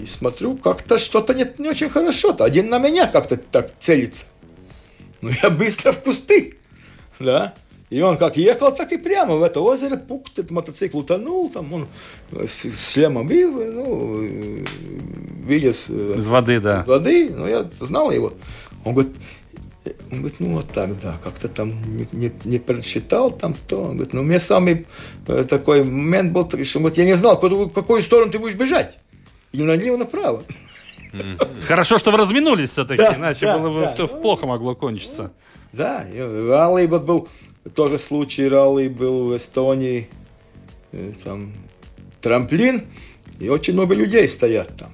и 0.02 0.06
смотрю, 0.06 0.58
как-то 0.58 0.98
что-то 0.98 1.34
не, 1.34 1.46
не 1.58 1.70
очень 1.70 1.90
хорошо-то. 1.90 2.44
Один 2.44 2.70
на 2.70 2.80
меня 2.80 3.08
как-то 3.08 3.38
так 3.38 3.72
целится. 3.80 4.26
Ну, 5.22 5.30
я 5.44 5.50
быстро 5.50 5.92
в 5.92 6.02
кусты, 6.02 6.58
да. 7.20 7.54
И 7.92 8.02
он 8.02 8.18
как 8.18 8.38
ехал, 8.38 8.74
так 8.74 8.94
и 8.94 8.98
прямо 8.98 9.36
в 9.36 9.44
это 9.44 9.60
озеро, 9.60 9.98
пук, 9.98 10.28
этот 10.32 10.50
мотоцикл 10.50 11.00
утонул, 11.00 11.50
там 11.50 11.74
он 11.74 11.88
с 12.32 12.94
шлемом 12.94 13.30
и, 13.30 13.44
ну, 13.44 14.64
вылез 15.42 15.86
э, 15.90 16.16
Из 16.18 16.28
воды, 16.28 16.60
да. 16.60 16.82
из 16.82 16.88
воды, 16.88 17.30
но 17.30 17.48
я 17.48 17.70
знал 17.80 18.12
его. 18.12 18.34
Он 18.84 18.94
говорит, 18.94 19.14
он 20.12 20.20
говорит, 20.20 20.40
ну 20.40 20.56
вот 20.56 20.68
так, 20.72 21.00
да, 21.02 21.18
как-то 21.24 21.48
там 21.48 21.98
не, 21.98 22.08
не, 22.12 22.32
не 22.44 22.60
прочитал 22.60 23.32
там 23.32 23.56
то. 23.68 23.84
Он 23.84 23.96
говорит, 23.96 24.14
ну 24.14 24.22
у 24.22 24.24
меня 24.24 24.40
самый 24.40 24.86
э, 25.28 25.46
такой 25.50 25.84
момент 25.84 26.32
был, 26.32 26.48
что 26.48 26.80
он 26.80 26.84
говорит, 26.84 26.98
я 26.98 27.06
не 27.06 27.16
знал, 27.16 27.40
в 27.40 27.70
какую 27.70 28.02
сторону 28.04 28.32
ты 28.32 28.40
будешь 28.40 28.56
бежать. 28.56 28.98
Или 29.52 29.64
налево, 29.64 29.98
направо. 29.98 30.44
Хорошо, 31.68 31.98
что 31.98 32.12
вы 32.12 32.18
разминулись 32.18 32.72
все-таки, 32.72 33.02
Да, 33.02 33.16
иначе 33.16 33.42
да, 33.42 33.58
было 33.58 33.74
бы 33.74 33.82
да. 33.82 33.94
все 33.94 34.08
плохо 34.08 34.46
могло 34.46 34.76
кончиться. 34.76 35.32
Да, 35.74 36.06
и 36.14 36.20
ралли 36.20 36.86
вот 36.86 37.04
был, 37.04 37.28
тоже 37.76 37.98
случай, 37.98 38.48
ралли 38.48 38.88
был 38.88 39.28
в 39.30 39.38
Эстонии, 39.38 40.10
э, 40.92 41.14
там 41.24 41.54
трамплин, 42.22 42.84
и 43.40 43.50
очень 43.50 43.74
много 43.74 43.96
людей 43.96 44.28
стоят 44.28 44.76
там. 44.78 44.94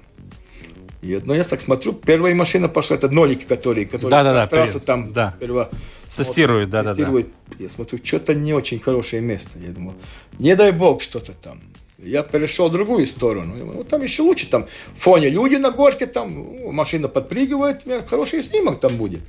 И 1.01 1.13
одно 1.13 1.35
я 1.35 1.43
так 1.43 1.61
смотрю, 1.61 1.93
первая 1.93 2.33
машина 2.33 2.67
пошла, 2.69 2.95
это 2.95 3.09
нолики, 3.09 3.45
которые, 3.45 3.85
которые 3.85 4.09
Да-да-да, 4.09 4.47
трассу 4.47 4.73
привет. 4.73 4.85
там 4.85 5.13
Да. 5.13 5.33
сперва 5.37 5.69
Тестируют, 6.15 6.69
да-да-да. 6.69 6.95
тестируют. 6.95 7.27
Я 7.59 7.69
смотрю, 7.69 7.99
что-то 8.03 8.33
не 8.33 8.53
очень 8.53 8.79
хорошее 8.79 9.21
место. 9.21 9.51
Я 9.59 9.69
думал, 9.69 9.93
не 10.39 10.55
дай 10.55 10.71
бог 10.71 11.01
что-то 11.01 11.33
там. 11.33 11.61
Я 11.99 12.23
перешел 12.23 12.69
в 12.69 12.71
другую 12.71 13.05
сторону. 13.07 13.57
Думаю, 13.57 13.77
Ну, 13.79 13.83
там 13.83 14.01
еще 14.01 14.21
лучше, 14.21 14.49
там 14.49 14.67
в 14.95 14.99
фоне 15.01 15.29
люди 15.29 15.55
на 15.55 15.71
горке, 15.71 16.07
там 16.07 16.33
ну, 16.33 16.71
машина 16.71 17.07
подпрыгивает, 17.07 17.81
хороший 18.07 18.43
снимок 18.43 18.79
там 18.79 18.95
будет. 18.97 19.21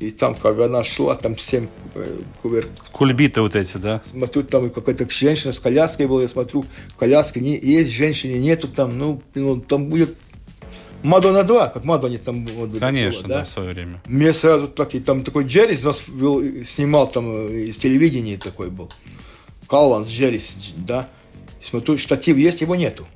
И 0.00 0.10
там, 0.10 0.34
как 0.34 0.58
она 0.58 0.82
шла, 0.82 1.14
там 1.14 1.36
всем 1.36 1.68
э, 1.94 2.04
кувырк. 2.42 2.68
Кульбиты 2.90 3.40
вот 3.40 3.54
эти, 3.54 3.76
да? 3.76 4.02
Смотрю, 4.04 4.42
там 4.42 4.68
какая-то 4.70 5.08
женщина 5.08 5.52
с 5.52 5.60
коляской 5.60 6.06
была, 6.08 6.22
я 6.22 6.28
смотрю, 6.28 6.64
коляска 6.98 7.38
не, 7.38 7.56
есть, 7.56 7.90
женщины 7.92 8.38
нету 8.38 8.66
там, 8.66 8.98
ну, 8.98 9.22
ну, 9.34 9.60
там 9.60 9.86
будет 9.86 10.16
Мадонна 11.02 11.42
2, 11.42 11.68
как 11.68 11.84
Мадонне 11.84 12.18
там 12.18 12.46
вот, 12.46 12.68
было, 12.70 12.80
Конечно, 12.80 13.28
да, 13.28 13.38
да? 13.40 13.44
в 13.44 13.48
свое 13.48 13.72
время. 13.72 14.00
Мне 14.06 14.32
сразу 14.32 14.68
так, 14.68 14.94
и 14.94 15.00
там 15.00 15.24
такой 15.24 15.44
Джеррис 15.44 15.82
нас 15.82 16.02
вел, 16.06 16.40
снимал 16.64 17.08
там 17.08 17.48
э, 17.48 17.64
из 17.64 17.76
телевидения 17.76 18.38
такой 18.38 18.70
был. 18.70 18.92
Калванс, 19.68 20.08
Джеррис, 20.08 20.56
да. 20.76 21.08
Смотрю, 21.60 21.98
штатив 21.98 22.36
есть, 22.36 22.60
его 22.60 22.76
нету. 22.76 23.06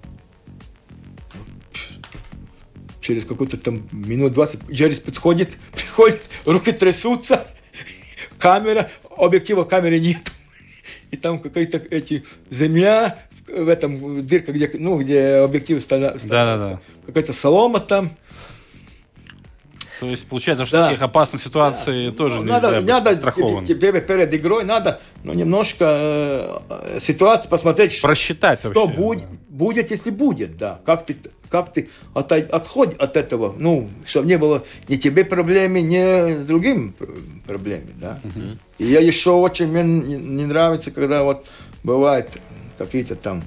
Через 3.01 3.25
какую-то 3.25 3.57
там 3.57 3.89
минут 3.93 4.33
20 4.33 4.69
Джеррис 4.71 4.99
подходит, 4.99 5.57
приходит, 5.73 6.23
руки 6.45 6.73
трясутся, 6.73 7.47
камера, 8.39 8.91
объектива 9.17 9.63
камеры 9.63 10.01
нету. 10.01 10.33
И 11.13 11.17
там 11.17 11.39
какая-то 11.39 11.79
эти 11.79 12.25
земля 12.51 13.19
в 13.65 13.69
этом 13.69 14.27
дырка, 14.27 14.53
где, 14.53 14.71
ну, 14.75 14.99
где 15.01 15.37
объектив 15.37 15.81
ста- 15.83 15.99
Да-да-да. 15.99 16.81
Какая-то 17.07 17.33
солома 17.33 17.81
там. 17.81 18.11
То 20.01 20.07
есть 20.11 20.27
получается, 20.29 20.67
что 20.67 20.77
Да. 20.77 20.87
таких 20.89 21.01
опасных 21.03 21.41
ситуаций 21.41 22.13
тоже 22.13 22.37
Ну, 22.37 22.43
нельзя 22.43 22.55
надо, 22.61 22.77
быть 22.81 22.87
надо 22.89 23.15
страхованным. 23.15 23.65
тебе, 23.65 23.99
перед 24.03 24.35
игрой 24.35 24.65
надо 24.65 25.01
ну, 25.25 25.33
немножко 25.33 26.61
э, 26.69 26.99
ситуацию 27.01 27.49
посмотреть, 27.51 27.93
что, 27.93 28.07
Просчитать 28.07 28.63
вообще. 28.63 28.79
что 28.79 28.89
будет, 28.89 29.25
будет, 29.49 29.91
если 29.91 30.11
будет, 30.11 30.59
да. 30.59 30.81
Как 30.85 31.07
ты, 31.07 31.17
как 31.49 31.73
ты 31.73 31.89
отай- 32.13 32.43
отходь 32.43 32.95
от 32.97 33.17
этого, 33.17 33.55
ну, 33.59 33.89
чтобы 34.05 34.27
не 34.27 34.37
было 34.37 34.65
ни 34.87 34.97
тебе 34.97 35.25
проблемы, 35.25 35.81
ни 35.81 36.45
другим 36.45 36.93
пр- 36.93 37.15
проблемы, 37.47 37.89
да. 37.99 38.21
И 38.77 38.85
я 38.85 39.01
еще 39.01 39.31
очень, 39.31 39.69
мне 39.69 39.83
не, 39.83 40.17
не 40.17 40.45
нравится, 40.45 40.91
когда 40.91 41.23
вот 41.23 41.47
бывает 41.85 42.29
какие-то 42.77 43.17
там 43.17 43.43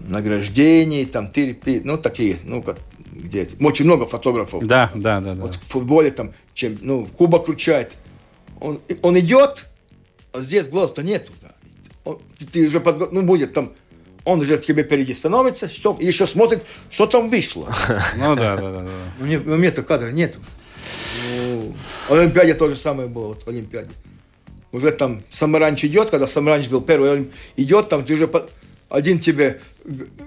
награждения, 0.00 1.06
там 1.06 1.30
терапии, 1.30 1.80
ну, 1.84 1.98
такие, 1.98 2.36
ну, 2.44 2.62
как, 2.62 2.78
где 3.12 3.48
очень 3.60 3.84
много 3.84 4.06
фотографов. 4.06 4.64
Да, 4.66 4.90
да, 4.94 5.20
да, 5.20 5.34
да. 5.34 5.42
Вот 5.42 5.54
в 5.56 5.62
футболе 5.64 6.10
там, 6.10 6.32
чем, 6.54 6.78
ну, 6.80 7.06
кубок 7.06 7.46
кручает. 7.46 7.92
Он, 8.60 8.80
он 9.02 9.18
идет, 9.18 9.66
а 10.32 10.40
здесь 10.40 10.66
глаз-то 10.66 11.02
нету. 11.02 11.32
Да. 11.42 11.52
Он- 12.04 12.20
ты, 12.38 12.46
ты 12.46 12.66
уже 12.66 12.78
подго- 12.78 13.08
ну, 13.12 13.22
будет 13.22 13.52
там, 13.52 13.72
он 14.24 14.40
уже 14.40 14.58
тебе 14.58 14.82
впереди 14.82 15.14
становится, 15.14 15.68
что, 15.68 15.96
и 15.98 16.06
еще 16.06 16.26
смотрит, 16.26 16.64
что 16.90 17.06
там 17.06 17.30
вышло. 17.30 17.72
Ну 18.16 18.34
да, 18.36 18.56
да, 18.56 18.70
да, 18.72 18.80
да. 18.82 18.90
У 19.20 19.24
меня, 19.24 19.38
у 19.40 19.56
меня-то 19.56 19.82
кадра 19.82 20.10
нету. 20.10 20.38
Ну, 21.36 21.74
в 22.08 22.12
Олимпиаде 22.12 22.54
то 22.54 22.68
же 22.68 22.76
самое 22.76 23.08
было, 23.08 23.28
вот 23.28 23.44
в 23.44 23.48
Олимпиаде. 23.48 23.90
Уже 24.72 24.90
там 24.92 25.22
Самаранч 25.30 25.84
идет, 25.84 26.10
когда 26.10 26.26
Самаранч 26.26 26.68
был 26.68 26.82
первый, 26.82 27.12
он 27.12 27.28
идет, 27.56 27.88
там 27.88 28.04
ты 28.04 28.14
уже 28.14 28.30
один 28.88 29.18
тебе 29.18 29.60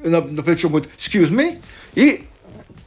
на, 0.04 0.21
на 0.21 0.43
плечо 0.43 0.69
будет 0.69 0.89
excuse 0.97 1.30
me, 1.30 1.60
и 1.95 2.23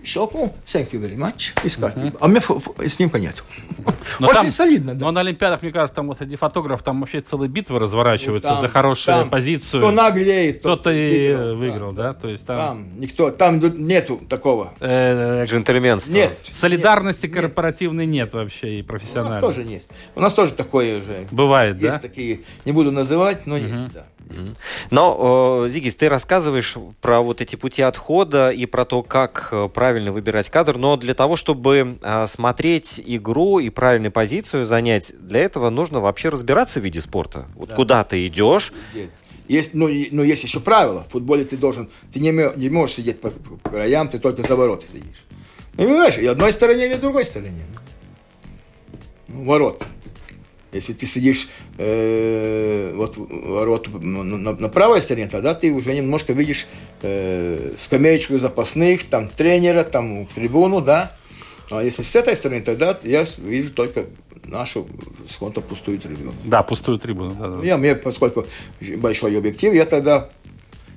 щелкнул 0.04 0.54
thank 0.66 0.90
you 0.92 1.00
very 1.00 1.16
much, 1.16 1.52
и 1.64 1.68
с 1.68 1.76
карты. 1.76 2.12
А 2.20 2.26
у 2.26 2.28
меня 2.28 2.40
фо- 2.40 2.62
фо- 2.62 2.88
снимка 2.88 3.18
нет. 3.18 3.42
Но 4.20 4.26
Очень 4.28 4.34
там- 4.34 4.50
солидно, 4.52 4.94
да. 4.94 5.06
Но 5.06 5.10
на 5.12 5.20
Олимпиадах, 5.20 5.62
мне 5.62 5.72
кажется, 5.72 5.94
там 5.94 6.06
вот 6.08 6.20
эти 6.20 6.36
фотографы, 6.36 6.82
там 6.84 7.00
вообще 7.00 7.20
целые 7.20 7.48
битвы 7.48 7.78
разворачиваются 7.78 8.50
Там- 8.50 8.60
за 8.60 8.68
хорошую 8.68 9.16
там 9.16 9.30
позицию. 9.30 9.82
Кто 9.82 9.90
наглеет, 9.90 10.62
тот 10.62 10.80
Кто-то 10.80 10.90
и 10.92 11.32
выиграл, 11.34 11.54
выиграл, 11.56 11.92
да? 11.92 12.14
То 12.14 12.28
есть 12.28 12.46
там, 12.46 12.56
Там 12.58 13.00
никто, 13.00 13.30
там 13.30 13.58
нету 13.86 14.20
такого. 14.28 14.72
э, 14.80 15.44
Джентльменство. 15.46 16.12
Нет. 16.12 16.38
солидарности 16.50 17.26
нет. 17.26 17.34
корпоративной 17.34 18.06
нет 18.06 18.32
вообще 18.34 18.74
и 18.74 18.78
У 18.78 18.82
нас 18.82 18.86
профессиональной. 18.86 19.40
тоже 19.40 19.62
есть. 19.62 19.88
У 20.14 20.20
нас 20.20 20.34
тоже 20.34 20.52
такое 20.54 21.00
же. 21.00 21.26
Бывает, 21.30 21.76
Есть 21.76 21.86
да? 21.94 21.98
такие, 21.98 22.40
не 22.64 22.72
буду 22.72 22.92
называть, 22.92 23.46
но 23.46 23.56
есть, 23.56 23.92
да. 23.92 24.04
Но, 24.90 25.66
Зигис, 25.68 25.94
ты 25.94 26.08
рассказываешь 26.08 26.76
про 27.00 27.20
вот 27.20 27.40
эти 27.40 27.56
пути 27.56 27.82
отхода 27.82 28.50
и 28.50 28.66
про 28.66 28.84
то, 28.84 29.02
как 29.02 29.48
э, 29.52 29.68
правильно 29.72 30.12
выбирать 30.12 30.48
кадр, 30.50 30.76
но 30.78 30.96
для 30.96 31.14
того, 31.14 31.36
чтобы 31.36 31.98
э, 32.02 32.26
смотреть 32.26 33.00
игру 33.04 33.58
и 33.58 33.70
правильную 33.70 34.12
позицию 34.12 34.64
занять, 34.64 35.12
для 35.18 35.40
этого 35.40 35.70
нужно 35.70 36.00
вообще 36.00 36.28
разбираться 36.30 36.80
в 36.80 36.84
виде 36.84 37.00
спорта. 37.00 37.46
Вот 37.54 37.68
Да. 37.70 37.74
куда 37.76 38.04
ты 38.04 38.26
идешь, 38.26 38.72
Есть, 39.46 39.74
ну, 39.74 39.88
и- 39.88 40.08
но 40.10 40.22
есть 40.22 40.42
еще 40.42 40.58
правила. 40.58 41.04
В 41.06 41.12
футболе 41.12 41.44
ты 41.44 41.58
должен, 41.58 41.90
ты 42.14 42.18
не, 42.20 42.30
не 42.56 42.70
можешь 42.70 42.96
сидеть 42.96 43.20
по, 43.20 43.28
по 43.30 43.68
краям, 43.68 44.08
ты 44.08 44.18
только 44.18 44.42
за 44.42 44.56
ворота 44.56 44.86
сидишь. 44.88 45.26
Ну, 45.76 45.84
понимаешь, 45.84 46.16
и 46.16 46.24
одной 46.24 46.50
стороне, 46.50 46.86
или 46.86 46.94
другой 46.94 47.26
стороне. 47.26 47.66
Ну, 49.28 49.44
ворот. 49.44 49.84
Если 50.74 50.92
ты 50.92 51.06
сидишь 51.06 51.48
э, 51.78 52.92
вот 52.96 53.16
ворот 53.16 53.88
на, 54.02 54.22
на- 54.24 54.68
правой 54.68 55.00
стороне, 55.00 55.28
тогда 55.28 55.54
ты 55.54 55.72
уже 55.72 55.94
немножко 55.94 56.32
видишь 56.32 56.66
э, 57.02 57.74
скамеечку 57.78 58.38
запасных, 58.38 59.04
там 59.04 59.28
тренера, 59.28 59.84
там 59.84 60.26
трибуну, 60.26 60.80
да. 60.80 61.16
А 61.70 61.82
если 61.82 62.02
с 62.02 62.16
этой 62.16 62.34
стороны, 62.34 62.60
тогда 62.62 62.98
я 63.04 63.24
вижу 63.38 63.72
только 63.72 64.06
нашу 64.44 64.86
сколько 65.30 65.60
пустую 65.60 65.98
трибуну. 66.00 66.34
Да, 66.44 66.62
пустую 66.62 66.98
трибуну. 66.98 67.34
да, 67.34 67.48
да. 67.48 67.64
Я, 67.64 67.76
мне, 67.78 67.94
поскольку 67.94 68.44
большой 68.98 69.38
объектив, 69.38 69.72
я 69.72 69.84
тогда 69.84 70.30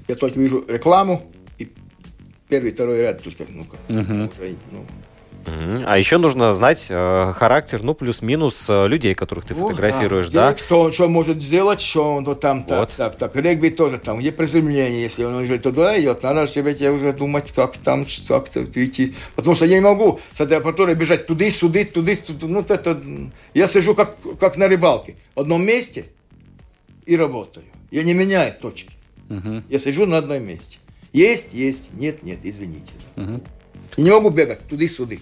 я 0.08 0.16
только 0.16 0.40
вижу 0.40 0.66
рекламу 0.68 1.32
и 1.60 1.72
первый, 2.50 2.72
второй 2.72 3.02
ряд 3.02 3.22
только, 3.22 3.46
ну-ка, 3.48 3.78
уже, 3.90 4.56
ну. 4.72 4.86
А 5.86 5.98
еще 5.98 6.18
нужно 6.18 6.52
знать 6.52 6.88
э, 6.90 7.34
характер, 7.36 7.82
ну, 7.82 7.94
плюс-минус 7.94 8.66
э, 8.70 8.88
людей, 8.88 9.16
которых 9.16 9.46
ты 9.46 9.54
Вот, 9.54 9.70
фотографируешь, 9.70 10.30
да. 10.30 10.50
да? 10.50 10.54
Кто 10.54 10.92
что 10.92 11.08
может 11.08 11.42
сделать, 11.42 11.80
что 11.80 12.16
он 12.16 12.26
вот 12.26 12.42
там, 12.42 12.64
так, 12.64 12.80
Вот. 12.80 12.94
так, 12.98 13.16
так. 13.16 13.36
Регби 13.36 13.70
тоже 13.70 13.98
там, 13.98 14.20
где 14.20 14.32
приземление, 14.32 15.02
если 15.02 15.24
он 15.24 15.36
уже 15.36 15.58
туда 15.60 16.00
идет, 16.00 16.24
надо 16.24 16.48
тебе 16.48 16.76
тебе 16.76 16.92
уже 16.92 17.14
думать, 17.14 17.52
как 17.56 17.78
там, 17.78 18.06
как-то 18.28 18.64
идти. 18.64 19.16
Потому 19.36 19.56
что 19.56 19.66
я 19.66 19.76
не 19.76 19.82
могу 19.82 20.20
с 20.34 20.42
этой 20.42 20.58
аппаратурой 20.58 20.96
бежать 20.96 21.28
туды, 21.28 21.50
сюда, 21.50 21.86
туды, 21.86 22.16
сюда. 22.16 22.48
Ну, 22.48 22.56
вот 22.56 22.72
это, 22.72 23.02
я 23.54 23.68
сижу 23.68 23.96
как, 23.96 24.18
как 24.40 24.58
на 24.58 24.68
рыбалке, 24.68 25.16
в 25.36 25.40
одном 25.40 25.66
месте 25.66 26.06
и 27.06 27.16
работаю. 27.16 27.66
Я 27.90 28.04
не 28.04 28.14
меняю 28.14 28.54
точки. 28.60 28.92
Я 29.70 29.80
сижу 29.80 30.06
на 30.06 30.18
одном 30.18 30.44
месте. 30.44 30.80
Есть, 31.14 31.54
есть, 31.54 31.94
нет, 31.94 32.22
нет, 32.24 32.40
извините. 32.44 32.92
И 33.96 34.02
не 34.02 34.12
могу 34.12 34.30
бегать 34.30 34.68
туды-сюда. 34.68 35.16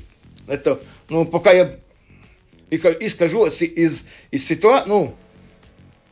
Это, 0.47 0.79
ну, 1.09 1.25
пока 1.25 1.51
я 1.51 1.77
и, 2.69 2.75
и 2.77 3.09
скажу 3.09 3.45
из, 3.45 3.61
из, 3.61 4.07
из 4.31 4.45
ситуации, 4.45 4.89
ну, 4.89 5.15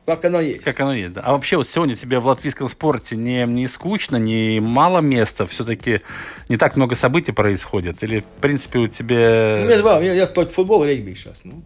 как 0.05 0.25
оно 0.25 0.41
есть. 0.41 0.63
Как 0.63 0.79
оно 0.81 0.93
есть, 0.93 1.13
да. 1.13 1.21
А 1.21 1.31
вообще 1.31 1.55
вот 1.55 1.67
сегодня 1.69 1.95
тебе 1.95 2.19
в 2.19 2.27
латвийском 2.27 2.67
спорте 2.67 3.15
не, 3.15 3.45
не 3.45 3.67
скучно, 3.67 4.17
не 4.17 4.59
мало 4.59 4.99
места, 4.99 5.47
все-таки 5.47 6.01
не 6.49 6.57
так 6.57 6.75
много 6.75 6.95
событий 6.95 7.31
происходит? 7.31 8.03
Или, 8.03 8.19
в 8.19 8.41
принципе, 8.41 8.79
у 8.79 8.87
тебя... 8.87 9.77
два, 9.79 10.01
я, 10.01 10.13
я 10.13 10.27
только 10.27 10.51
футбол, 10.51 10.83
регби 10.83 11.13
сейчас. 11.13 11.41
Ну. 11.45 11.63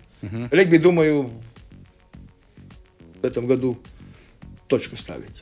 Регби, 0.51 0.77
думаю, 0.77 1.31
в 3.21 3.25
этом 3.25 3.47
году 3.47 3.79
точку 4.67 4.97
ставить. 4.97 5.41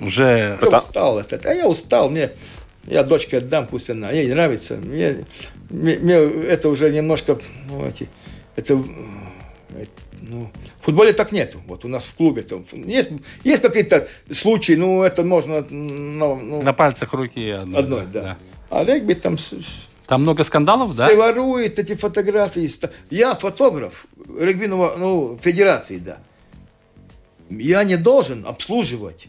Уже... 0.00 0.58
Я 0.62 0.68
устал 0.68 1.18
от 1.18 1.32
этого. 1.32 1.52
А 1.52 1.56
я 1.56 1.66
устал, 1.66 2.08
мне, 2.08 2.30
я 2.88 3.04
дочке 3.04 3.38
отдам, 3.38 3.66
пусть 3.66 3.90
она, 3.90 4.10
ей 4.10 4.28
нравится. 4.28 4.76
Мне, 4.76 5.24
мне, 5.70 5.98
мне 5.98 6.14
это 6.14 6.68
уже 6.68 6.90
немножко, 6.90 7.38
ну, 7.68 7.84
эти, 7.86 8.08
это, 8.56 8.82
ну, 10.22 10.50
в 10.80 10.84
футболе 10.84 11.12
так 11.12 11.32
нету. 11.32 11.60
Вот 11.66 11.84
у 11.84 11.88
нас 11.88 12.04
в 12.04 12.14
клубе 12.14 12.42
там 12.42 12.64
есть, 12.72 13.10
есть 13.44 13.62
какие-то 13.62 14.08
случаи, 14.32 14.72
ну, 14.72 15.02
это 15.02 15.22
можно, 15.22 15.66
ну, 15.70 16.36
ну, 16.36 16.62
На 16.62 16.72
пальцах 16.72 17.12
руки 17.12 17.50
одной. 17.50 17.80
одной, 17.80 18.06
да. 18.12 18.36
А 18.70 18.84
регби 18.84 19.14
там 19.14 19.36
Там 20.06 20.22
много 20.22 20.44
скандалов, 20.44 20.96
да? 20.96 21.08
все 21.08 21.16
воруют 21.16 21.78
эти 21.78 21.94
фотографии. 21.94 22.68
Я 23.10 23.34
фотограф 23.34 24.06
регбиного, 24.38 24.94
ну, 24.98 25.38
федерации, 25.40 25.98
да. 25.98 26.18
Я 27.50 27.84
не 27.84 27.96
должен 27.96 28.46
обслуживать 28.46 29.28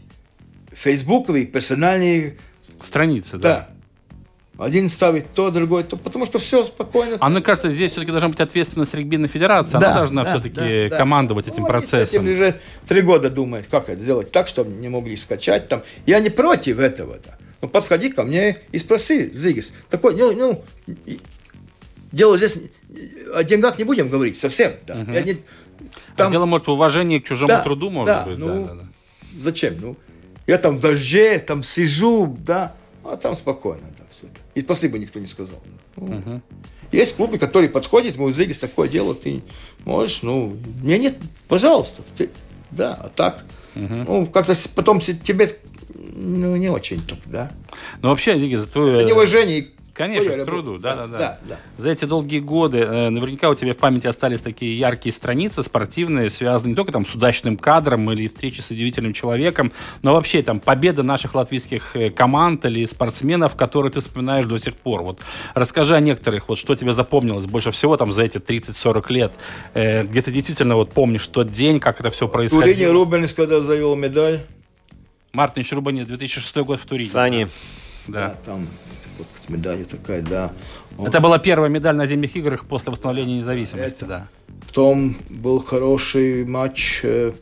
фейсбуковые 0.72 1.46
персональные 1.46 2.36
Страницы, 2.80 3.38
да. 3.38 3.68
да. 4.58 4.64
Один 4.64 4.90
ставит 4.90 5.32
то, 5.32 5.50
другой 5.50 5.84
то, 5.84 5.96
потому 5.96 6.26
что 6.26 6.38
все 6.38 6.64
спокойно. 6.64 7.16
А 7.20 7.28
мне 7.30 7.40
кажется, 7.40 7.70
здесь 7.70 7.92
все-таки 7.92 8.10
должна 8.12 8.28
быть 8.28 8.40
ответственность 8.40 8.92
регбийной 8.92 9.28
федерации. 9.28 9.76
Она 9.76 9.88
Да, 9.88 9.94
должна 9.96 10.22
да, 10.24 10.30
все-таки 10.32 10.54
да, 10.54 10.88
да. 10.90 10.96
командовать 10.98 11.46
этим 11.48 11.62
Ну, 11.62 11.64
они 11.64 11.68
процессом. 11.68 12.22
этим 12.26 12.32
уже 12.32 12.60
три 12.86 13.00
года 13.00 13.30
думают, 13.30 13.68
как 13.70 13.88
это 13.88 14.00
сделать 14.00 14.30
так, 14.32 14.48
чтобы 14.48 14.70
не 14.72 14.90
могли 14.90 15.16
скачать 15.16 15.68
там. 15.68 15.82
Я 16.04 16.20
не 16.20 16.28
против 16.28 16.78
этого, 16.78 17.16
да. 17.24 17.38
Но 17.62 17.68
подходи 17.68 18.10
ко 18.10 18.22
мне 18.22 18.58
и 18.72 18.78
спроси, 18.78 19.30
Зигис. 19.32 19.72
Такой, 19.88 20.14
ну, 20.14 20.32
ну, 20.36 20.64
дело 22.12 22.36
здесь 22.36 22.56
о 23.34 23.42
деньгах 23.44 23.78
не 23.78 23.84
будем 23.84 24.08
говорить 24.08 24.36
совсем, 24.36 24.72
да. 24.86 24.94
Я 25.10 25.22
не- 25.22 25.32
А 25.32 26.16
там- 26.16 26.32
дело, 26.32 26.44
может, 26.44 26.66
в 26.66 26.70
уважении 26.72 27.18
к 27.18 27.24
чужому 27.24 27.48
Да, 27.48 27.62
труду, 27.62 27.88
может 27.90 28.14
да, 28.14 28.24
быть. 28.24 28.38
ну, 28.38 28.46
да, 28.66 28.74
да, 28.74 28.80
да. 28.82 28.88
Зачем? 29.38 29.74
Ну, 29.80 29.96
я 30.50 30.58
там 30.58 30.76
в 30.76 30.80
дожде, 30.80 31.38
там 31.38 31.62
сижу, 31.62 32.36
да, 32.44 32.74
а 33.04 33.16
там 33.16 33.36
спокойно, 33.36 33.86
да, 33.98 34.04
все 34.10 34.26
это. 34.26 34.40
И 34.54 34.62
спасибо 34.62 34.98
никто 34.98 35.18
не 35.20 35.26
сказал. 35.26 35.60
Ну, 35.96 36.40
Есть 36.92 37.16
клубы, 37.16 37.38
которые 37.38 37.70
подходят, 37.70 38.16
мой 38.16 38.32
Зигис, 38.32 38.58
такое 38.58 38.88
дело, 38.88 39.14
ты 39.14 39.42
можешь, 39.84 40.22
ну, 40.22 40.56
мне 40.82 40.98
нет, 40.98 41.18
пожалуйста, 41.48 42.02
ты- 42.16 42.30
да, 42.72 42.94
а 42.94 43.08
так, 43.08 43.44
ну, 43.74 44.26
как-то 44.26 44.54
потом 44.74 45.00
тебе, 45.00 45.50
ну, 45.94 46.56
не 46.56 46.68
очень 46.68 47.00
так, 47.06 47.18
да. 47.26 47.52
Ну, 48.02 48.08
вообще, 48.08 48.36
Зиги, 48.38 48.56
за 48.56 48.66
твою... 48.66 48.94
Это 48.98 49.04
неуважение 49.08 49.68
Конечно, 50.00 50.24
твоей 50.24 50.42
к 50.42 50.46
труду, 50.46 50.66
работе. 50.72 50.82
да-да-да. 50.82 51.18
да, 51.18 51.38
да. 51.48 51.58
За 51.76 51.90
эти 51.90 52.04
долгие 52.06 52.40
годы 52.40 52.78
э, 52.78 53.10
наверняка 53.10 53.50
у 53.50 53.54
тебя 53.54 53.74
в 53.74 53.76
памяти 53.76 54.06
остались 54.06 54.40
такие 54.40 54.78
яркие 54.78 55.12
страницы 55.12 55.62
спортивные, 55.62 56.30
связанные 56.30 56.70
не 56.70 56.76
только 56.76 56.92
там 56.92 57.04
с 57.04 57.14
удачным 57.14 57.56
кадром 57.56 58.10
или 58.10 58.28
встречей 58.28 58.62
с 58.62 58.70
удивительным 58.70 59.12
человеком, 59.12 59.72
но 60.02 60.14
вообще 60.14 60.42
там 60.42 60.58
победа 60.60 61.02
наших 61.02 61.34
латвийских 61.34 61.96
э, 61.96 62.10
команд 62.10 62.64
или 62.64 62.84
спортсменов, 62.86 63.56
которые 63.56 63.92
ты 63.92 64.00
вспоминаешь 64.00 64.46
до 64.46 64.58
сих 64.58 64.74
пор. 64.74 65.02
Вот 65.02 65.20
расскажи 65.54 65.94
о 65.94 66.00
некоторых, 66.00 66.48
вот 66.48 66.58
что 66.58 66.74
тебе 66.74 66.92
запомнилось 66.92 67.46
больше 67.46 67.70
всего 67.70 67.96
там 67.96 68.12
за 68.12 68.22
эти 68.22 68.38
30-40 68.38 69.12
лет, 69.12 69.32
э, 69.74 70.04
где 70.04 70.22
ты 70.22 70.32
действительно 70.32 70.76
вот 70.76 70.92
помнишь 70.92 71.26
тот 71.26 71.52
день, 71.52 71.78
как 71.78 72.00
это 72.00 72.10
все 72.10 72.26
Турине 72.26 72.48
происходило. 72.48 72.92
Рубенс, 72.92 73.32
когда 73.34 73.60
завел 73.60 73.94
медаль, 73.96 74.40
Мартин 75.32 75.64
Шрубанец, 75.64 76.06
2006 76.06 76.56
год 76.58 76.80
в 76.80 76.86
Турине. 76.86 77.08
Сани. 77.08 77.48
да, 78.08 78.28
Да. 78.28 78.36
там 78.44 78.66
вот 79.20 79.26
с 79.46 79.48
медалью 79.48 79.86
такая, 79.86 80.22
да. 80.22 80.50
Он- 80.98 81.06
Это 81.06 81.20
была 81.20 81.38
первая 81.38 81.70
медаль 81.70 81.96
на 81.96 82.06
зимних 82.06 82.36
играх 82.36 82.64
после 82.64 82.90
восстановления 82.92 83.36
независимости, 83.38 83.96
Это- 84.04 84.06
да. 84.06 84.28
Потом 84.66 85.16
был 85.30 85.58
хороший 85.60 86.44
матч 86.44 87.00
э, 87.04 87.32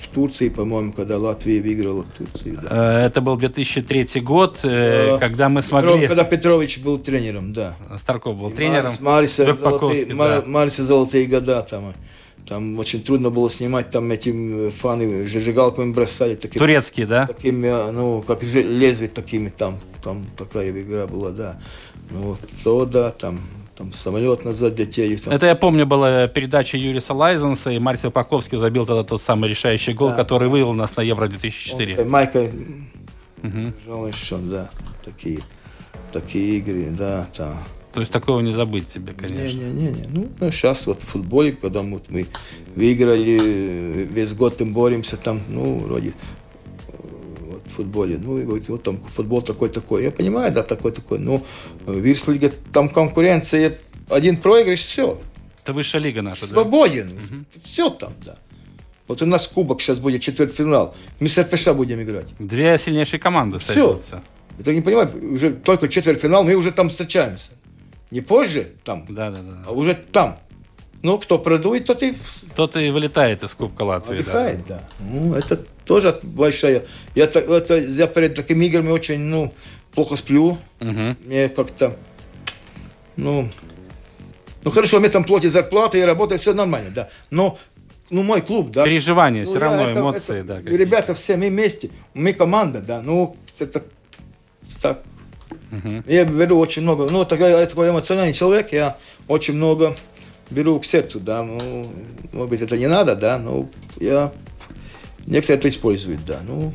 в 0.00 0.08
Турции, 0.14 0.48
по-моему, 0.48 0.92
когда 0.92 1.16
Латвия 1.18 1.60
выиграла 1.62 2.02
в 2.02 2.10
Турции. 2.18 2.58
Да. 2.62 3.02
Э, 3.02 3.06
Это 3.06 3.20
был 3.20 3.36
2003 3.36 4.20
год, 4.20 4.60
э, 4.64 5.14
Э, 5.14 5.18
когда 5.18 5.48
мы 5.48 5.60
Петров- 5.60 5.68
смогли... 5.68 6.06
Когда 6.08 6.24
Петрович 6.24 6.78
был 6.78 6.98
тренером, 6.98 7.52
да. 7.52 7.76
Старков 7.98 8.36
был 8.38 8.50
тренером. 8.50 8.92
Марис- 9.00 9.00
Мариса, 9.00 9.54
золотые, 9.56 10.06
да. 10.06 10.42
Мариса 10.46 10.84
золотые 10.84 11.26
года 11.26 11.62
там. 11.62 11.94
Там 12.48 12.78
очень 12.78 13.02
трудно 13.02 13.30
было 13.30 13.48
снимать, 13.50 13.90
там 13.90 14.10
эти 14.10 14.68
фаны 14.70 15.28
зажигалками 15.28 15.92
бросали. 15.92 16.34
Таким, 16.34 16.58
Турецкий, 16.58 17.04
да? 17.04 17.26
такими, 17.26 17.68
э, 17.68 17.90
ну, 17.92 18.22
как 18.22 18.42
лезвие 18.42 19.08
такими 19.08 19.48
там. 19.48 19.78
Там 20.02 20.26
такая 20.36 20.70
игра 20.70 21.06
была, 21.06 21.30
да. 21.30 21.60
Ну, 22.10 22.20
вот 22.22 22.40
то, 22.64 22.84
да, 22.84 23.10
там, 23.12 23.40
там 23.76 23.92
самолет 23.92 24.44
назад 24.44 24.76
летели. 24.78 25.16
Там. 25.16 25.32
Это 25.32 25.46
я 25.46 25.54
помню, 25.54 25.86
была 25.86 26.26
передача 26.26 26.76
Юриса 26.76 27.14
Лайзенса, 27.14 27.70
и 27.70 27.78
Марсел 27.78 28.10
Паковский 28.10 28.58
забил 28.58 28.84
тогда 28.84 29.04
тот 29.04 29.22
самый 29.22 29.48
решающий 29.48 29.92
гол, 29.92 30.10
Да, 30.10 30.16
который 30.16 30.48
вывел 30.48 30.72
нас 30.72 30.96
на 30.96 31.02
Евро 31.02 31.24
Он, 31.24 31.30
2004. 31.30 31.94
э, 31.94 32.04
Майка 32.04 32.50
Мгм. 33.42 33.74
Жалко, 33.84 34.12
что, 34.12 34.38
да, 34.38 34.70
такие, 35.04 35.40
такие 36.12 36.58
игры, 36.58 36.90
да, 36.90 37.28
да. 37.36 37.56
То 37.92 38.00
есть 38.00 38.12
такого 38.12 38.40
не 38.40 38.52
забыть 38.52 38.86
тебе, 38.86 39.12
конечно. 39.12 39.58
Не-не-не, 39.58 40.06
ну, 40.08 40.50
сейчас 40.50 40.86
вот 40.86 41.02
в 41.02 41.06
футболе, 41.06 41.52
когда 41.52 41.82
мы, 41.82 42.00
мы 42.08 42.26
выиграли, 42.74 44.08
весь 44.10 44.32
год 44.32 44.60
мы 44.60 44.72
боремся 44.72 45.18
там, 45.18 45.42
ну, 45.48 45.78
вроде, 45.80 46.08
э, 46.88 46.92
вот 47.40 47.62
в 47.66 47.70
футболе, 47.70 48.18
ну, 48.18 48.38
и 48.38 48.44
говорит, 48.44 48.68
вот 48.68 48.82
там 48.82 49.02
футбол 49.14 49.42
такой-такой. 49.42 50.04
Я 50.04 50.10
понимаю, 50.10 50.52
да, 50.52 50.62
такой-такой, 50.62 51.18
но 51.18 51.42
в 51.84 51.98
Вирслиге 51.98 52.52
там 52.72 52.88
конкуренция, 52.88 53.76
один 54.08 54.38
проигрыш, 54.38 54.80
все, 54.80 55.20
Это 55.62 55.74
высшая 55.74 56.00
лига 56.00 56.22
наша, 56.22 56.46
да? 56.46 56.54
свободен, 56.54 57.10
все 57.62 57.90
там, 57.90 58.14
да. 58.24 58.36
Вот 59.06 59.20
у 59.20 59.26
нас 59.26 59.46
кубок 59.46 59.82
сейчас 59.82 59.98
будет 59.98 60.22
четвертьфинал, 60.22 60.94
мы 61.20 61.28
с 61.28 61.36
РФШ 61.36 61.72
будем 61.74 62.00
играть. 62.00 62.26
Две 62.38 62.78
сильнейшие 62.78 63.20
команды 63.20 63.58
Всё. 63.58 63.72
сойдутся. 63.74 64.22
Это 64.58 64.72
не 64.72 64.80
понимаю, 64.80 65.10
уже 65.34 65.50
только 65.50 65.88
четвертьфинал, 65.88 66.44
мы 66.44 66.54
уже 66.54 66.70
там 66.72 66.88
встречаемся. 66.88 67.50
Не 68.12 68.20
позже 68.20 68.72
там, 68.84 69.06
Да, 69.08 69.30
да, 69.30 69.38
да. 69.38 69.64
а 69.66 69.72
уже 69.72 69.94
там. 69.94 70.38
Ну, 71.02 71.18
кто 71.18 71.38
продует, 71.38 71.86
тот 71.86 72.02
и 72.02 72.14
Тот 72.54 72.76
и 72.76 72.90
вылетает 72.90 73.42
из 73.42 73.54
Кубка 73.54 73.82
Латвии. 73.82 74.18
да. 74.18 74.20
отдыхает, 74.20 74.66
да. 74.66 74.82
Ну, 75.00 75.34
это 75.34 75.56
тоже 75.86 76.20
большая... 76.22 76.82
Я, 77.14 77.26
так- 77.26 77.48
это, 77.48 77.78
я 77.78 78.06
перед 78.06 78.34
такими 78.34 78.66
играми 78.66 78.90
очень, 78.90 79.18
ну, 79.18 79.54
плохо 79.94 80.16
сплю. 80.16 80.58
Мгм. 80.80 81.16
Мне 81.24 81.48
как-то, 81.48 81.96
ну... 83.16 83.48
Ну, 84.62 84.70
хорошо, 84.70 85.00
мне 85.00 85.08
там 85.08 85.24
платят 85.24 85.50
зарплату, 85.50 85.96
я 85.96 86.04
работаю, 86.04 86.38
все 86.38 86.52
нормально, 86.52 86.90
да. 86.90 87.08
Но 87.30 87.58
ну, 88.10 88.22
мой 88.22 88.42
клуб, 88.42 88.72
да. 88.72 88.84
Переживания, 88.84 89.44
ну, 89.44 89.46
все 89.46 89.58
равно, 89.58 89.88
это, 89.88 90.00
эмоции, 90.00 90.40
это, 90.40 90.60
да. 90.60 90.70
Ребята 90.70 91.14
все 91.14 91.36
мы 91.38 91.48
вместе, 91.48 91.90
мы 92.12 92.34
команда, 92.34 92.82
да, 92.82 93.00
ну, 93.00 93.36
это 93.58 93.82
так. 94.82 95.02
Угу. 95.72 96.04
Я 96.06 96.24
беру 96.24 96.58
очень 96.58 96.82
много, 96.82 97.10
ну, 97.10 97.24
такой, 97.24 97.50
я 97.50 97.66
такой 97.66 97.90
эмоциональный 97.90 98.34
человек, 98.34 98.72
я 98.72 98.98
очень 99.26 99.54
много 99.54 99.96
беру 100.50 100.78
к 100.78 100.84
сердцу, 100.84 101.18
да, 101.18 101.42
ну, 101.42 101.90
может 102.32 102.50
быть, 102.50 102.60
это 102.60 102.76
не 102.76 102.86
надо, 102.86 103.16
да, 103.16 103.38
но 103.38 103.68
я, 103.98 104.32
некоторые 105.26 105.58
это 105.58 105.68
используют, 105.68 106.24
да, 106.26 106.42
ну, 106.46 106.74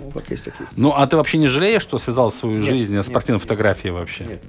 ну, 0.00 0.10
как 0.10 0.28
есть 0.30 0.46
такие. 0.46 0.66
Ну, 0.76 0.92
а 0.92 1.06
ты 1.06 1.16
вообще 1.16 1.38
не 1.38 1.48
жалеешь, 1.48 1.82
что 1.82 1.98
связал 1.98 2.32
свою 2.32 2.60
нет, 2.60 2.68
жизнь 2.68 3.00
с 3.00 3.06
спортивной 3.06 3.36
нет, 3.36 3.42
фотографией 3.42 3.92
вообще? 3.92 4.24
Нет. 4.24 4.42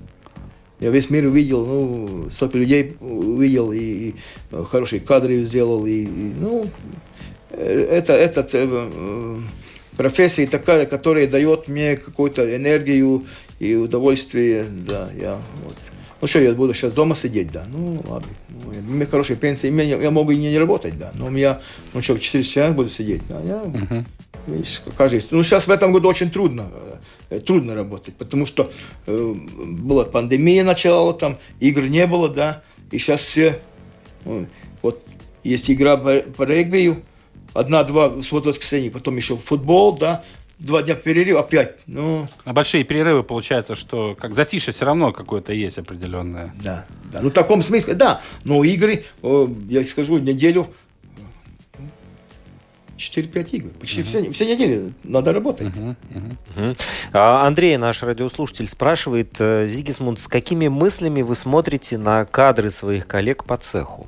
Я 0.79 0.89
весь 0.89 1.11
мир 1.11 1.25
увидел, 1.25 1.63
ну, 1.63 2.29
столько 2.31 2.57
людей 2.57 2.97
увидел, 2.99 3.71
и, 3.71 3.79
и 3.79 4.15
хорошие 4.71 4.99
кадры 4.99 5.43
сделал, 5.43 5.85
и, 5.85 6.03
и 6.05 6.33
ну, 6.39 6.65
э, 7.51 7.87
это, 7.91 8.13
этот 8.13 8.49
э, 8.53 9.37
профессия 9.95 10.47
такая, 10.47 10.87
которая 10.87 11.27
дает 11.27 11.67
мне 11.67 11.97
какую-то 11.97 12.55
энергию 12.55 13.27
и 13.61 13.75
удовольствие, 13.75 14.65
да, 14.69 15.09
я 15.15 15.39
вот. 15.63 15.77
Ну 16.19 16.27
что, 16.27 16.39
я 16.39 16.53
буду 16.53 16.73
сейчас 16.73 16.93
дома 16.93 17.15
сидеть, 17.15 17.51
да, 17.51 17.65
ну 17.67 18.01
ладно, 18.07 18.29
ну, 18.49 18.69
у 18.69 18.91
меня 18.91 19.05
хорошая 19.05 19.37
пенсия, 19.37 19.69
я, 19.69 20.01
я 20.01 20.11
могу 20.11 20.31
и 20.31 20.37
не, 20.37 20.57
работать, 20.57 20.97
да, 20.99 21.11
но 21.15 21.27
у 21.27 21.29
меня, 21.29 21.59
ну 21.93 22.01
что, 22.01 22.13
в 22.13 22.19
4 22.19 22.43
часа 22.43 22.71
буду 22.71 22.89
сидеть, 22.89 23.23
да, 23.27 23.41
я, 23.41 23.63
uh-huh. 23.63 24.05
видишь, 24.47 24.81
каждый, 24.97 25.25
ну 25.31 25.41
сейчас 25.41 25.65
в 25.65 25.71
этом 25.71 25.91
году 25.91 26.09
очень 26.09 26.29
трудно, 26.29 26.69
Э, 27.31 27.39
трудно 27.39 27.75
работать, 27.75 28.13
потому 28.15 28.45
что 28.45 28.71
э, 29.07 29.35
была 29.55 30.03
пандемия 30.03 30.65
начала, 30.65 31.13
там 31.13 31.37
игр 31.61 31.83
не 31.83 32.05
было, 32.05 32.27
да, 32.27 32.61
и 32.91 32.97
сейчас 32.97 33.21
все, 33.21 33.57
ну, 34.25 34.47
вот 34.81 35.01
есть 35.43 35.71
игра 35.71 35.95
по, 35.95 36.19
по 36.19 36.43
регбию, 36.43 37.03
одна-два 37.53 38.21
суббота 38.21 38.49
воскресенье, 38.49 38.91
потом 38.91 39.15
еще 39.15 39.37
футбол, 39.37 39.97
да, 39.97 40.25
два 40.61 40.83
дня 40.83 40.95
перерыв, 40.95 41.37
опять, 41.37 41.79
ну... 41.87 42.27
А 42.45 42.53
большие 42.53 42.83
перерывы, 42.83 43.23
получается, 43.23 43.75
что 43.75 44.15
как 44.19 44.35
затишье 44.35 44.71
все 44.73 44.85
равно 44.85 45.11
какое-то 45.11 45.53
есть 45.53 45.77
определенное. 45.77 46.53
Да, 46.63 46.85
да, 47.11 47.21
ну 47.21 47.29
в 47.29 47.33
таком 47.33 47.61
смысле, 47.61 47.95
да, 47.95 48.21
но 48.43 48.63
игры, 48.63 49.05
я 49.23 49.85
скажу, 49.87 50.19
неделю 50.19 50.67
4-5 52.97 53.49
игр. 53.51 53.69
Почти 53.79 54.01
uh-huh. 54.01 54.03
все, 54.03 54.31
все 54.31 54.45
недели 54.45 54.93
надо 55.03 55.33
работать. 55.33 55.67
Uh-huh. 55.67 55.95
Uh-huh. 56.11 56.37
Uh-huh. 56.55 56.81
А, 57.13 57.47
Андрей, 57.47 57.77
наш 57.77 58.03
радиослушатель, 58.03 58.69
спрашивает, 58.69 59.35
э, 59.39 59.65
Зигисмунд, 59.65 60.19
с 60.19 60.27
какими 60.27 60.67
мыслями 60.67 61.23
вы 61.23 61.33
смотрите 61.33 61.97
на 61.97 62.25
кадры 62.25 62.69
своих 62.69 63.07
коллег 63.07 63.45
по 63.45 63.57
цеху? 63.57 64.07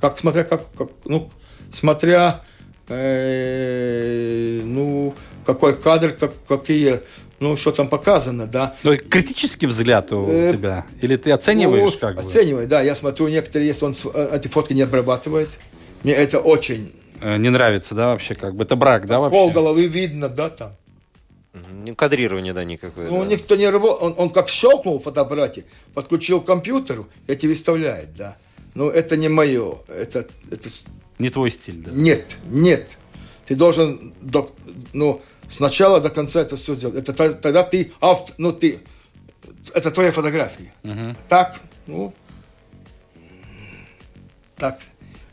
Как 0.00 0.18
смотря, 0.18 0.44
как, 0.44 0.72
как 0.74 0.90
ну, 1.04 1.32
смотря, 1.72 2.44
э, 2.88 4.60
ну, 4.64 5.14
какой 5.46 5.76
кадр, 5.76 6.12
как, 6.12 6.32
какие 6.46 7.00
ну, 7.40 7.56
что 7.56 7.70
там 7.70 7.88
показано, 7.88 8.46
да. 8.48 8.74
Ну, 8.82 8.96
критический 8.96 9.66
взгляд 9.66 10.12
у 10.12 10.26
э, 10.28 10.52
тебя? 10.52 10.86
Или 11.00 11.16
ты 11.16 11.30
оцениваешь 11.30 11.92
ну, 11.92 11.98
как 12.00 12.18
оцениваю, 12.18 12.64
бы? 12.64 12.70
да. 12.70 12.82
Я 12.82 12.96
смотрю, 12.96 13.28
некоторые, 13.28 13.68
если 13.68 13.84
он 13.84 13.94
э, 14.12 14.30
эти 14.34 14.48
фотки 14.48 14.72
не 14.72 14.82
обрабатывает, 14.82 15.50
мне 16.02 16.14
это 16.14 16.40
очень 16.40 16.92
Э, 17.20 17.36
не 17.36 17.50
нравится, 17.50 17.94
да, 17.94 18.08
вообще, 18.08 18.34
как 18.34 18.54
бы 18.54 18.64
это 18.64 18.76
брак, 18.76 19.06
да, 19.06 19.18
вообще? 19.18 19.36
Пол 19.36 19.50
головы 19.50 19.86
видно, 19.86 20.28
да, 20.28 20.50
там. 20.50 20.76
Не 21.72 21.94
кадрирование, 21.94 22.52
да, 22.52 22.64
никакое. 22.64 23.08
Ну, 23.08 23.22
да. 23.22 23.26
никто 23.26 23.56
не 23.56 23.68
работал, 23.68 24.06
он, 24.06 24.14
он 24.16 24.30
как 24.30 24.48
щелкнул 24.48 24.98
в 24.98 25.02
фотоаппарате, 25.02 25.64
подключил 25.94 26.40
к 26.40 26.46
компьютеру 26.46 27.08
и 27.26 27.34
тебе 27.34 27.50
выставляет, 27.50 28.14
да. 28.14 28.36
Но 28.74 28.90
это 28.90 29.16
не 29.16 29.28
мое, 29.28 29.78
это, 29.88 30.26
это... 30.50 30.68
Не 31.18 31.30
твой 31.30 31.50
стиль, 31.50 31.82
да? 31.82 31.90
Нет, 31.92 32.36
нет. 32.44 32.88
Ты 33.46 33.54
должен, 33.54 34.14
до, 34.20 34.54
ну, 34.92 35.22
сначала 35.48 36.00
до 36.00 36.10
конца 36.10 36.40
это 36.42 36.56
все 36.56 36.74
сделать. 36.74 36.96
Это 36.96 37.12
тогда 37.34 37.62
ты 37.62 37.92
автор, 38.00 38.34
ну, 38.38 38.52
ты, 38.52 38.80
это 39.74 39.90
твоя 39.90 40.12
фотография. 40.12 40.72
Угу. 40.84 41.16
Так, 41.28 41.60
ну, 41.86 42.14
так, 44.56 44.80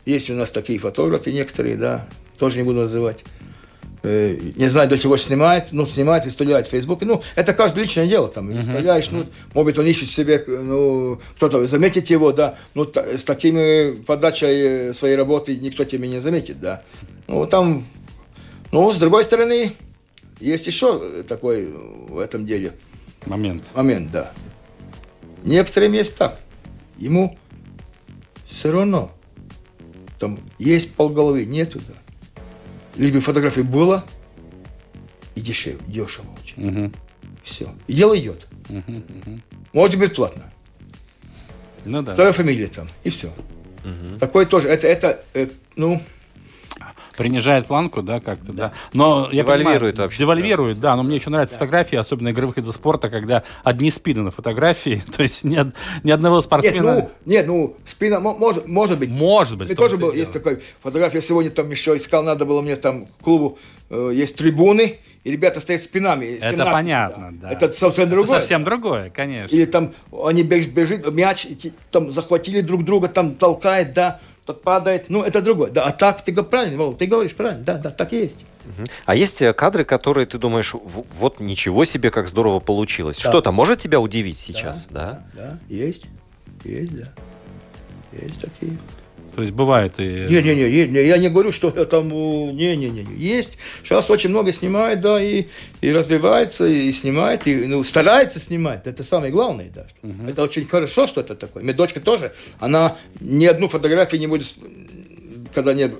есть 0.04 0.30
у 0.30 0.34
нас 0.34 0.50
такие 0.50 0.78
фотографы 0.78 1.32
некоторые, 1.32 1.76
да, 1.76 2.08
тоже 2.38 2.58
не 2.58 2.64
буду 2.64 2.80
называть. 2.80 3.24
Э, 4.02 4.36
не 4.56 4.68
знаю, 4.68 4.88
до 4.88 4.98
чего 4.98 5.16
снимает, 5.16 5.68
ну, 5.72 5.86
снимает, 5.86 6.24
выставляет 6.24 6.66
в 6.66 6.70
Фейсбуке. 6.70 7.06
Ну, 7.06 7.22
это 7.34 7.52
каждое 7.54 7.82
личное 7.82 8.06
дело, 8.06 8.28
там, 8.28 8.48
uh-huh. 8.48 8.58
выставляешь, 8.58 9.10
ну, 9.10 9.26
может 9.54 9.66
быть, 9.66 9.78
он 9.78 9.86
ищет 9.86 10.08
себе, 10.08 10.44
ну, 10.46 11.20
кто-то 11.36 11.66
заметит 11.66 12.08
его, 12.08 12.32
да, 12.32 12.56
ну, 12.74 12.84
с 12.94 13.24
такими 13.24 13.94
подачей 14.02 14.94
своей 14.94 15.16
работы 15.16 15.56
никто 15.56 15.84
тебя 15.84 16.06
не 16.06 16.20
заметит, 16.20 16.60
да. 16.60 16.82
Ну, 17.26 17.46
там, 17.46 17.84
ну, 18.70 18.92
с 18.92 18.98
другой 18.98 19.24
стороны, 19.24 19.72
есть 20.40 20.66
еще 20.66 21.22
такой 21.26 21.66
в 21.66 22.18
этом 22.18 22.46
деле. 22.46 22.72
Момент. 23.24 23.64
Момент, 23.74 24.10
да. 24.12 24.32
Некоторым 25.42 25.92
есть 25.92 26.16
так. 26.16 26.38
Ему 26.98 27.36
все 28.48 28.70
равно 28.70 29.10
там 30.18 30.38
есть 30.58 30.94
полголовы, 30.94 31.44
нету, 31.44 31.80
да. 31.86 31.94
Лишь 32.96 33.12
бы 33.12 33.20
фотографии 33.20 33.60
было 33.60 34.06
и 35.34 35.40
дешевле, 35.40 35.80
дешево 35.86 36.26
очень. 36.40 36.68
Угу. 36.68 36.92
Все. 37.44 37.74
И 37.86 37.94
дело 37.94 38.18
идет. 38.18 38.46
Угу, 38.68 38.92
угу. 38.96 39.40
Может 39.72 39.98
быть 39.98 40.14
платно. 40.16 40.50
Ну 41.84 42.02
да. 42.02 42.14
Вторая 42.14 42.32
фамилия 42.32 42.66
там, 42.68 42.88
и 43.04 43.10
все. 43.10 43.28
Угу. 43.28 44.18
Такое 44.18 44.46
тоже. 44.46 44.68
Это, 44.68 44.88
это 44.88 45.24
э, 45.34 45.48
ну, 45.76 46.02
Принижает 47.16 47.66
планку, 47.66 48.02
да, 48.02 48.20
как-то, 48.20 48.52
да. 48.52 48.72
Но 48.92 49.28
девальвирует 49.32 49.96
понимаю, 49.96 49.96
вообще. 49.96 50.18
Девальвирует, 50.18 50.80
да. 50.80 50.96
Но 50.96 51.02
мне 51.02 51.16
еще 51.16 51.30
нравятся 51.30 51.54
да. 51.54 51.58
фотографии, 51.60 51.96
особенно 51.96 52.30
игровых 52.30 52.56
видов 52.56 52.74
спорта, 52.74 53.08
когда 53.08 53.42
одни 53.64 53.90
спины 53.90 54.22
на 54.22 54.30
фотографии, 54.30 55.02
то 55.16 55.22
есть 55.22 55.44
ни, 55.44 55.58
ни 56.04 56.10
одного 56.10 56.40
спортсмена. 56.40 56.94
Нет, 56.96 57.10
ну, 57.24 57.32
нет, 57.32 57.46
ну 57.46 57.76
спина 57.84 58.20
может, 58.20 58.68
может 58.68 58.98
быть. 58.98 59.10
Может 59.10 59.58
быть. 59.58 59.68
Мне 59.68 59.76
тоже 59.76 59.96
был, 59.96 60.12
есть 60.12 60.32
такой 60.32 60.62
фотография. 60.82 61.20
Сегодня 61.20 61.50
там 61.50 61.70
еще 61.70 61.96
искал, 61.96 62.22
надо 62.22 62.44
было 62.44 62.60
мне 62.60 62.76
там 62.76 63.06
клубу, 63.22 63.58
э, 63.90 64.10
есть 64.14 64.36
трибуны, 64.36 64.98
и 65.24 65.30
ребята 65.30 65.58
стоят 65.58 65.82
спинами. 65.82 66.36
Это 66.36 66.58
надписью, 66.58 66.72
понятно, 66.72 67.32
да. 67.32 67.48
да. 67.48 67.52
Это 67.52 67.72
совсем 67.72 68.08
другое. 68.08 68.30
Это 68.30 68.40
совсем 68.40 68.64
другое, 68.64 69.10
конечно. 69.10 69.54
Или 69.54 69.64
там 69.64 69.92
они 70.24 70.42
бежит, 70.42 71.10
мяч, 71.12 71.48
там 71.90 72.12
захватили 72.12 72.60
друг 72.60 72.84
друга, 72.84 73.08
там 73.08 73.34
толкает, 73.34 73.92
да 73.92 74.20
тот 74.46 74.62
падает. 74.62 75.06
Ну, 75.10 75.22
это 75.22 75.42
другое. 75.42 75.70
Да, 75.70 75.84
а 75.84 75.92
так 75.92 76.22
ты 76.22 76.32
правильно, 76.42 76.78
Вол, 76.78 76.94
ты 76.94 77.06
говоришь 77.06 77.34
правильно. 77.34 77.64
Да, 77.64 77.78
да, 77.78 77.90
так 77.90 78.12
и 78.12 78.18
есть. 78.18 78.46
А 79.04 79.14
есть 79.14 79.42
э, 79.42 79.52
кадры, 79.52 79.84
которые 79.84 80.26
ты 80.26 80.38
думаешь, 80.38 80.74
вот 80.74 81.40
ничего 81.40 81.84
себе, 81.84 82.10
как 82.10 82.28
здорово 82.28 82.60
получилось. 82.60 83.20
Да. 83.22 83.28
Что-то 83.28 83.52
может 83.52 83.80
тебя 83.80 84.00
удивить 84.00 84.38
сейчас, 84.38 84.86
да? 84.90 85.24
Да, 85.34 85.42
да, 85.42 85.58
есть. 85.68 86.04
Есть, 86.64 86.96
да. 86.96 87.04
Есть 88.12 88.40
такие. 88.40 88.78
То 89.36 89.42
есть 89.42 89.52
бывает 89.52 89.92
и... 89.98 90.28
Не-не-не, 90.30 90.86
я 91.06 91.18
не 91.18 91.28
говорю, 91.28 91.52
что 91.52 91.70
там... 91.84 92.08
Не-не-не, 92.08 93.06
есть. 93.18 93.58
Сейчас 93.82 94.08
очень 94.08 94.30
много 94.30 94.50
снимает, 94.50 95.02
да, 95.02 95.22
и, 95.22 95.44
и 95.82 95.92
развивается, 95.92 96.66
и 96.66 96.90
снимает, 96.90 97.46
и 97.46 97.66
ну, 97.66 97.84
старается 97.84 98.40
снимать. 98.40 98.86
Это 98.86 99.04
самое 99.04 99.30
главное, 99.30 99.70
да. 99.74 99.86
Угу. 100.02 100.30
Это 100.30 100.42
очень 100.42 100.66
хорошо, 100.66 101.06
что 101.06 101.20
это 101.20 101.34
такое. 101.34 101.62
Моя 101.62 101.76
дочка 101.76 102.00
тоже, 102.00 102.32
она 102.60 102.96
ни 103.20 103.44
одну 103.44 103.68
фотографию 103.68 104.20
не 104.20 104.26
будет, 104.26 104.54
когда 105.52 105.74
не 105.74 105.90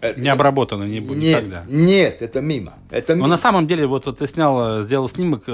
э, 0.00 0.14
не 0.16 0.30
обработано 0.30 0.84
не 0.84 1.00
будет 1.00 1.18
нет, 1.18 1.44
никогда. 1.44 1.64
Нет, 1.68 2.22
это 2.22 2.40
мимо. 2.40 2.78
Это 2.90 3.14
мимо. 3.14 3.26
Но 3.26 3.30
на 3.34 3.36
самом 3.36 3.66
деле, 3.66 3.86
вот, 3.86 4.06
вот 4.06 4.20
ты 4.20 4.26
снял, 4.26 4.80
сделал 4.80 5.06
снимок 5.06 5.44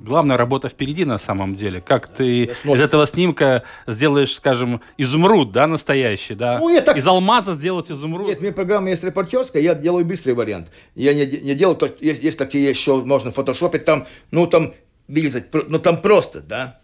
главная 0.00 0.36
работа 0.36 0.68
впереди 0.68 1.04
на 1.04 1.18
самом 1.18 1.54
деле. 1.54 1.80
Как 1.80 2.08
ты 2.08 2.44
из 2.44 2.80
этого 2.80 3.06
снимка 3.06 3.62
сделаешь, 3.86 4.34
скажем, 4.34 4.80
изумруд, 4.98 5.52
да, 5.52 5.66
настоящий, 5.66 6.34
да? 6.34 6.58
Ну, 6.58 6.68
я 6.68 6.80
так... 6.80 6.96
Из 6.96 7.06
алмаза 7.06 7.54
сделать 7.54 7.90
изумруд. 7.90 8.28
Нет, 8.28 8.38
у 8.38 8.42
меня 8.42 8.52
программа 8.52 8.90
есть 8.90 9.04
репортерская, 9.04 9.62
я 9.62 9.74
делаю 9.74 10.04
быстрый 10.04 10.32
вариант. 10.32 10.68
Я 10.94 11.14
не, 11.14 11.26
не 11.26 11.54
делаю, 11.54 11.76
то, 11.76 11.88
есть, 12.00 12.22
есть 12.22 12.38
такие 12.38 12.68
еще, 12.68 13.02
можно 13.04 13.32
фотошопить, 13.32 13.84
там, 13.84 14.06
ну, 14.30 14.46
там, 14.46 14.74
вырезать, 15.08 15.46
ну, 15.52 15.78
там 15.78 16.00
просто, 16.00 16.40
да 16.40 16.79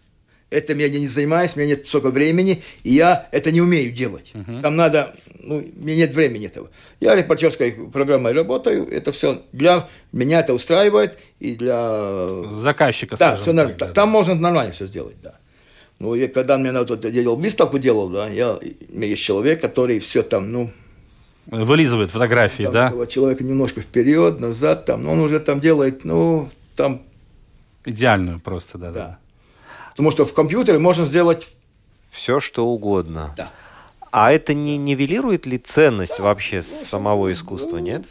это 0.49 0.73
я 0.73 0.89
не 0.89 1.07
занимаюсь, 1.07 1.55
у 1.55 1.59
меня 1.59 1.75
нет 1.75 1.87
столько 1.87 2.09
времени, 2.09 2.61
и 2.83 2.93
я 2.93 3.27
это 3.31 3.51
не 3.51 3.61
умею 3.61 3.91
делать. 3.91 4.31
Uh-huh. 4.33 4.61
Там 4.61 4.77
надо, 4.77 5.13
ну, 5.39 5.61
меня 5.75 5.95
нет 5.97 6.13
времени 6.13 6.47
этого. 6.47 6.69
Я 6.99 7.15
репортерской 7.15 7.71
программой 7.71 8.31
работаю, 8.31 8.87
это 8.89 9.11
все 9.11 9.41
для 9.51 9.89
меня 10.11 10.39
это 10.39 10.53
устраивает, 10.53 11.17
и 11.39 11.55
для... 11.55 12.43
Заказчика, 12.53 13.17
Да, 13.17 13.35
все 13.35 13.51
нормально. 13.51 13.77
Да, 13.77 13.87
там 13.87 13.93
да. 13.93 14.05
можно 14.05 14.35
нормально 14.35 14.71
все 14.71 14.85
сделать, 14.87 15.17
да. 15.21 15.35
Ну, 15.99 16.15
и 16.15 16.27
когда 16.27 16.57
мне 16.57 16.71
надо, 16.71 16.93
вот, 16.93 17.03
я 17.03 17.11
делал 17.11 17.35
выставку, 17.35 17.79
делал, 17.79 18.09
да, 18.09 18.29
я, 18.29 18.53
у 18.55 18.59
меня 18.95 19.07
есть 19.07 19.21
человек, 19.21 19.59
который 19.59 19.99
все 19.99 20.23
там, 20.23 20.51
ну... 20.51 20.71
Вылизывает 21.47 22.11
фотографии, 22.11 22.63
там, 22.63 22.73
да? 22.73 23.05
Человека 23.07 23.43
немножко 23.43 23.81
вперед, 23.81 24.39
назад, 24.39 24.85
там, 24.85 25.03
но 25.03 25.13
он 25.13 25.19
уже 25.19 25.39
там 25.39 25.59
делает, 25.59 26.05
ну, 26.05 26.49
там... 26.75 27.01
Идеальную 27.83 28.39
просто, 28.39 28.77
да. 28.77 28.91
Да. 28.91 29.19
Потому 29.97 30.11
что 30.11 30.25
в 30.25 30.33
компьютере 30.33 30.77
можно 30.77 31.05
сделать 31.05 31.49
все, 32.11 32.39
что 32.39 32.67
угодно. 32.67 33.33
Да. 33.35 33.51
А 34.11 34.31
это 34.31 34.53
не 34.53 34.77
нивелирует 34.77 35.47
ли 35.47 35.57
ценность 35.57 36.19
вообще 36.19 36.61
самого 36.61 37.31
искусства, 37.31 37.77
нет? 37.77 38.05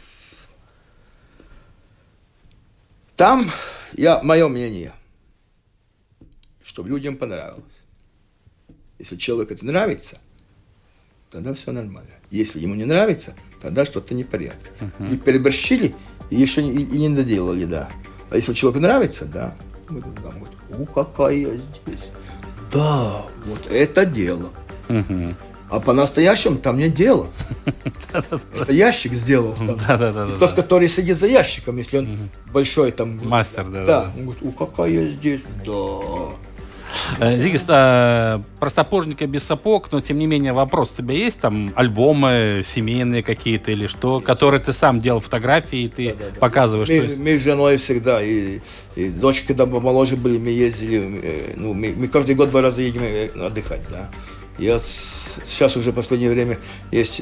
Там, 3.15 3.49
я, 3.93 4.21
мое 4.21 4.49
мнение, 4.49 4.91
чтобы 6.61 6.89
людям 6.89 7.15
понравилось. 7.15 7.81
Если 8.99 9.15
человеку 9.15 9.53
это 9.53 9.65
нравится, 9.65 10.17
тогда 11.31 11.53
все 11.53 11.71
нормально. 11.71 12.11
Если 12.31 12.59
ему 12.59 12.75
не 12.75 12.83
нравится, 12.83 13.33
тогда 13.61 13.85
что-то 13.85 14.13
непорядок. 14.13 14.59
Uh-huh. 14.81 15.13
И 15.13 15.17
переборщили, 15.17 15.95
и 16.31 16.35
еще 16.35 16.61
не, 16.63 16.73
и, 16.73 16.83
и 16.83 16.99
не 16.99 17.15
доделали, 17.15 17.63
да. 17.63 17.89
А 18.29 18.35
если 18.35 18.51
человеку 18.51 18.81
нравится, 18.81 19.23
да, 19.23 19.55
мы 19.89 20.01
тогда 20.01 20.29
говорим, 20.29 20.47
у, 20.77 20.85
какая 20.85 21.35
я 21.35 21.49
здесь. 21.57 22.09
Да, 22.71 23.23
вот 23.45 23.67
это 23.69 24.05
дело. 24.05 24.49
Uh-huh. 24.89 25.35
А 25.69 25.79
по-настоящему 25.81 26.57
там 26.59 26.77
нет 26.77 26.93
дела. 26.93 27.27
Это 28.13 28.71
ящик 28.71 29.13
сделал. 29.13 29.55
Тот, 30.39 30.53
который 30.53 30.87
сидит 30.87 31.17
за 31.17 31.27
ящиком, 31.27 31.77
если 31.77 31.97
он 31.97 32.29
большой 32.53 32.91
там. 32.91 33.19
Мастер, 33.27 33.65
да. 33.65 33.85
Да. 33.85 34.11
Он 34.15 34.23
говорит, 34.23 34.43
у, 34.43 34.51
какая 34.51 34.89
я 34.89 35.09
здесь. 35.09 35.41
Да. 35.65 36.29
Э, 37.19 37.37
Зигис, 37.37 37.65
а, 37.67 38.41
про 38.59 38.69
сапожника 38.69 39.25
без 39.27 39.43
сапог, 39.43 39.91
но 39.91 40.01
тем 40.01 40.19
не 40.19 40.27
менее 40.27 40.53
вопрос, 40.53 40.93
у 40.93 40.97
тебя 40.97 41.15
есть 41.15 41.39
там 41.39 41.71
альбомы 41.75 42.61
семейные 42.63 43.23
какие-то 43.23 43.71
или 43.71 43.87
что, 43.87 44.19
которые 44.19 44.59
ты 44.59 44.73
сам 44.73 45.01
делал 45.01 45.19
фотографии, 45.19 45.83
и 45.83 45.87
ты 45.89 46.13
да, 46.13 46.25
да, 46.25 46.39
показываешь? 46.39 46.89
Мы, 46.89 47.15
мы 47.17 47.37
с 47.37 47.41
женой 47.41 47.77
всегда, 47.77 48.21
и, 48.21 48.59
и 48.95 49.09
дочки, 49.09 49.47
когда 49.47 49.65
моложе 49.65 50.15
были, 50.15 50.37
мы 50.37 50.49
ездили, 50.49 51.21
э, 51.23 51.53
ну, 51.55 51.73
мы, 51.73 51.93
мы 51.95 52.07
каждый 52.07 52.35
год 52.35 52.49
два 52.49 52.61
раза 52.61 52.81
едем 52.81 53.01
э, 53.03 53.27
отдыхать, 53.27 53.81
да. 53.89 54.09
Я 54.57 54.79
сейчас 54.79 55.77
уже 55.77 55.91
в 55.91 55.95
последнее 55.95 56.31
время 56.31 56.57
есть 56.91 57.21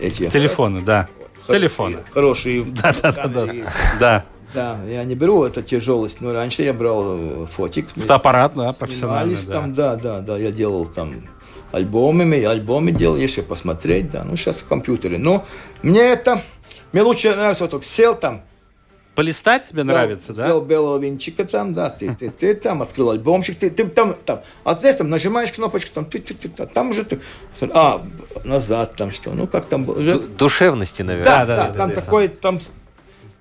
эти... 0.00 0.30
Телефоны, 0.30 0.82
да. 0.82 1.08
Телефоны. 1.48 1.98
Хорошие. 2.12 2.64
Да, 2.82 2.94
да, 3.98 4.24
да, 4.54 4.78
я 4.86 5.04
не 5.04 5.14
беру 5.14 5.44
эту 5.44 5.62
тяжелость, 5.62 6.20
но 6.20 6.32
раньше 6.32 6.62
я 6.62 6.72
брал 6.72 7.04
э, 7.06 7.46
фотик. 7.46 7.88
Фотоаппарат, 7.90 8.54
да, 8.54 8.72
профессиональный, 8.72 9.36
да. 9.46 9.52
там, 9.52 9.74
да, 9.74 9.96
да, 9.96 10.20
да, 10.20 10.36
я 10.36 10.50
делал 10.50 10.86
там 10.86 11.28
альбомами, 11.72 12.42
альбомы 12.42 12.92
делал, 12.92 13.16
если 13.16 13.42
посмотреть, 13.42 14.10
да, 14.10 14.24
ну 14.24 14.36
сейчас 14.36 14.58
в 14.58 14.66
компьютере. 14.66 15.18
Но 15.18 15.44
мне 15.82 16.00
это, 16.00 16.42
мне 16.92 17.02
лучше 17.02 17.34
нравится 17.34 17.64
вот 17.64 17.70
так, 17.70 17.84
сел 17.84 18.14
там, 18.14 18.42
Полистать 19.16 19.68
тебе 19.68 19.82
взял, 19.82 19.94
нравится, 19.94 20.32
да? 20.32 20.46
Взял 20.46 20.62
белого 20.62 20.98
винчика 20.98 21.44
там, 21.44 21.74
да, 21.74 21.90
ты, 21.90 22.14
ты, 22.14 22.30
ты 22.30 22.54
там, 22.54 22.80
открыл 22.80 23.10
альбомчик, 23.10 23.58
ты, 23.58 23.68
ты 23.68 23.84
там, 23.86 24.14
там, 24.24 24.40
а 24.64 24.74
здесь 24.74 24.96
там 24.96 25.10
нажимаешь 25.10 25.52
кнопочку, 25.52 25.90
там, 25.92 26.04
ты, 26.04 26.20
ты, 26.20 26.34
ты, 26.34 26.48
там 26.48 26.90
уже 26.90 27.04
ты, 27.04 27.20
а, 27.72 28.02
назад 28.44 28.94
там 28.96 29.10
что, 29.10 29.32
ну 29.32 29.48
как 29.48 29.66
там 29.66 29.86
уже... 29.88 30.20
Душевности, 30.20 31.02
наверное. 31.02 31.24
Да, 31.24 31.44
да, 31.44 31.56
да, 31.56 31.68
да 31.68 31.74
там 31.74 31.90
да, 31.90 31.96
такой, 31.96 32.28
там 32.28 32.60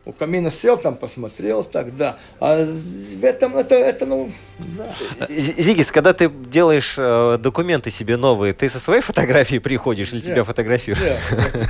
у 0.10 0.12
камина 0.12 0.52
сел, 0.52 0.78
там 0.78 0.96
посмотрел, 0.96 1.64
так, 1.64 1.96
да. 1.96 2.18
А 2.40 2.66
в 2.66 3.24
этом, 3.24 3.58
это, 3.58 3.76
это 3.76 4.06
ну, 4.06 4.32
да. 4.58 4.94
Зигис, 5.30 5.92
когда 5.92 6.14
ты 6.14 6.30
делаешь 6.30 6.96
э, 6.98 7.38
документы 7.40 7.92
себе 7.92 8.18
новые, 8.18 8.54
ты 8.54 8.68
со 8.70 8.80
своей 8.80 9.02
фотографией 9.02 9.60
приходишь 9.60 10.12
или 10.14 10.20
тебя 10.20 10.44
фотографируют? 10.44 11.20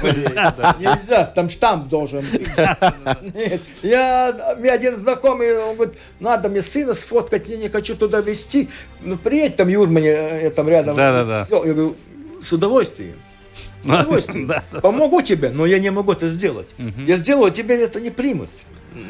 Нельзя, 0.01 0.75
нельзя, 0.79 1.25
там 1.25 1.49
штамп 1.49 1.89
должен 1.89 2.21
быть. 2.31 2.47
Нет, 3.35 3.61
я, 3.81 4.55
мне 4.57 4.71
один 4.71 4.97
знакомый, 4.97 5.57
он 5.59 5.75
говорит, 5.75 5.95
надо 6.19 6.49
мне 6.49 6.61
сына 6.61 6.93
сфоткать, 6.93 7.49
я 7.49 7.57
не 7.57 7.69
хочу 7.69 7.95
туда 7.95 8.21
везти. 8.21 8.69
Ну, 9.01 9.17
приедь 9.17 9.57
там, 9.57 9.67
Юр, 9.67 9.87
мне 9.89 10.11
э, 10.11 10.49
там 10.49 10.69
рядом. 10.69 10.95
Да, 10.95 11.11
да, 11.11 11.25
да. 11.25 11.47
Я 11.49 11.73
говорю, 11.73 11.95
с 12.41 12.53
удовольствием. 12.53 13.15
Да, 14.49 14.63
Помогу 14.81 15.21
тебе, 15.21 15.49
но 15.49 15.65
я 15.65 15.79
не 15.79 15.91
могу 15.91 16.11
это 16.11 16.29
сделать. 16.29 16.67
Я 17.07 17.17
сделаю, 17.17 17.51
тебе 17.51 17.81
это 17.83 17.99
не 17.99 18.09
примут. 18.09 18.49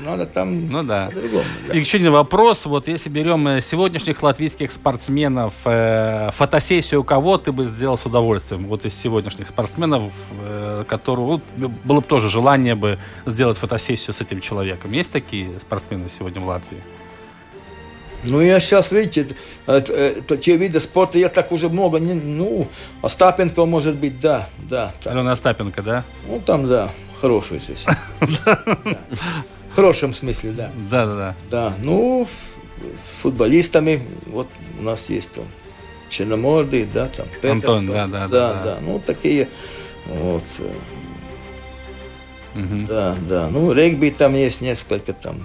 Надо 0.05 0.25
там 0.25 0.69
ну, 0.69 0.83
да. 0.83 1.07
по-другому. 1.07 1.43
Да. 1.67 1.73
И 1.73 1.79
еще 1.79 1.97
один 1.97 2.11
вопрос. 2.11 2.65
Вот 2.65 2.87
если 2.87 3.09
берем 3.09 3.47
э, 3.47 3.61
сегодняшних 3.61 4.21
латвийских 4.21 4.71
спортсменов, 4.71 5.53
э, 5.65 6.31
фотосессию 6.33 7.03
кого 7.03 7.37
ты 7.37 7.51
бы 7.51 7.65
сделал 7.65 7.97
с 7.97 8.05
удовольствием? 8.05 8.65
Вот 8.67 8.85
из 8.85 8.93
сегодняшних 8.93 9.47
спортсменов, 9.47 10.11
э, 10.41 10.83
которого 10.87 11.25
вот, 11.25 11.41
было 11.85 12.01
бы 12.01 12.05
тоже 12.05 12.29
желание 12.29 12.75
бы 12.75 12.99
сделать 13.25 13.57
фотосессию 13.57 14.13
с 14.13 14.21
этим 14.21 14.41
человеком. 14.41 14.91
Есть 14.91 15.11
такие 15.11 15.49
спортсмены 15.61 16.09
сегодня 16.09 16.41
в 16.41 16.47
Латвии? 16.47 16.79
Ну, 18.23 18.41
я 18.41 18.59
сейчас, 18.59 18.91
видите, 18.91 19.35
это, 19.65 19.93
это, 19.93 20.37
те 20.37 20.57
виды 20.57 20.79
спорта 20.79 21.17
я 21.17 21.29
так 21.29 21.51
уже 21.51 21.69
много 21.69 21.99
не... 21.99 22.13
Ну, 22.13 22.67
Остапенко, 23.01 23.65
может 23.65 23.95
быть, 23.95 24.19
да, 24.19 24.49
да. 24.69 24.93
Так. 25.01 25.13
Алена 25.13 25.31
Остапенко, 25.31 25.81
да? 25.81 26.03
Ну, 26.27 26.41
там, 26.41 26.67
да, 26.67 26.91
хороший 27.21 27.59
здесь. 27.59 27.85
В 28.19 29.75
хорошем 29.75 30.13
смысле, 30.13 30.51
да. 30.51 30.71
Да, 30.89 31.05
да, 31.05 31.15
да. 31.15 31.35
Да, 31.49 31.73
ну, 31.81 32.27
с 32.81 33.21
футболистами, 33.21 34.01
вот 34.25 34.47
у 34.79 34.83
нас 34.83 35.09
есть 35.09 35.31
там 35.31 35.45
Черномордый, 36.09 36.87
да, 36.91 37.07
там 37.07 37.27
Антон, 37.43 37.87
да, 37.87 38.07
да, 38.07 38.27
да, 38.27 38.53
да. 38.63 38.77
Ну, 38.81 38.99
такие, 38.99 39.47
вот. 40.05 40.43
Да, 42.55 43.15
да. 43.29 43.47
Ну, 43.49 43.71
регби 43.71 44.09
там 44.09 44.33
есть 44.33 44.59
несколько 44.59 45.13
там 45.13 45.37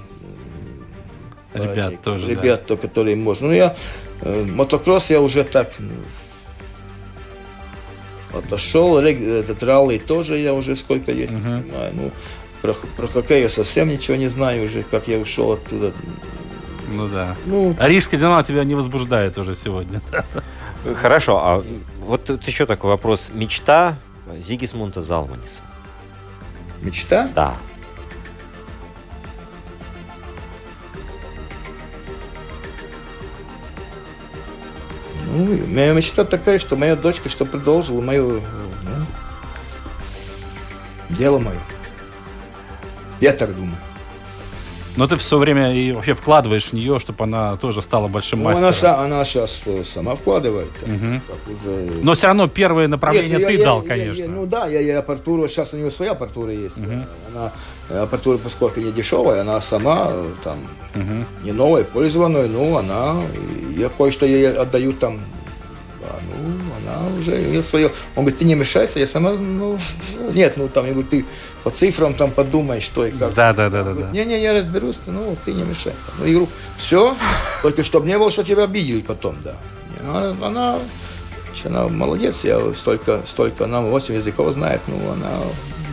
Ребят 1.55 2.03
тоже, 2.03 2.29
Ребят, 2.29 2.65
да. 2.69 2.77
которые 2.77 3.17
можно. 3.17 3.49
Ну, 3.49 3.55
я 3.55 3.77
э, 4.21 4.45
мотокросс 4.45 5.11
я 5.11 5.21
уже 5.21 5.45
так 5.45 5.73
ну, 5.79 5.93
отошел. 8.39 8.99
Этот 8.99 9.63
ралли 9.63 9.99
тоже 9.99 10.39
я 10.39 10.53
уже 10.55 10.77
сколько 10.77 11.13
лет 11.13 11.31
uh-huh. 11.31 11.63
снимаю. 11.69 11.93
Ну, 11.95 12.11
про, 12.61 12.75
про 12.97 13.09
хоккей 13.09 13.43
я 13.43 13.49
совсем 13.49 13.89
ничего 13.89 14.17
не 14.17 14.29
знаю 14.29 14.65
уже, 14.65 14.83
как 14.83 15.07
я 15.09 15.19
ушел 15.19 15.53
оттуда. 15.53 15.93
Ну 16.89 17.09
да. 17.09 17.37
Ну, 17.47 17.77
а 17.79 17.89
Рижский 17.89 18.19
Динамо 18.19 18.43
тебя 18.43 18.65
не 18.65 18.75
возбуждает 18.75 19.39
уже 19.39 19.55
сегодня. 19.55 20.01
Хорошо, 21.01 21.39
а 21.39 21.65
вот 22.01 22.25
тут 22.25 22.47
еще 22.47 22.67
такой 22.67 22.91
вопрос. 22.91 23.31
Мечта 23.33 23.97
Зигисмунта 24.39 25.01
Залманиса? 25.01 25.63
Мечта? 26.83 27.31
Да. 27.35 27.57
Ну, 35.27 35.67
моя 35.69 35.93
мечта 35.93 36.25
такая, 36.25 36.59
что 36.59 36.77
моя 36.77 36.97
дочка, 36.97 37.29
что 37.29 37.45
продолжила 37.45 38.01
мое 38.01 38.41
ну, 38.85 39.07
дело 41.11 41.39
мое. 41.39 41.59
Я 43.21 43.33
так 43.33 43.55
думаю. 43.55 43.79
Но 44.97 45.07
ты 45.07 45.17
все 45.17 45.39
время 45.39 45.75
и 45.75 45.93
вообще 45.93 46.15
вкладываешь 46.15 46.67
в 46.67 46.73
нее, 46.73 47.01
чтобы 47.01 47.25
она 47.25 47.57
тоже 47.57 47.83
стала 47.83 48.09
большим 48.09 48.41
ну, 48.41 48.45
мастером. 48.47 48.95
Она, 48.95 49.05
она 49.05 49.25
сейчас 49.25 49.63
э, 49.67 49.83
сама 49.85 50.15
вкладывает. 50.15 50.71
Угу. 50.83 51.21
уже... 51.53 52.01
Но 52.03 52.15
все 52.15 52.29
равно 52.29 52.47
первое 52.47 52.87
направление 52.87 53.39
Нет, 53.39 53.49
ты 53.49 53.55
я, 53.55 53.65
дал, 53.65 53.83
я, 53.83 53.89
конечно. 53.89 54.23
Я, 54.23 54.29
ну 54.29 54.47
да, 54.47 54.67
я, 54.67 54.81
я 54.81 54.99
аппаратуру, 55.01 55.49
сейчас 55.49 55.73
у 55.75 55.77
нее 55.77 55.91
своя 55.91 56.13
аппаратура 56.13 56.53
есть. 56.53 56.79
Угу. 56.79 56.93
Она, 57.33 57.53
э, 57.89 57.99
аппаратура, 57.99 58.39
поскольку 58.39 58.81
не 58.81 58.93
дешевая, 58.93 59.41
она 59.41 59.61
сама 59.61 60.13
там 60.45 60.59
угу. 60.95 61.25
не 61.43 61.53
новая, 61.53 61.85
пользованная, 61.85 62.47
ну 62.47 62.77
она, 62.77 63.17
я 63.77 63.89
кое-что 63.89 64.27
ей 64.27 64.53
отдаю 64.53 64.93
там 64.93 65.19
а, 66.07 66.21
ну, 66.29 66.64
она 66.95 67.15
уже 67.19 67.33
ее 67.33 67.63
свое. 67.63 67.89
Он 68.17 68.25
говорит, 68.25 68.39
ты 68.39 68.45
не 68.45 68.55
мешайся, 68.55 68.99
я 68.99 69.07
сама, 69.07 69.33
ну, 69.33 69.79
ну 70.19 70.31
нет, 70.33 70.55
ну 70.57 70.69
там, 70.69 70.87
я 70.87 70.93
говорю, 70.93 71.09
ты 71.09 71.25
по 71.63 71.71
цифрам 71.71 72.15
там 72.15 72.31
подумай, 72.31 72.81
что 72.81 73.07
и 73.07 73.11
как. 73.11 73.35
Да, 73.35 73.53
да, 73.53 73.71
да, 73.71 73.83
да. 73.85 74.11
Не-не, 74.11 74.41
я 74.41 74.53
разберусь, 74.53 75.01
ну, 75.07 75.37
ты 75.45 75.53
не 75.53 75.63
мешай. 75.63 75.95
Ну, 76.19 76.25
я 76.25 76.33
говорю, 76.33 76.49
все, 76.77 77.17
только 77.63 77.85
чтобы 77.85 78.07
не 78.07 78.19
было, 78.19 78.31
что 78.31 78.45
тебя 78.45 78.65
обидели 78.65 79.03
потом, 79.03 79.37
да. 79.43 79.57
Она, 80.01 80.47
она, 80.47 80.79
она 81.65 81.89
молодец, 81.89 82.45
я 82.45 82.61
столько, 82.75 83.23
столько, 83.27 83.65
она 83.65 83.81
8 83.81 84.15
языков 84.15 84.53
знает, 84.53 84.83
ну, 84.87 85.13
она 85.13 85.31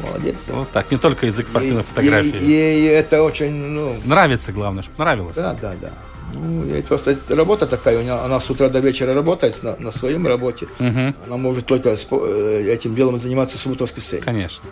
молодец. 0.04 0.39
Ну, 0.47 0.66
так, 0.72 0.91
не 0.91 0.97
только 0.97 1.28
язык 1.28 1.47
спортивной 1.47 1.84
фотографии. 1.84 2.43
Ей, 2.43 2.82
ей 2.82 2.89
это 2.89 3.24
очень, 3.24 3.52
ну... 3.54 3.97
Нравится, 4.04 4.52
главное, 4.52 4.84
чтобы 4.84 4.99
нравилось. 4.99 5.36
Да, 5.36 5.56
да, 5.62 5.74
да. 5.80 5.91
Ну, 6.34 6.66
я 6.66 6.82
просто 6.84 7.18
работа 7.30 7.68
такая, 7.68 8.00
у 8.00 8.02
нее, 8.02 8.14
она 8.14 8.40
с 8.40 8.50
утра 8.50 8.70
до 8.70 8.80
вечера 8.80 9.14
работает 9.14 9.64
на, 9.64 9.76
на 9.78 9.92
своем 9.92 10.28
работе. 10.28 10.68
Угу. 10.80 11.14
Она 11.28 11.38
может 11.38 11.66
только 11.66 11.90
э, 11.90 12.66
этим 12.68 12.96
делом 12.96 13.18
заниматься 13.18 13.58
субботу 13.58 13.84
воскресенье. 13.84 14.24
Конечно. 14.24 14.64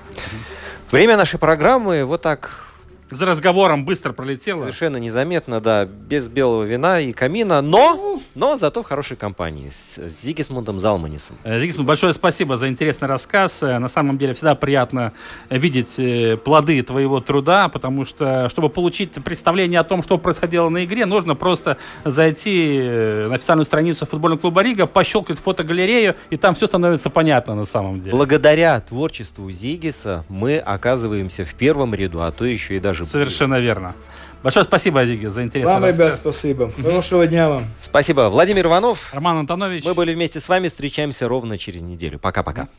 Время 0.91 1.17
нашей 1.17 1.39
программы 1.39 2.03
вот 2.05 2.21
так 2.21 2.68
За 3.11 3.25
разговором 3.25 3.85
быстро 3.85 4.13
пролетело. 4.13 4.61
Совершенно 4.61 4.97
незаметно, 4.97 5.59
да, 5.59 5.85
без 5.85 6.27
белого 6.27 6.63
вина 6.63 6.99
и 6.99 7.11
камина, 7.11 7.61
но, 7.61 8.21
но 8.35 8.55
зато 8.55 8.83
в 8.83 8.85
хорошей 8.85 9.17
компании 9.17 9.69
с 9.69 9.99
Зигисмундом 10.07 10.77
Залманисом. 10.77 11.37
Э, 11.43 11.59
Зигисмунд, 11.59 11.87
большое 11.87 12.13
спасибо 12.13 12.55
за 12.55 12.69
интересный 12.69 13.07
рассказ. 13.07 13.63
Э, 13.63 13.79
на 13.79 13.87
самом 13.87 14.17
деле 14.17 14.33
всегда 14.33 14.53
приятно 14.53 15.13
видеть 15.49 15.97
э, 15.97 16.37
плоды 16.37 16.81
твоего 16.83 17.19
труда, 17.19 17.67
потому 17.67 18.05
что, 18.05 18.47
чтобы 18.49 18.69
получить 18.69 19.13
представление 19.13 19.79
о 19.79 19.83
том, 19.83 20.03
что 20.03 20.17
происходило 20.19 20.69
на 20.69 20.85
игре, 20.85 21.05
нужно 21.05 21.35
просто 21.35 21.77
зайти 22.05 22.79
на 22.79 23.35
официальную 23.35 23.65
страницу 23.65 24.05
футбольного 24.05 24.39
клуба 24.39 24.61
Рига, 24.61 24.85
пощелкать 24.85 25.39
фотогалерею, 25.39 26.15
и 26.29 26.37
там 26.37 26.53
все 26.53 26.67
становится 26.67 27.09
понятно 27.09 27.55
на 27.55 27.65
самом 27.65 28.01
деле. 28.01 28.15
Благодаря 28.15 28.79
творчеству 28.81 29.49
Зигиса 29.49 30.25
мы 30.29 30.59
оказываемся 30.59 31.43
в 31.43 31.53
первом 31.55 31.95
ряду, 31.95 32.21
а 32.21 32.31
то 32.31 32.45
еще 32.45 32.77
и 32.77 32.79
даже 32.79 32.98
даже 32.99 33.11
Совершенно 33.11 33.59
верно. 33.59 33.95
Большое 34.41 34.63
спасибо, 34.63 35.01
Азиги, 35.01 35.25
за 35.25 35.43
интересный 35.43 35.73
Вам, 35.73 35.83
рассказ. 35.83 36.07
ребят, 36.07 36.19
спасибо. 36.21 36.71
Хорошего 36.81 37.27
дня 37.27 37.49
вам. 37.49 37.65
Спасибо. 37.79 38.29
Владимир 38.29 38.67
Иванов. 38.67 39.13
Роман 39.13 39.37
Антонович. 39.37 39.83
Мы 39.83 39.93
были 39.93 40.13
вместе 40.13 40.39
с 40.39 40.47
вами. 40.47 40.69
Встречаемся 40.69 41.27
ровно 41.27 41.57
через 41.57 41.81
неделю. 41.81 42.19
Пока-пока. 42.19 42.69